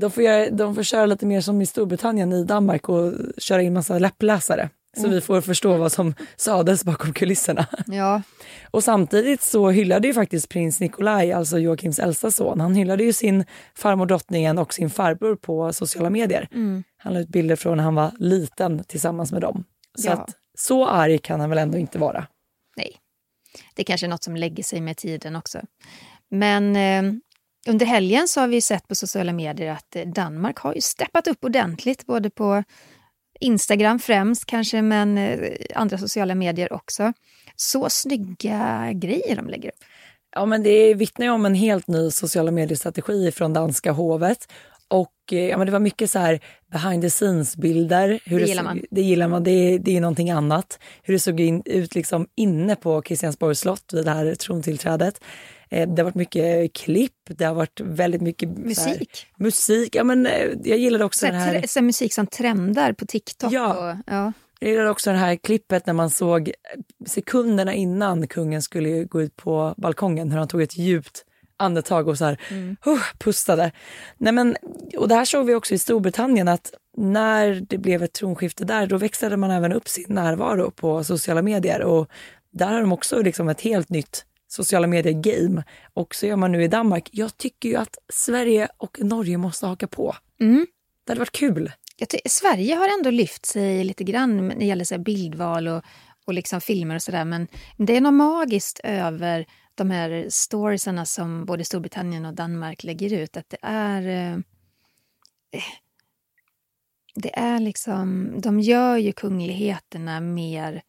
De 0.00 0.10
får, 0.10 0.22
göra, 0.22 0.50
de 0.50 0.74
får 0.74 0.82
köra 0.82 1.06
lite 1.06 1.26
mer 1.26 1.40
som 1.40 1.62
i 1.62 1.66
Storbritannien 1.66 2.32
i 2.32 2.44
Danmark 2.44 2.88
och 2.88 3.12
köra 3.38 3.62
in 3.62 3.72
massa 3.72 3.98
läppläsare. 3.98 4.70
Så 4.96 5.02
mm. 5.02 5.10
vi 5.10 5.20
får 5.20 5.40
förstå 5.40 5.76
vad 5.76 5.92
som 5.92 6.14
sades 6.36 6.84
bakom 6.84 7.12
kulisserna. 7.12 7.66
Ja. 7.86 8.22
Och 8.70 8.84
samtidigt 8.84 9.42
så 9.42 9.70
hyllade 9.70 10.08
ju 10.08 10.14
faktiskt 10.14 10.48
prins 10.48 10.80
Nikolaj, 10.80 11.32
alltså 11.32 11.58
Joakims 11.58 11.98
äldsta 11.98 12.30
son, 12.30 12.60
han 12.60 12.74
hyllade 12.74 13.04
ju 13.04 13.12
sin 13.12 13.44
farmor 13.74 14.06
drottningen 14.06 14.58
och 14.58 14.74
sin 14.74 14.90
farbror 14.90 15.36
på 15.36 15.72
sociala 15.72 16.10
medier. 16.10 16.48
Mm. 16.52 16.84
Han 16.96 17.14
la 17.14 17.20
ut 17.20 17.28
bilder 17.28 17.56
från 17.56 17.76
när 17.76 17.84
han 17.84 17.94
var 17.94 18.12
liten 18.18 18.84
tillsammans 18.84 19.32
med 19.32 19.40
dem. 19.40 19.64
Så 19.98 20.08
Ja. 20.08 20.12
att 20.12 20.30
så 20.58 20.86
arg 20.86 21.18
kan 21.18 21.40
han 21.40 21.50
väl 21.50 21.58
ändå 21.58 21.78
inte 21.78 21.98
vara. 21.98 22.26
Nej, 22.76 22.96
det 23.74 23.82
är 23.82 23.84
kanske 23.84 24.06
är 24.06 24.08
något 24.08 24.24
som 24.24 24.36
lägger 24.36 24.62
sig 24.62 24.80
med 24.80 24.96
tiden 24.96 25.36
också. 25.36 25.60
Men 26.30 26.76
eh, 26.76 27.12
under 27.66 27.86
helgen 27.86 28.28
så 28.28 28.40
har 28.40 28.48
vi 28.48 28.60
sett 28.60 28.88
på 28.88 28.94
sociala 28.94 29.32
medier 29.32 29.72
att 29.72 29.96
eh, 29.96 30.06
Danmark 30.06 30.58
har 30.58 30.74
ju 30.74 30.80
steppat 30.80 31.26
upp 31.26 31.44
ordentligt, 31.44 32.06
både 32.06 32.30
på 32.30 32.64
Instagram 33.40 33.98
främst 33.98 34.46
kanske, 34.46 34.82
men 34.82 35.18
eh, 35.18 35.38
andra 35.74 35.98
sociala 35.98 36.34
medier 36.34 36.72
också. 36.72 37.12
Så 37.56 37.90
snygga 37.90 38.90
grejer 38.92 39.36
de 39.36 39.48
lägger 39.48 39.68
upp. 39.68 39.84
Ja, 40.34 40.46
men 40.46 40.62
det 40.62 40.94
vittnar 40.94 41.26
ju 41.26 41.32
om 41.32 41.46
en 41.46 41.54
helt 41.54 41.88
ny 41.88 42.10
sociala 42.10 42.50
mediestrategi 42.50 43.32
från 43.32 43.52
danska 43.52 43.92
hovet. 43.92 44.48
Och 44.88 45.32
eh, 45.32 45.48
ja, 45.48 45.58
men 45.58 45.66
det 45.66 45.72
var 45.72 45.80
mycket 45.80 46.10
så 46.10 46.18
här 46.18 46.40
behind 46.72 47.02
the 47.02 47.10
scenes-bilder. 47.10 48.20
Det 48.24 48.46
gillar 48.46 48.62
man. 48.62 48.82
Det 48.90 49.02
gillar 49.02 49.28
man, 49.28 49.44
det 49.44 49.50
är, 49.50 49.78
det 49.78 49.96
är 49.96 50.00
någonting 50.00 50.30
annat. 50.30 50.78
Hur 51.02 51.14
det 51.14 51.20
såg 51.20 51.40
in, 51.40 51.62
ut 51.64 51.94
liksom 51.94 52.26
inne 52.36 52.76
på 52.76 53.02
Kristiansborgs 53.02 53.60
slott 53.60 53.90
vid 53.92 54.04
det 54.04 54.10
här 54.10 54.34
trontillträdet. 54.34 55.20
Eh, 55.70 55.88
det 55.88 56.02
har 56.02 56.04
varit 56.04 56.14
mycket 56.14 56.72
klipp, 56.72 57.12
det 57.28 57.44
har 57.44 57.54
varit 57.54 57.80
väldigt 57.80 58.20
mycket 58.20 58.48
så 58.48 58.54
här, 58.54 58.90
Musik. 58.90 59.26
musik. 59.36 59.94
Ja, 59.94 60.04
men, 60.04 60.26
eh, 60.26 60.48
jag 60.64 60.78
gillade 60.78 61.04
också 61.04 61.18
Så 61.18 61.26
den 61.26 61.34
här, 61.34 61.64
så 61.66 61.82
musik 61.82 62.14
som 62.14 62.26
trendar 62.26 62.92
på 62.92 63.06
TikTok. 63.06 63.52
Ja. 63.52 63.90
Och, 63.92 63.96
ja. 64.06 64.32
Jag 64.60 64.70
gillar 64.70 64.86
också 64.86 65.10
det 65.10 65.16
här 65.16 65.36
klippet 65.36 65.86
när 65.86 65.94
man 65.94 66.10
såg 66.10 66.52
sekunderna 67.06 67.74
innan 67.74 68.28
kungen 68.28 68.62
skulle 68.62 69.04
gå 69.04 69.22
ut 69.22 69.36
på 69.36 69.74
balkongen, 69.76 70.30
hur 70.30 70.38
han 70.38 70.48
tog 70.48 70.62
ett 70.62 70.78
djupt 70.78 71.24
andetag 71.56 72.08
och 72.08 72.18
så 72.18 72.24
här, 72.24 72.40
huh, 72.84 73.02
pustade. 73.18 73.72
Nej 74.16 74.32
men, 74.32 74.56
och 74.96 75.08
det 75.08 75.14
här 75.14 75.24
såg 75.24 75.46
vi 75.46 75.54
också 75.54 75.74
i 75.74 75.78
Storbritannien 75.78 76.48
att 76.48 76.72
när 76.96 77.66
det 77.68 77.78
blev 77.78 78.02
ett 78.02 78.12
tronskifte 78.12 78.64
där, 78.64 78.86
då 78.86 78.96
växlade 78.96 79.36
man 79.36 79.50
även 79.50 79.72
upp 79.72 79.88
sin 79.88 80.04
närvaro 80.08 80.70
på 80.70 81.04
sociala 81.04 81.42
medier 81.42 81.82
och 81.82 82.08
där 82.50 82.66
har 82.66 82.80
de 82.80 82.92
också 82.92 83.22
liksom 83.22 83.48
ett 83.48 83.60
helt 83.60 83.88
nytt 83.88 84.24
sociala 84.48 84.86
medier-game. 84.86 85.62
Och 85.94 86.14
så 86.14 86.26
gör 86.26 86.36
man 86.36 86.52
nu 86.52 86.62
i 86.64 86.68
Danmark. 86.68 87.08
Jag 87.12 87.36
tycker 87.36 87.68
ju 87.68 87.76
att 87.76 87.98
Sverige 88.12 88.68
och 88.76 88.98
Norge 89.00 89.38
måste 89.38 89.66
haka 89.66 89.86
på. 89.86 90.16
Mm. 90.40 90.66
Det 91.04 91.10
hade 91.12 91.18
varit 91.18 91.32
kul. 91.32 91.72
Jag 91.96 92.08
ty- 92.08 92.18
Sverige 92.28 92.74
har 92.74 92.88
ändå 92.98 93.10
lyft 93.10 93.46
sig 93.46 93.84
lite 93.84 94.04
grann 94.04 94.48
när 94.48 94.54
det 94.56 94.64
gäller 94.64 94.84
så 94.84 94.98
bildval 94.98 95.68
och, 95.68 95.84
och 96.26 96.34
liksom 96.34 96.60
filmer 96.60 96.94
och 96.94 97.02
sådär. 97.02 97.24
Men 97.24 97.48
det 97.76 97.96
är 97.96 98.00
något 98.00 98.14
magiskt 98.14 98.80
över 98.84 99.46
de 99.74 99.90
här 99.90 100.26
storiesarna 100.30 101.06
som 101.06 101.44
både 101.44 101.64
Storbritannien 101.64 102.24
och 102.24 102.34
Danmark 102.34 102.84
lägger 102.84 103.12
ut. 103.12 103.36
Att 103.36 103.48
det 103.50 103.58
är... 103.62 104.02
eh, 104.08 104.32
eh, 105.52 105.62
Det 107.14 107.38
är 107.38 107.60
liksom... 107.60 108.34
De 108.40 108.60
gör 108.60 108.96
ju 108.96 109.12
kungligheterna 109.12 110.20
mer 110.20 110.82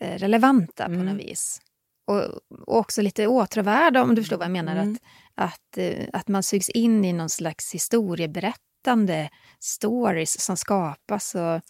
eh, 0.00 0.18
relevanta 0.18 0.86
på 0.86 0.92
Mm. 0.92 1.06
något 1.06 1.20
vis. 1.24 1.60
Och, 2.06 2.22
och 2.66 2.78
också 2.78 3.02
lite 3.02 3.26
åtråvärda, 3.26 4.02
om 4.02 4.14
du 4.14 4.22
förstår 4.22 4.36
vad 4.36 4.44
jag 4.44 4.52
menar. 4.52 4.76
Mm. 4.76 4.96
Att, 5.34 5.52
att, 5.52 5.78
eh, 5.78 6.04
att 6.12 6.28
man 6.28 6.42
sugs 6.42 6.68
in 6.68 7.04
i 7.04 7.12
någon 7.12 7.30
slags 7.30 7.74
historieberättande 7.74 9.30
stories 9.60 10.40
som 10.40 10.56
skapas. 10.56 11.34
Och, 11.34 11.60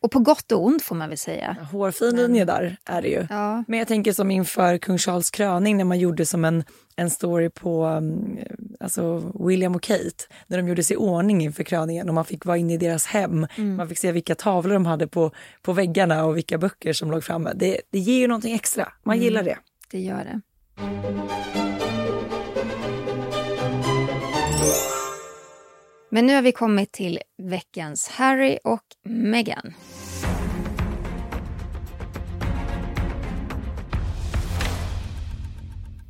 och 0.00 0.10
på 0.10 0.18
gott 0.18 0.52
och 0.52 0.64
ont 0.64 0.82
får 0.82 0.94
man 0.94 1.08
väl 1.08 1.18
säga. 1.18 1.56
Hårfin 1.72 2.16
linje 2.16 2.44
där 2.44 2.76
är 2.84 3.02
det 3.02 3.08
ju. 3.08 3.26
Ja, 3.30 3.64
Men 3.68 3.78
jag 3.78 3.88
tänker 3.88 4.12
som 4.12 4.30
inför 4.30 4.78
kung 4.78 4.98
Charles 4.98 5.30
kröning 5.30 5.76
när 5.76 5.84
man 5.84 5.98
gjorde 5.98 6.26
som 6.26 6.44
en, 6.44 6.64
en 6.96 7.10
story 7.10 7.50
på 7.50 7.86
um, 7.86 8.38
alltså 8.80 9.32
William 9.48 9.74
och 9.74 9.82
Kate. 9.82 10.24
När 10.46 10.56
de 10.56 10.68
gjorde 10.68 10.84
sig 10.84 10.94
i 10.94 10.96
ordning 10.96 11.42
inför 11.42 11.64
kröningen 11.64 12.08
och 12.08 12.14
man 12.14 12.24
fick 12.24 12.44
vara 12.44 12.56
inne 12.56 12.74
i 12.74 12.78
deras 12.78 13.06
hem. 13.06 13.46
Man 13.56 13.88
fick 13.88 13.98
se 13.98 14.12
vilka 14.12 14.34
tavlor 14.34 14.74
de 14.74 14.86
hade 14.86 15.06
på, 15.06 15.30
på 15.62 15.72
väggarna 15.72 16.24
och 16.24 16.36
vilka 16.36 16.58
böcker 16.58 16.92
som 16.92 17.10
låg 17.10 17.24
framme. 17.24 17.52
Det, 17.54 17.80
det 17.90 17.98
ger 17.98 18.18
ju 18.18 18.26
någonting 18.26 18.54
extra. 18.54 18.92
Man 19.02 19.18
gillar 19.18 19.42
det 19.42 19.58
det 19.92 20.00
gör 20.00 20.24
det. 20.24 20.40
Men 26.10 26.26
nu 26.26 26.34
har 26.34 26.42
vi 26.42 26.52
kommit 26.52 26.92
till 26.92 27.18
veckans 27.38 28.08
Harry 28.08 28.58
och 28.64 28.84
Meghan. 29.04 29.74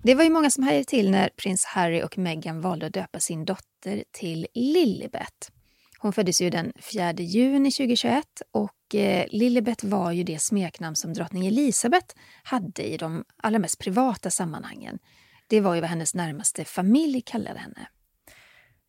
Det 0.04 0.14
var 0.14 0.24
ju 0.24 0.30
många 0.30 0.50
som 0.50 0.64
hajade 0.64 0.84
till 0.84 1.10
när 1.10 1.28
prins 1.36 1.64
Harry 1.64 2.02
och 2.02 2.18
Meghan 2.18 2.60
valde 2.60 2.86
att 2.86 2.92
döpa 2.92 3.20
sin 3.20 3.44
dotter 3.44 4.04
till 4.10 4.46
Lilibet. 4.54 5.50
Hon 5.98 6.12
föddes 6.12 6.40
ju 6.40 6.50
den 6.50 6.72
4 6.80 7.12
juni 7.12 7.70
2021 7.70 8.24
och 8.52 8.70
eh, 8.94 9.26
Lilibet 9.30 9.84
var 9.84 10.12
ju 10.12 10.22
det 10.22 10.38
smeknamn 10.38 10.96
som 10.96 11.12
drottning 11.12 11.46
Elisabeth 11.46 12.14
hade 12.42 12.82
i 12.82 12.96
de 12.96 13.24
allra 13.36 13.58
mest 13.58 13.78
privata 13.78 14.30
sammanhangen. 14.30 14.98
Det 15.46 15.60
var 15.60 15.74
ju 15.74 15.80
vad 15.80 15.90
hennes 15.90 16.14
närmaste 16.14 16.64
familj 16.64 17.20
kallade 17.20 17.58
henne. 17.58 17.88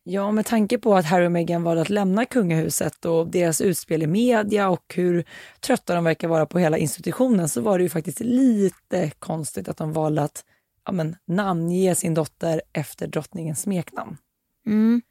Ja, 0.06 0.32
med 0.32 0.46
tanke 0.46 0.78
på 0.78 0.94
att 0.94 1.06
Harry 1.06 1.26
och 1.26 1.32
Meghan 1.32 1.62
valde 1.62 1.82
att 1.82 1.90
lämna 1.90 2.24
kungahuset 2.24 3.04
och 3.04 3.26
deras 3.26 3.60
utspel 3.60 4.02
i 4.02 4.06
media 4.06 4.68
och 4.68 4.94
hur 4.94 5.24
trötta 5.60 5.94
de 5.94 6.04
verkar 6.04 6.28
vara 6.28 6.46
på 6.46 6.58
hela 6.58 6.78
institutionen 6.78 7.48
så 7.48 7.60
var 7.60 7.78
det 7.78 7.82
ju 7.84 7.90
faktiskt 7.90 8.20
lite 8.20 9.10
konstigt 9.18 9.68
att 9.68 9.76
de 9.76 9.92
valde 9.92 10.22
att 10.22 10.44
ja, 10.84 10.92
men, 10.92 11.16
namnge 11.26 11.94
sin 11.94 12.14
dotter 12.14 12.62
efter 12.72 13.06
drottningens 13.06 13.62
smeknamn. 13.62 14.16
Mm. 14.66 15.02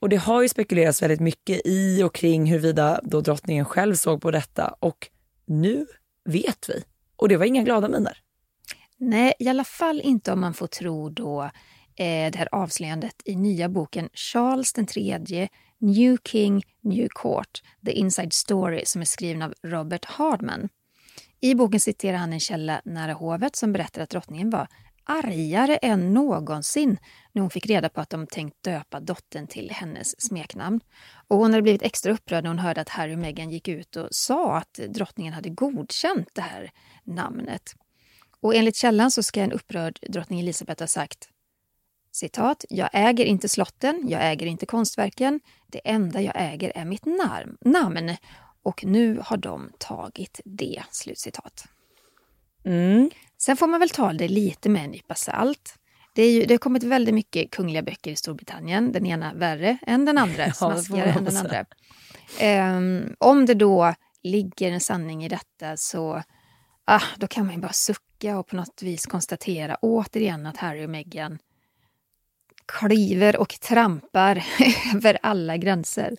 Och 0.00 0.08
det 0.08 0.16
har 0.16 0.42
ju 0.42 0.48
spekulerats 0.48 1.02
väldigt 1.02 1.20
mycket 1.20 1.60
i 1.64 2.02
och 2.02 2.14
kring 2.14 2.46
huruvida 2.46 3.00
då 3.02 3.20
drottningen 3.20 3.64
själv 3.64 3.94
såg 3.94 4.22
på 4.22 4.30
detta 4.30 4.74
och 4.80 5.08
nu 5.46 5.86
vet 6.24 6.68
vi. 6.68 6.84
Och 7.16 7.28
det 7.28 7.36
var 7.36 7.44
inga 7.44 7.62
glada 7.62 7.88
miner. 7.88 8.18
Nej, 8.96 9.34
i 9.38 9.48
alla 9.48 9.64
fall 9.64 10.00
inte 10.00 10.32
om 10.32 10.40
man 10.40 10.54
får 10.54 10.66
tro 10.66 11.10
då 11.10 11.42
eh, 11.96 12.30
det 12.32 12.36
här 12.36 12.48
avslöjandet 12.52 13.14
i 13.24 13.36
nya 13.36 13.68
boken 13.68 14.08
Charles 14.12 14.72
III, 14.96 15.48
New 15.78 16.18
King, 16.24 16.62
New 16.80 17.08
Court, 17.08 17.62
The 17.86 17.92
Inside 17.92 18.32
Story 18.32 18.82
som 18.84 19.00
är 19.00 19.06
skriven 19.06 19.42
av 19.42 19.54
Robert 19.62 20.04
Hardman. 20.04 20.68
I 21.40 21.54
boken 21.54 21.80
citerar 21.80 22.16
han 22.16 22.32
en 22.32 22.40
källa 22.40 22.80
nära 22.84 23.12
hovet 23.12 23.56
som 23.56 23.72
berättar 23.72 24.02
att 24.02 24.10
drottningen 24.10 24.50
var 24.50 24.68
argare 25.08 25.76
än 25.76 26.14
någonsin 26.14 26.98
när 27.32 27.42
hon 27.42 27.50
fick 27.50 27.66
reda 27.66 27.88
på 27.88 28.00
att 28.00 28.10
de 28.10 28.26
tänkt 28.26 28.62
döpa 28.62 29.00
dottern 29.00 29.46
till 29.46 29.70
hennes 29.70 30.20
smeknamn. 30.20 30.80
Och 31.28 31.38
hon 31.38 31.50
hade 31.50 31.62
blivit 31.62 31.82
extra 31.82 32.12
upprörd 32.12 32.44
när 32.44 32.50
hon 32.50 32.58
hörde 32.58 32.80
att 32.80 32.88
Harry 32.88 33.14
och 33.14 33.18
Meghan 33.18 33.50
gick 33.50 33.68
ut 33.68 33.96
och 33.96 34.08
sa 34.10 34.56
att 34.56 34.72
drottningen 34.74 35.32
hade 35.32 35.50
godkänt 35.50 36.28
det 36.32 36.42
här 36.42 36.70
namnet. 37.04 37.74
Och 38.40 38.54
enligt 38.54 38.76
källan 38.76 39.10
så 39.10 39.22
ska 39.22 39.40
en 39.40 39.52
upprörd 39.52 39.98
drottning 40.08 40.40
Elisabeth 40.40 40.82
ha 40.82 40.86
sagt 40.86 41.28
citat, 42.12 42.64
jag 42.68 42.90
äger 42.92 43.24
inte 43.24 43.48
slotten, 43.48 44.08
jag 44.08 44.30
äger 44.30 44.46
inte 44.46 44.66
konstverken, 44.66 45.40
det 45.66 45.80
enda 45.84 46.20
jag 46.20 46.34
äger 46.36 46.72
är 46.74 46.84
mitt 46.84 47.04
narm, 47.04 47.56
namn. 47.60 48.16
och 48.62 48.84
nu 48.84 49.20
har 49.24 49.36
de 49.36 49.72
tagit 49.78 50.40
det. 50.44 50.82
Slutcitat. 50.90 51.64
Mm. 52.64 53.10
Sen 53.38 53.56
får 53.56 53.66
man 53.66 53.80
väl 53.80 53.90
ta 53.90 54.12
det 54.12 54.28
lite 54.28 54.68
med 54.68 54.84
en 54.84 54.90
nypa 54.90 55.14
salt. 55.14 55.74
Det, 56.14 56.22
är 56.22 56.32
ju, 56.32 56.46
det 56.46 56.54
har 56.54 56.58
kommit 56.58 56.82
väldigt 56.82 57.14
mycket 57.14 57.50
kungliga 57.50 57.82
böcker 57.82 58.10
i 58.10 58.16
Storbritannien. 58.16 58.92
Den 58.92 59.06
ena 59.06 59.34
värre 59.34 59.78
än 59.86 60.04
den 60.04 60.18
andra, 60.18 60.46
Ja, 60.46 60.52
smaskigare 60.52 61.10
än 61.10 61.24
den 61.24 61.36
andra. 61.36 61.64
Ehm, 62.38 63.14
om 63.18 63.46
det 63.46 63.54
då 63.54 63.94
ligger 64.22 64.72
en 64.72 64.80
sanning 64.80 65.24
i 65.24 65.28
detta 65.28 65.76
så 65.76 66.22
ah, 66.84 67.02
då 67.16 67.26
kan 67.26 67.46
man 67.46 67.54
ju 67.54 67.60
bara 67.60 67.72
sucka 67.72 68.38
och 68.38 68.46
på 68.46 68.56
något 68.56 68.82
vis 68.82 69.06
konstatera 69.06 69.76
återigen 69.82 70.46
att 70.46 70.56
Harry 70.56 70.86
och 70.86 70.90
Meghan 70.90 71.38
kliver 72.66 73.36
och 73.36 73.60
trampar 73.60 74.44
över 74.94 75.18
alla 75.22 75.56
gränser. 75.56 76.16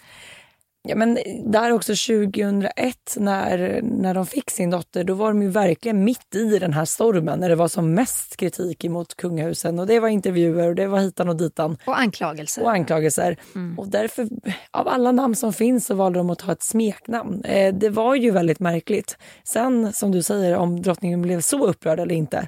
Ja, 0.81 0.95
men 0.95 1.17
där 1.45 1.71
också 1.71 1.93
2001 1.93 2.71
när, 3.17 3.81
när 3.81 4.13
de 4.13 4.25
fick 4.25 4.49
sin 4.49 4.69
dotter, 4.69 5.03
då 5.03 5.13
var 5.13 5.27
de 5.27 5.41
ju 5.41 5.49
verkligen 5.49 6.03
mitt 6.03 6.35
i 6.35 6.59
den 6.59 6.73
här 6.73 6.85
stormen 6.85 7.39
när 7.39 7.49
det 7.49 7.55
var 7.55 7.67
som 7.67 7.93
mest 7.93 8.37
kritik 8.37 8.85
emot 8.85 9.15
kungahusen. 9.15 9.79
Och 9.79 9.87
det 9.87 9.99
var 9.99 10.07
intervjuer 10.07 10.69
och 10.69 10.75
det 10.75 10.87
var 10.87 10.99
hitan 10.99 11.29
och 11.29 11.35
ditan. 11.35 11.77
Och 11.85 11.99
anklagelser. 11.99 12.63
Och 12.63 12.71
anklagelser. 12.71 13.37
Och 13.77 13.87
därför, 13.87 14.27
av 14.71 14.87
alla 14.87 15.11
namn 15.11 15.35
som 15.35 15.53
finns 15.53 15.85
så 15.85 15.95
valde 15.95 16.19
de 16.19 16.29
att 16.29 16.39
ta 16.39 16.51
ett 16.51 16.63
smeknamn. 16.63 17.43
Eh, 17.43 17.73
det 17.73 17.89
var 17.89 18.15
ju 18.15 18.31
väldigt 18.31 18.59
märkligt. 18.59 19.17
Sen, 19.43 19.93
som 19.93 20.11
du 20.11 20.23
säger, 20.23 20.55
om 20.55 20.81
drottningen 20.81 21.21
blev 21.21 21.41
så 21.41 21.67
upprörd 21.67 21.99
eller 21.99 22.15
inte, 22.15 22.47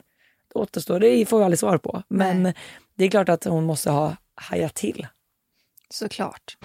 det 0.54 0.60
återstår, 0.60 1.00
det 1.00 1.26
får 1.26 1.38
vi 1.38 1.44
aldrig 1.44 1.60
svar 1.60 1.78
på. 1.78 2.04
Men 2.08 2.54
det 2.96 3.06
är 3.06 3.10
klart 3.10 3.30
att 3.30 3.44
hon 3.44 3.64
måste 3.64 3.92
ha 3.92 4.16
hajat 4.36 4.76
till. 4.76 5.08
Såklart. 5.90 6.58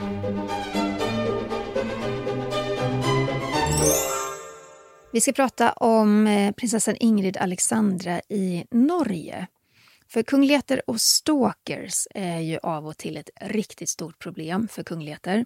Vi 5.17 5.21
ska 5.21 5.33
prata 5.33 5.73
om 5.73 6.27
eh, 6.27 6.53
prinsessan 6.53 6.97
Ingrid 7.01 7.37
Alexandra 7.37 8.21
i 8.29 8.65
Norge. 8.71 9.47
För 10.09 10.23
kungligheter 10.23 10.83
och 10.91 11.01
stalkers 11.01 12.07
är 12.15 12.39
ju 12.39 12.59
av 12.63 12.87
och 12.87 12.97
till 12.97 13.17
ett 13.17 13.31
riktigt 13.41 13.89
stort 13.89 14.19
problem 14.19 14.69
för 14.69 14.83
kungligheter. 14.83 15.45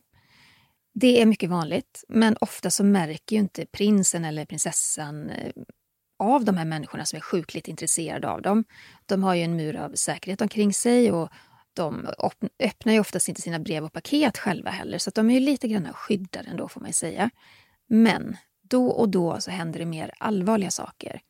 Det 0.94 1.22
är 1.22 1.26
mycket 1.26 1.50
vanligt, 1.50 2.04
men 2.08 2.36
ofta 2.40 2.70
så 2.70 2.84
märker 2.84 3.36
ju 3.36 3.40
inte 3.40 3.66
prinsen 3.66 4.24
eller 4.24 4.44
prinsessan 4.44 5.30
eh, 5.30 5.52
av 6.18 6.44
de 6.44 6.56
här 6.56 6.64
människorna 6.64 7.04
som 7.04 7.16
är 7.16 7.20
sjukligt 7.20 7.68
intresserade 7.68 8.28
av 8.28 8.42
dem. 8.42 8.64
De 9.06 9.22
har 9.22 9.34
ju 9.34 9.42
en 9.42 9.56
mur 9.56 9.76
av 9.76 9.92
säkerhet 9.94 10.40
omkring 10.40 10.74
sig 10.74 11.12
och 11.12 11.28
de 11.72 12.08
öppnar 12.58 12.92
ju 12.92 13.00
oftast 13.00 13.28
inte 13.28 13.42
sina 13.42 13.58
brev 13.58 13.84
och 13.84 13.92
paket 13.92 14.38
själva 14.38 14.70
heller, 14.70 14.98
så 14.98 15.08
att 15.08 15.14
de 15.14 15.30
är 15.30 15.34
ju 15.34 15.40
lite 15.40 15.68
grann 15.68 15.92
skyddade 15.92 16.48
ändå 16.50 16.68
får 16.68 16.80
man 16.80 16.88
ju 16.88 16.94
säga. 16.94 17.30
Men 17.88 18.36
då 18.70 18.86
och 18.86 19.08
då 19.08 19.40
så 19.40 19.50
händer 19.50 19.78
det 19.78 19.86
mer 19.86 20.12
allvarliga 20.18 20.70
saker. 20.70 21.20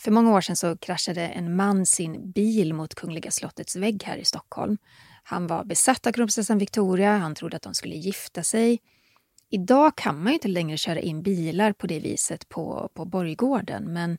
För 0.00 0.10
många 0.10 0.34
år 0.34 0.40
sedan 0.40 0.56
så 0.56 0.76
kraschade 0.76 1.28
en 1.28 1.56
man 1.56 1.86
sin 1.86 2.30
bil 2.30 2.74
mot 2.74 2.94
Kungliga 2.94 3.30
slottets 3.30 3.76
vägg 3.76 4.02
här 4.04 4.16
i 4.16 4.24
Stockholm. 4.24 4.78
Han 5.22 5.46
var 5.46 5.64
besatt 5.64 6.06
av 6.06 6.12
kronprinsessan 6.12 6.58
Victoria, 6.58 7.16
han 7.16 7.34
trodde 7.34 7.56
att 7.56 7.62
de 7.62 7.74
skulle 7.74 7.94
gifta 7.94 8.42
sig. 8.42 8.80
Idag 9.50 9.96
kan 9.96 10.22
man 10.22 10.32
inte 10.32 10.48
längre 10.48 10.76
köra 10.76 11.00
in 11.00 11.22
bilar 11.22 11.72
på 11.72 11.86
det 11.86 12.00
viset 12.00 12.48
på, 12.48 12.90
på 12.94 13.04
Borggården, 13.04 13.92
men 13.92 14.18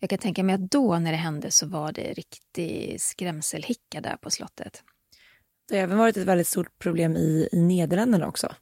jag 0.00 0.10
kan 0.10 0.18
tänka 0.18 0.42
mig 0.42 0.54
att 0.54 0.70
då 0.70 0.98
när 0.98 1.10
det 1.10 1.16
hände 1.18 1.50
så 1.50 1.66
var 1.66 1.92
det 1.92 2.12
riktig 2.12 3.00
skrämselhicka 3.00 4.00
där 4.00 4.16
på 4.16 4.30
slottet. 4.30 4.82
Det 5.68 5.76
har 5.76 5.82
även 5.82 5.98
varit 5.98 6.16
ett 6.16 6.26
väldigt 6.26 6.48
stort 6.48 6.78
problem 6.78 7.16
i, 7.16 7.48
i 7.52 7.62
Nederländerna 7.62 8.28
också. 8.28 8.54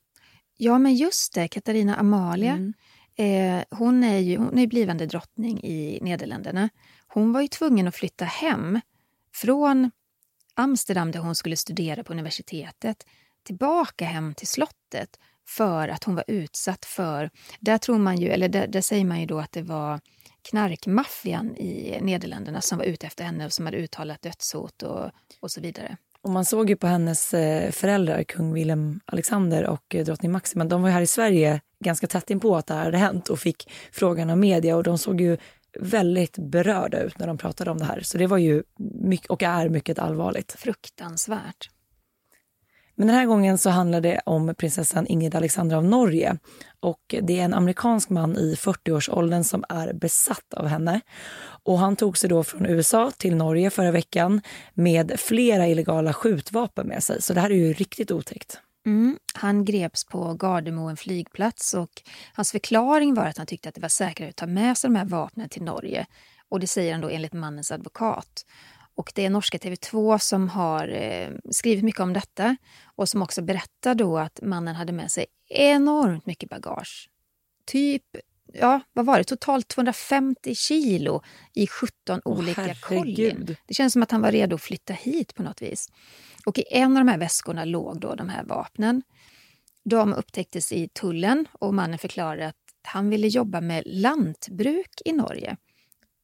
Ja, 0.56 0.78
men 0.78 0.94
just 0.94 1.34
det, 1.34 1.48
Katarina 1.48 1.96
Amalia. 1.96 2.72
Eh, 3.16 3.62
hon 3.70 4.04
är 4.04 4.18
ju 4.18 4.36
hon 4.36 4.58
är 4.58 4.66
blivande 4.66 5.06
drottning 5.06 5.64
i 5.64 5.98
Nederländerna. 6.02 6.68
Hon 7.08 7.32
var 7.32 7.40
ju 7.40 7.48
tvungen 7.48 7.88
att 7.88 7.94
flytta 7.94 8.24
hem 8.24 8.80
från 9.34 9.90
Amsterdam 10.54 11.10
där 11.10 11.20
hon 11.20 11.34
skulle 11.34 11.56
studera 11.56 12.04
på 12.04 12.12
universitetet 12.12 13.06
tillbaka 13.46 14.04
hem 14.04 14.34
till 14.34 14.46
slottet 14.46 15.18
för 15.48 15.88
att 15.88 16.04
hon 16.04 16.14
var 16.14 16.24
utsatt 16.26 16.84
för, 16.84 17.30
där 17.60 17.78
tror 17.78 17.98
man 17.98 18.16
ju, 18.16 18.28
eller 18.28 18.48
där, 18.48 18.66
där 18.66 18.80
säger 18.80 19.04
man 19.04 19.20
ju 19.20 19.26
då 19.26 19.38
att 19.38 19.52
det 19.52 19.62
var 19.62 20.00
knarkmaffian 20.42 21.56
i 21.56 21.98
Nederländerna 22.02 22.60
som 22.60 22.78
var 22.78 22.84
ute 22.84 23.06
efter 23.06 23.24
henne 23.24 23.46
och 23.46 23.52
som 23.52 23.66
hade 23.66 23.78
uttalat 23.78 24.22
dödshot 24.22 24.82
och, 24.82 25.10
och 25.40 25.50
så 25.50 25.60
vidare. 25.60 25.96
Och 26.26 26.32
man 26.32 26.44
såg 26.44 26.70
ju 26.70 26.76
på 26.76 26.86
hennes 26.86 27.34
eh, 27.34 27.70
föräldrar, 27.70 28.22
kung 28.22 28.52
Wilhelm 28.52 29.00
Alexander 29.04 29.66
och 29.66 29.94
eh, 29.94 30.04
drottning 30.04 30.32
Maxima, 30.32 30.64
de 30.64 30.82
var 30.82 30.88
ju 30.88 30.94
här 30.94 31.00
i 31.00 31.06
Sverige 31.06 31.60
ganska 31.84 32.06
tätt 32.06 32.30
inpå 32.30 32.56
att 32.56 32.66
det 32.66 32.74
här 32.74 32.84
hade 32.84 32.98
hänt 32.98 33.28
och 33.28 33.38
fick 33.38 33.70
frågan 33.92 34.30
av 34.30 34.38
media 34.38 34.76
och 34.76 34.82
de 34.82 34.98
såg 34.98 35.20
ju 35.20 35.36
väldigt 35.80 36.38
berörda 36.38 37.00
ut 37.00 37.18
när 37.18 37.26
de 37.26 37.38
pratade 37.38 37.70
om 37.70 37.78
det 37.78 37.84
här. 37.84 38.00
Så 38.00 38.18
det 38.18 38.26
var 38.26 38.38
ju 38.38 38.62
mycket, 39.00 39.30
och 39.30 39.42
är 39.42 39.68
mycket 39.68 39.98
allvarligt. 39.98 40.54
Fruktansvärt. 40.58 41.70
Men 42.96 43.06
den 43.06 43.16
här 43.16 43.26
gången 43.26 43.58
så 43.58 43.70
handlar 43.70 44.00
det 44.00 44.20
om 44.26 44.54
prinsessan 44.58 45.06
Ingrid 45.06 45.34
Alexandra 45.34 45.76
av 45.76 45.84
Norge. 45.84 46.38
Och 46.80 47.14
det 47.22 47.40
är 47.40 47.44
en 47.44 47.54
amerikansk 47.54 48.10
man 48.10 48.36
i 48.36 48.54
40-årsåldern 48.54 49.44
som 49.44 49.64
är 49.68 49.92
besatt 49.92 50.54
av 50.54 50.66
henne. 50.66 51.00
Och 51.64 51.78
han 51.78 51.96
tog 51.96 52.18
sig 52.18 52.30
då 52.30 52.44
från 52.44 52.66
USA 52.66 53.10
till 53.16 53.36
Norge 53.36 53.70
förra 53.70 53.90
veckan 53.90 54.40
med 54.74 55.12
flera 55.16 55.66
illegala 55.66 56.12
skjutvapen 56.12 56.86
med 56.86 57.02
sig. 57.02 57.22
Så 57.22 57.34
det 57.34 57.40
här 57.40 57.50
är 57.50 57.54
ju 57.54 57.72
riktigt 57.72 58.10
otäckt. 58.10 58.60
Mm. 58.86 59.18
Han 59.34 59.64
greps 59.64 60.04
på 60.04 60.34
Gardermoen 60.34 60.96
flygplats 60.96 61.74
och 61.74 62.02
hans 62.32 62.52
förklaring 62.52 63.14
var 63.14 63.24
att 63.24 63.38
han 63.38 63.46
tyckte 63.46 63.68
att 63.68 63.74
det 63.74 63.80
var 63.80 63.88
säkrare 63.88 64.30
att 64.30 64.36
ta 64.36 64.46
med 64.46 64.78
sig 64.78 64.90
de 64.90 64.96
här 64.96 65.04
vapnen 65.04 65.48
till 65.48 65.62
Norge. 65.62 66.06
Och 66.48 66.60
det 66.60 66.66
säger 66.66 66.92
han 66.92 67.00
då 67.00 67.08
enligt 67.08 67.32
mannens 67.32 67.72
advokat. 67.72 68.44
Och 68.96 69.12
det 69.14 69.24
är 69.24 69.30
norska 69.30 69.58
TV2 69.58 70.18
som 70.18 70.48
har 70.48 70.88
eh, 70.88 71.28
skrivit 71.50 71.84
mycket 71.84 72.00
om 72.00 72.12
detta 72.12 72.56
och 72.96 73.08
som 73.08 73.22
också 73.22 73.42
berättar 73.42 73.94
då 73.94 74.18
att 74.18 74.40
mannen 74.42 74.74
hade 74.74 74.92
med 74.92 75.10
sig 75.10 75.26
enormt 75.48 76.26
mycket 76.26 76.50
bagage. 76.50 77.10
Typ, 77.66 78.02
ja 78.52 78.80
vad 78.92 79.06
var 79.06 79.18
det, 79.18 79.24
totalt 79.24 79.68
250 79.68 80.54
kilo 80.54 81.22
i 81.54 81.66
17 81.66 82.20
olika 82.24 82.60
herregud. 82.60 82.80
kollin. 82.82 83.56
Det 83.66 83.74
känns 83.74 83.92
som 83.92 84.02
att 84.02 84.10
han 84.10 84.20
var 84.20 84.32
redo 84.32 84.54
att 84.54 84.62
flytta 84.62 84.92
hit 84.92 85.34
på 85.34 85.42
något 85.42 85.62
vis. 85.62 85.88
Och 86.46 86.58
i 86.58 86.64
en 86.70 86.96
av 86.96 87.04
de 87.04 87.08
här 87.10 87.18
väskorna 87.18 87.64
låg 87.64 88.00
då 88.00 88.14
de 88.14 88.28
här 88.28 88.44
vapnen. 88.44 89.02
De 89.84 90.14
upptäcktes 90.14 90.72
i 90.72 90.88
tullen 90.88 91.48
och 91.52 91.74
mannen 91.74 91.98
förklarade 91.98 92.46
att 92.48 92.56
han 92.82 93.10
ville 93.10 93.28
jobba 93.28 93.60
med 93.60 93.82
lantbruk 93.86 94.90
i 95.04 95.12
Norge. 95.12 95.56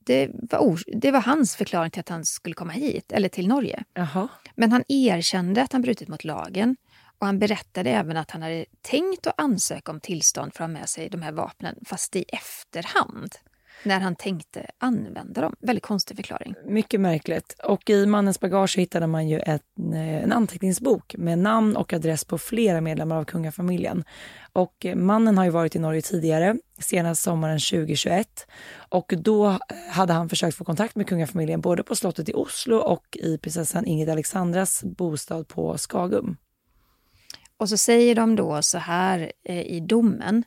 Det 0.05 0.31
var, 0.33 0.79
det 1.01 1.11
var 1.11 1.21
hans 1.21 1.57
förklaring 1.57 1.91
till 1.91 2.01
att 2.01 2.09
han 2.09 2.25
skulle 2.25 2.55
komma 2.55 2.73
hit, 2.73 3.13
eller 3.13 3.29
till 3.29 3.49
Norge. 3.49 3.85
Jaha. 3.95 4.29
Men 4.55 4.73
han 4.73 4.85
erkände 4.89 5.63
att 5.63 5.73
han 5.73 5.83
brutit 5.83 6.09
mot 6.09 6.25
lagen 6.25 6.77
och 7.19 7.27
han 7.27 7.39
berättade 7.39 7.91
även 7.91 8.17
att 8.17 8.31
han 8.31 8.43
hade 8.43 8.65
tänkt 8.81 9.27
att 9.27 9.41
ansöka 9.41 9.93
om 9.93 10.01
tillstånd 10.01 10.55
för 10.55 10.65
att 10.65 10.71
ha 10.71 10.79
med 10.79 10.89
sig 10.89 11.09
de 11.09 11.23
här 11.23 11.33
vapnen, 11.33 11.79
fast 11.85 12.17
i 12.17 12.25
efterhand. 12.29 13.35
När 13.85 14.01
han 14.01 14.17
tänkte 14.17 14.67
använda 14.79 15.41
dem. 15.41 15.57
Väldigt 15.61 15.85
konstig 15.85 16.17
förklaring. 16.17 16.55
Mycket 16.67 17.01
märkligt. 17.01 17.57
Och 17.65 17.91
i 17.91 18.07
mannens 18.07 18.41
bagage 18.41 18.79
hittade 18.79 19.07
man 19.07 19.29
ju 19.29 19.39
ett, 19.39 19.63
eh, 19.93 20.23
en 20.23 20.33
anteckningsbok 20.33 21.15
med 21.19 21.39
namn 21.39 21.77
och 21.77 21.93
adress 21.93 22.25
på 22.25 22.39
flera 22.39 22.81
medlemmar 22.81 23.17
av 23.17 23.25
kungafamiljen. 23.25 24.05
Och 24.53 24.87
mannen 24.95 25.39
har 25.39 25.45
ju 25.45 25.51
varit 25.51 25.77
i 25.77 25.79
Norge 25.79 26.03
tidigare, 26.03 26.57
senast 26.79 27.23
sommaren 27.23 27.59
2021. 27.59 28.47
Och 28.75 29.15
då 29.17 29.49
eh, 29.49 29.59
hade 29.91 30.13
han 30.13 30.29
försökt 30.29 30.57
få 30.57 30.65
kontakt 30.65 30.97
med 30.97 31.07
kungafamiljen 31.07 31.61
både 31.61 31.83
på 31.83 31.97
slottet 31.97 32.29
i 32.29 32.33
Oslo 32.35 32.77
och 32.77 33.05
i 33.13 33.39
prinsessan 33.39 33.87
Ingrid 33.87 34.11
Alexandras 34.11 34.85
bostad 34.85 35.49
på 35.49 35.79
Skagum. 35.79 36.37
Och 37.57 37.69
så 37.69 37.77
säger 37.77 38.15
de 38.15 38.37
då 38.37 38.63
så 38.63 38.79
här 38.79 39.33
eh, 39.45 39.61
i 39.61 39.81
domen. 39.81 40.45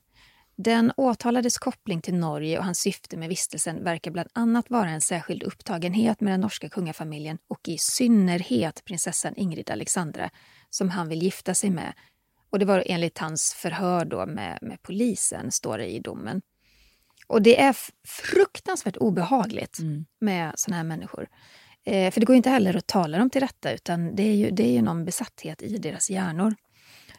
Den 0.57 0.91
åtalades 0.97 1.57
koppling 1.57 2.01
till 2.01 2.15
Norge 2.15 2.57
och 2.57 2.65
hans 2.65 2.79
syfte 2.79 3.17
med 3.17 3.29
vistelsen 3.29 3.83
verkar 3.83 4.11
bland 4.11 4.29
annat 4.33 4.69
vara 4.69 4.89
en 4.89 5.01
särskild 5.01 5.43
upptagenhet 5.43 6.21
med 6.21 6.33
den 6.33 6.41
norska 6.41 6.69
kungafamiljen 6.69 7.37
och 7.47 7.67
i 7.67 7.77
synnerhet 7.77 8.85
prinsessan 8.85 9.33
Ingrid 9.35 9.71
Alexandra 9.71 10.29
som 10.69 10.89
han 10.89 11.09
vill 11.09 11.23
gifta 11.23 11.53
sig 11.53 11.69
med. 11.69 11.93
Och 12.49 12.59
det 12.59 12.65
var 12.65 12.83
enligt 12.85 13.17
hans 13.17 13.53
förhör 13.53 14.05
då 14.05 14.25
med, 14.25 14.59
med 14.61 14.81
polisen, 14.81 15.51
står 15.51 15.77
det 15.77 15.85
i 15.85 15.99
domen. 15.99 16.41
Och 17.27 17.41
det 17.41 17.61
är 17.61 17.75
fruktansvärt 18.07 18.97
obehagligt 18.97 19.77
med 20.21 20.51
såna 20.55 20.77
här 20.77 20.83
människor. 20.83 21.27
Eh, 21.85 22.11
för 22.11 22.19
det 22.19 22.25
går 22.25 22.33
ju 22.33 22.37
inte 22.37 22.49
heller 22.49 22.75
att 22.77 22.87
tala 22.87 23.17
dem 23.17 23.29
till 23.29 23.41
rätta 23.41 23.71
utan 23.71 24.15
det 24.15 24.23
är 24.23 24.35
ju, 24.35 24.51
det 24.51 24.67
är 24.67 24.71
ju 24.71 24.81
någon 24.81 25.05
besatthet 25.05 25.61
i 25.61 25.77
deras 25.77 26.09
hjärnor. 26.09 26.55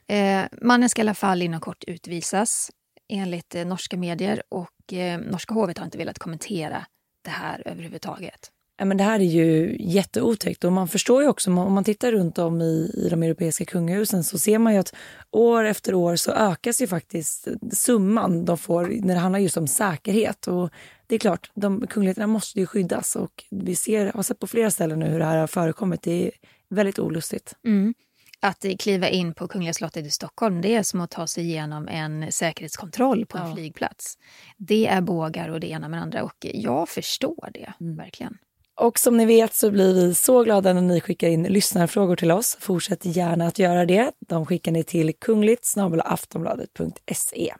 Eh, 0.06 0.44
mannen 0.62 0.88
ska 0.88 1.00
i 1.00 1.04
alla 1.04 1.14
fall 1.14 1.42
inom 1.42 1.60
kort 1.60 1.84
utvisas 1.86 2.70
enligt 3.08 3.54
eh, 3.54 3.66
norska 3.66 3.96
medier 3.96 4.42
och 4.48 4.92
eh, 4.92 5.20
norska 5.20 5.54
hovet 5.54 5.78
har 5.78 5.84
inte 5.84 5.98
velat 5.98 6.18
kommentera 6.18 6.86
det 7.24 7.30
här 7.30 7.62
överhuvudtaget. 7.66 8.50
Ja, 8.78 8.84
men 8.84 8.96
det 8.96 9.04
här 9.04 9.20
är 9.20 9.24
ju 9.24 9.76
jätteotäckt 9.80 10.64
och 10.64 10.72
man 10.72 10.88
förstår 10.88 11.22
ju 11.22 11.28
också, 11.28 11.50
om 11.50 11.72
man 11.72 11.84
tittar 11.84 12.12
runt 12.12 12.38
om 12.38 12.60
i, 12.60 12.92
i 12.94 13.08
de 13.10 13.22
europeiska 13.22 13.64
kungahusen 13.64 14.24
så 14.24 14.38
ser 14.38 14.58
man 14.58 14.72
ju 14.72 14.78
att 14.78 14.94
år 15.30 15.64
efter 15.64 15.94
år 15.94 16.16
så 16.16 16.32
ökas 16.32 16.82
ju 16.82 16.86
faktiskt 16.86 17.48
summan 17.72 18.44
de 18.44 18.58
får 18.58 18.86
när 18.86 19.14
det 19.14 19.20
handlar 19.20 19.40
just 19.40 19.56
om 19.56 19.66
säkerhet. 19.66 20.46
Och 20.46 20.70
det 21.06 21.14
är 21.14 21.18
klart, 21.18 21.50
de 21.54 21.86
kungligheterna 21.86 22.26
måste 22.26 22.60
ju 22.60 22.66
skyddas 22.66 23.16
och 23.16 23.44
vi 23.50 23.76
ser, 23.76 24.12
har 24.12 24.22
sett 24.22 24.38
på 24.38 24.46
flera 24.46 24.70
ställen 24.70 24.98
nu 24.98 25.06
hur 25.06 25.18
det 25.18 25.24
här 25.24 25.38
har 25.38 25.46
förekommit. 25.46 26.02
Det 26.02 26.26
är 26.26 26.30
väldigt 26.68 26.98
olustigt. 26.98 27.54
Mm. 27.66 27.94
Att 28.42 28.64
kliva 28.78 29.08
in 29.08 29.34
på 29.34 29.48
Kungliga 29.48 29.72
slottet 29.74 30.06
i 30.06 30.10
Stockholm 30.10 30.60
det 30.60 30.74
är 30.74 30.82
som 30.82 31.00
att 31.00 31.10
ta 31.10 31.26
sig 31.26 31.44
igenom 31.44 31.88
en 31.88 32.32
säkerhetskontroll 32.32 33.26
på 33.26 33.38
en 33.38 33.48
Ja. 33.48 33.54
flygplats. 33.54 34.18
Det 34.56 34.86
är 34.86 35.00
bågar 35.00 35.48
och 35.48 35.60
det 35.60 35.70
ena 35.70 35.88
med 35.88 35.98
det 35.98 36.02
andra 36.02 36.22
och 36.24 36.36
jag 36.40 36.88
förstår 36.88 37.50
det 37.54 37.72
Mm. 37.80 37.96
verkligen. 37.96 38.38
Och 38.80 38.98
som 38.98 39.16
ni 39.16 39.26
vet 39.26 39.54
så 39.54 39.70
blir 39.70 39.94
vi 39.94 40.14
så 40.14 40.42
glada 40.44 40.72
när 40.72 40.80
ni 40.80 41.00
skickar 41.00 41.28
in 41.28 41.42
lyssnarfrågor 41.42 42.16
till 42.16 42.30
oss. 42.30 42.56
Fortsätt 42.60 43.04
gärna 43.04 43.46
att 43.46 43.58
göra 43.58 43.86
det. 43.86 44.12
De 44.18 44.46
skickar 44.46 44.72
ni 44.72 44.84
till 44.84 45.12
kungligt 45.18 45.74
aftonbladet.se. 46.04 47.54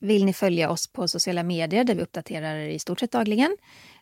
Vill 0.00 0.24
ni 0.24 0.32
följa 0.32 0.70
oss 0.70 0.92
på 0.92 1.08
sociala 1.08 1.42
medier 1.42 1.84
där 1.84 1.94
vi 1.94 2.02
uppdaterar 2.02 2.56
i 2.58 2.78
stort 2.78 3.00
sett 3.00 3.12
dagligen 3.12 3.56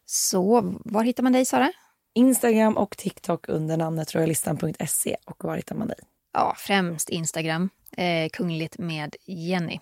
så 0.04 0.74
var 0.84 1.02
hittar 1.02 1.22
man 1.22 1.32
dig 1.32 1.44
Sara? 1.44 1.72
Instagram 2.14 2.76
och 2.76 2.96
TikTok 2.96 3.48
under 3.48 3.76
namnet 3.76 4.14
royalistan.se. 4.14 5.16
Och 5.24 5.44
var 5.44 5.56
hittar 5.56 5.74
man 5.76 5.88
dig? 5.88 5.96
Ja, 6.36 6.54
främst 6.58 7.08
Instagram, 7.08 7.68
eh, 7.96 8.28
kungligt 8.32 8.78
med 8.78 9.16
Jenny. 9.26 9.80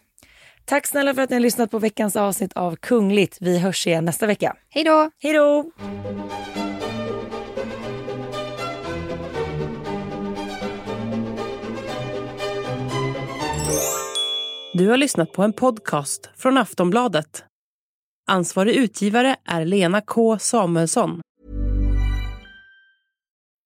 Tack 0.65 0.87
snälla 0.87 1.15
för 1.15 1.23
att 1.23 1.31
ni 1.31 1.37
har 1.37 1.41
lyssnat 1.41 1.71
på 1.71 1.79
veckans 1.79 2.17
avsnitt 2.17 2.53
av 2.53 2.77
Kungligt. 2.77 3.39
Vi 3.41 3.59
hörs 3.59 3.87
igen 3.87 4.05
nästa 4.05 4.27
vecka. 4.27 4.57
Hej 4.69 4.85
då! 4.85 5.11
Hej 5.19 5.33
då! 5.33 5.71
Du 14.75 14.89
har 14.89 14.97
lyssnat 14.97 15.33
på 15.33 15.43
en 15.43 15.53
podcast 15.53 16.31
från 16.37 16.59
Aftonbladet. 16.59 17.45
Ansvarig 18.27 18.75
utgivare 18.75 19.37
är 19.45 19.65
Lena 19.65 20.01
K 20.01 20.39
Samuelsson. 20.39 21.21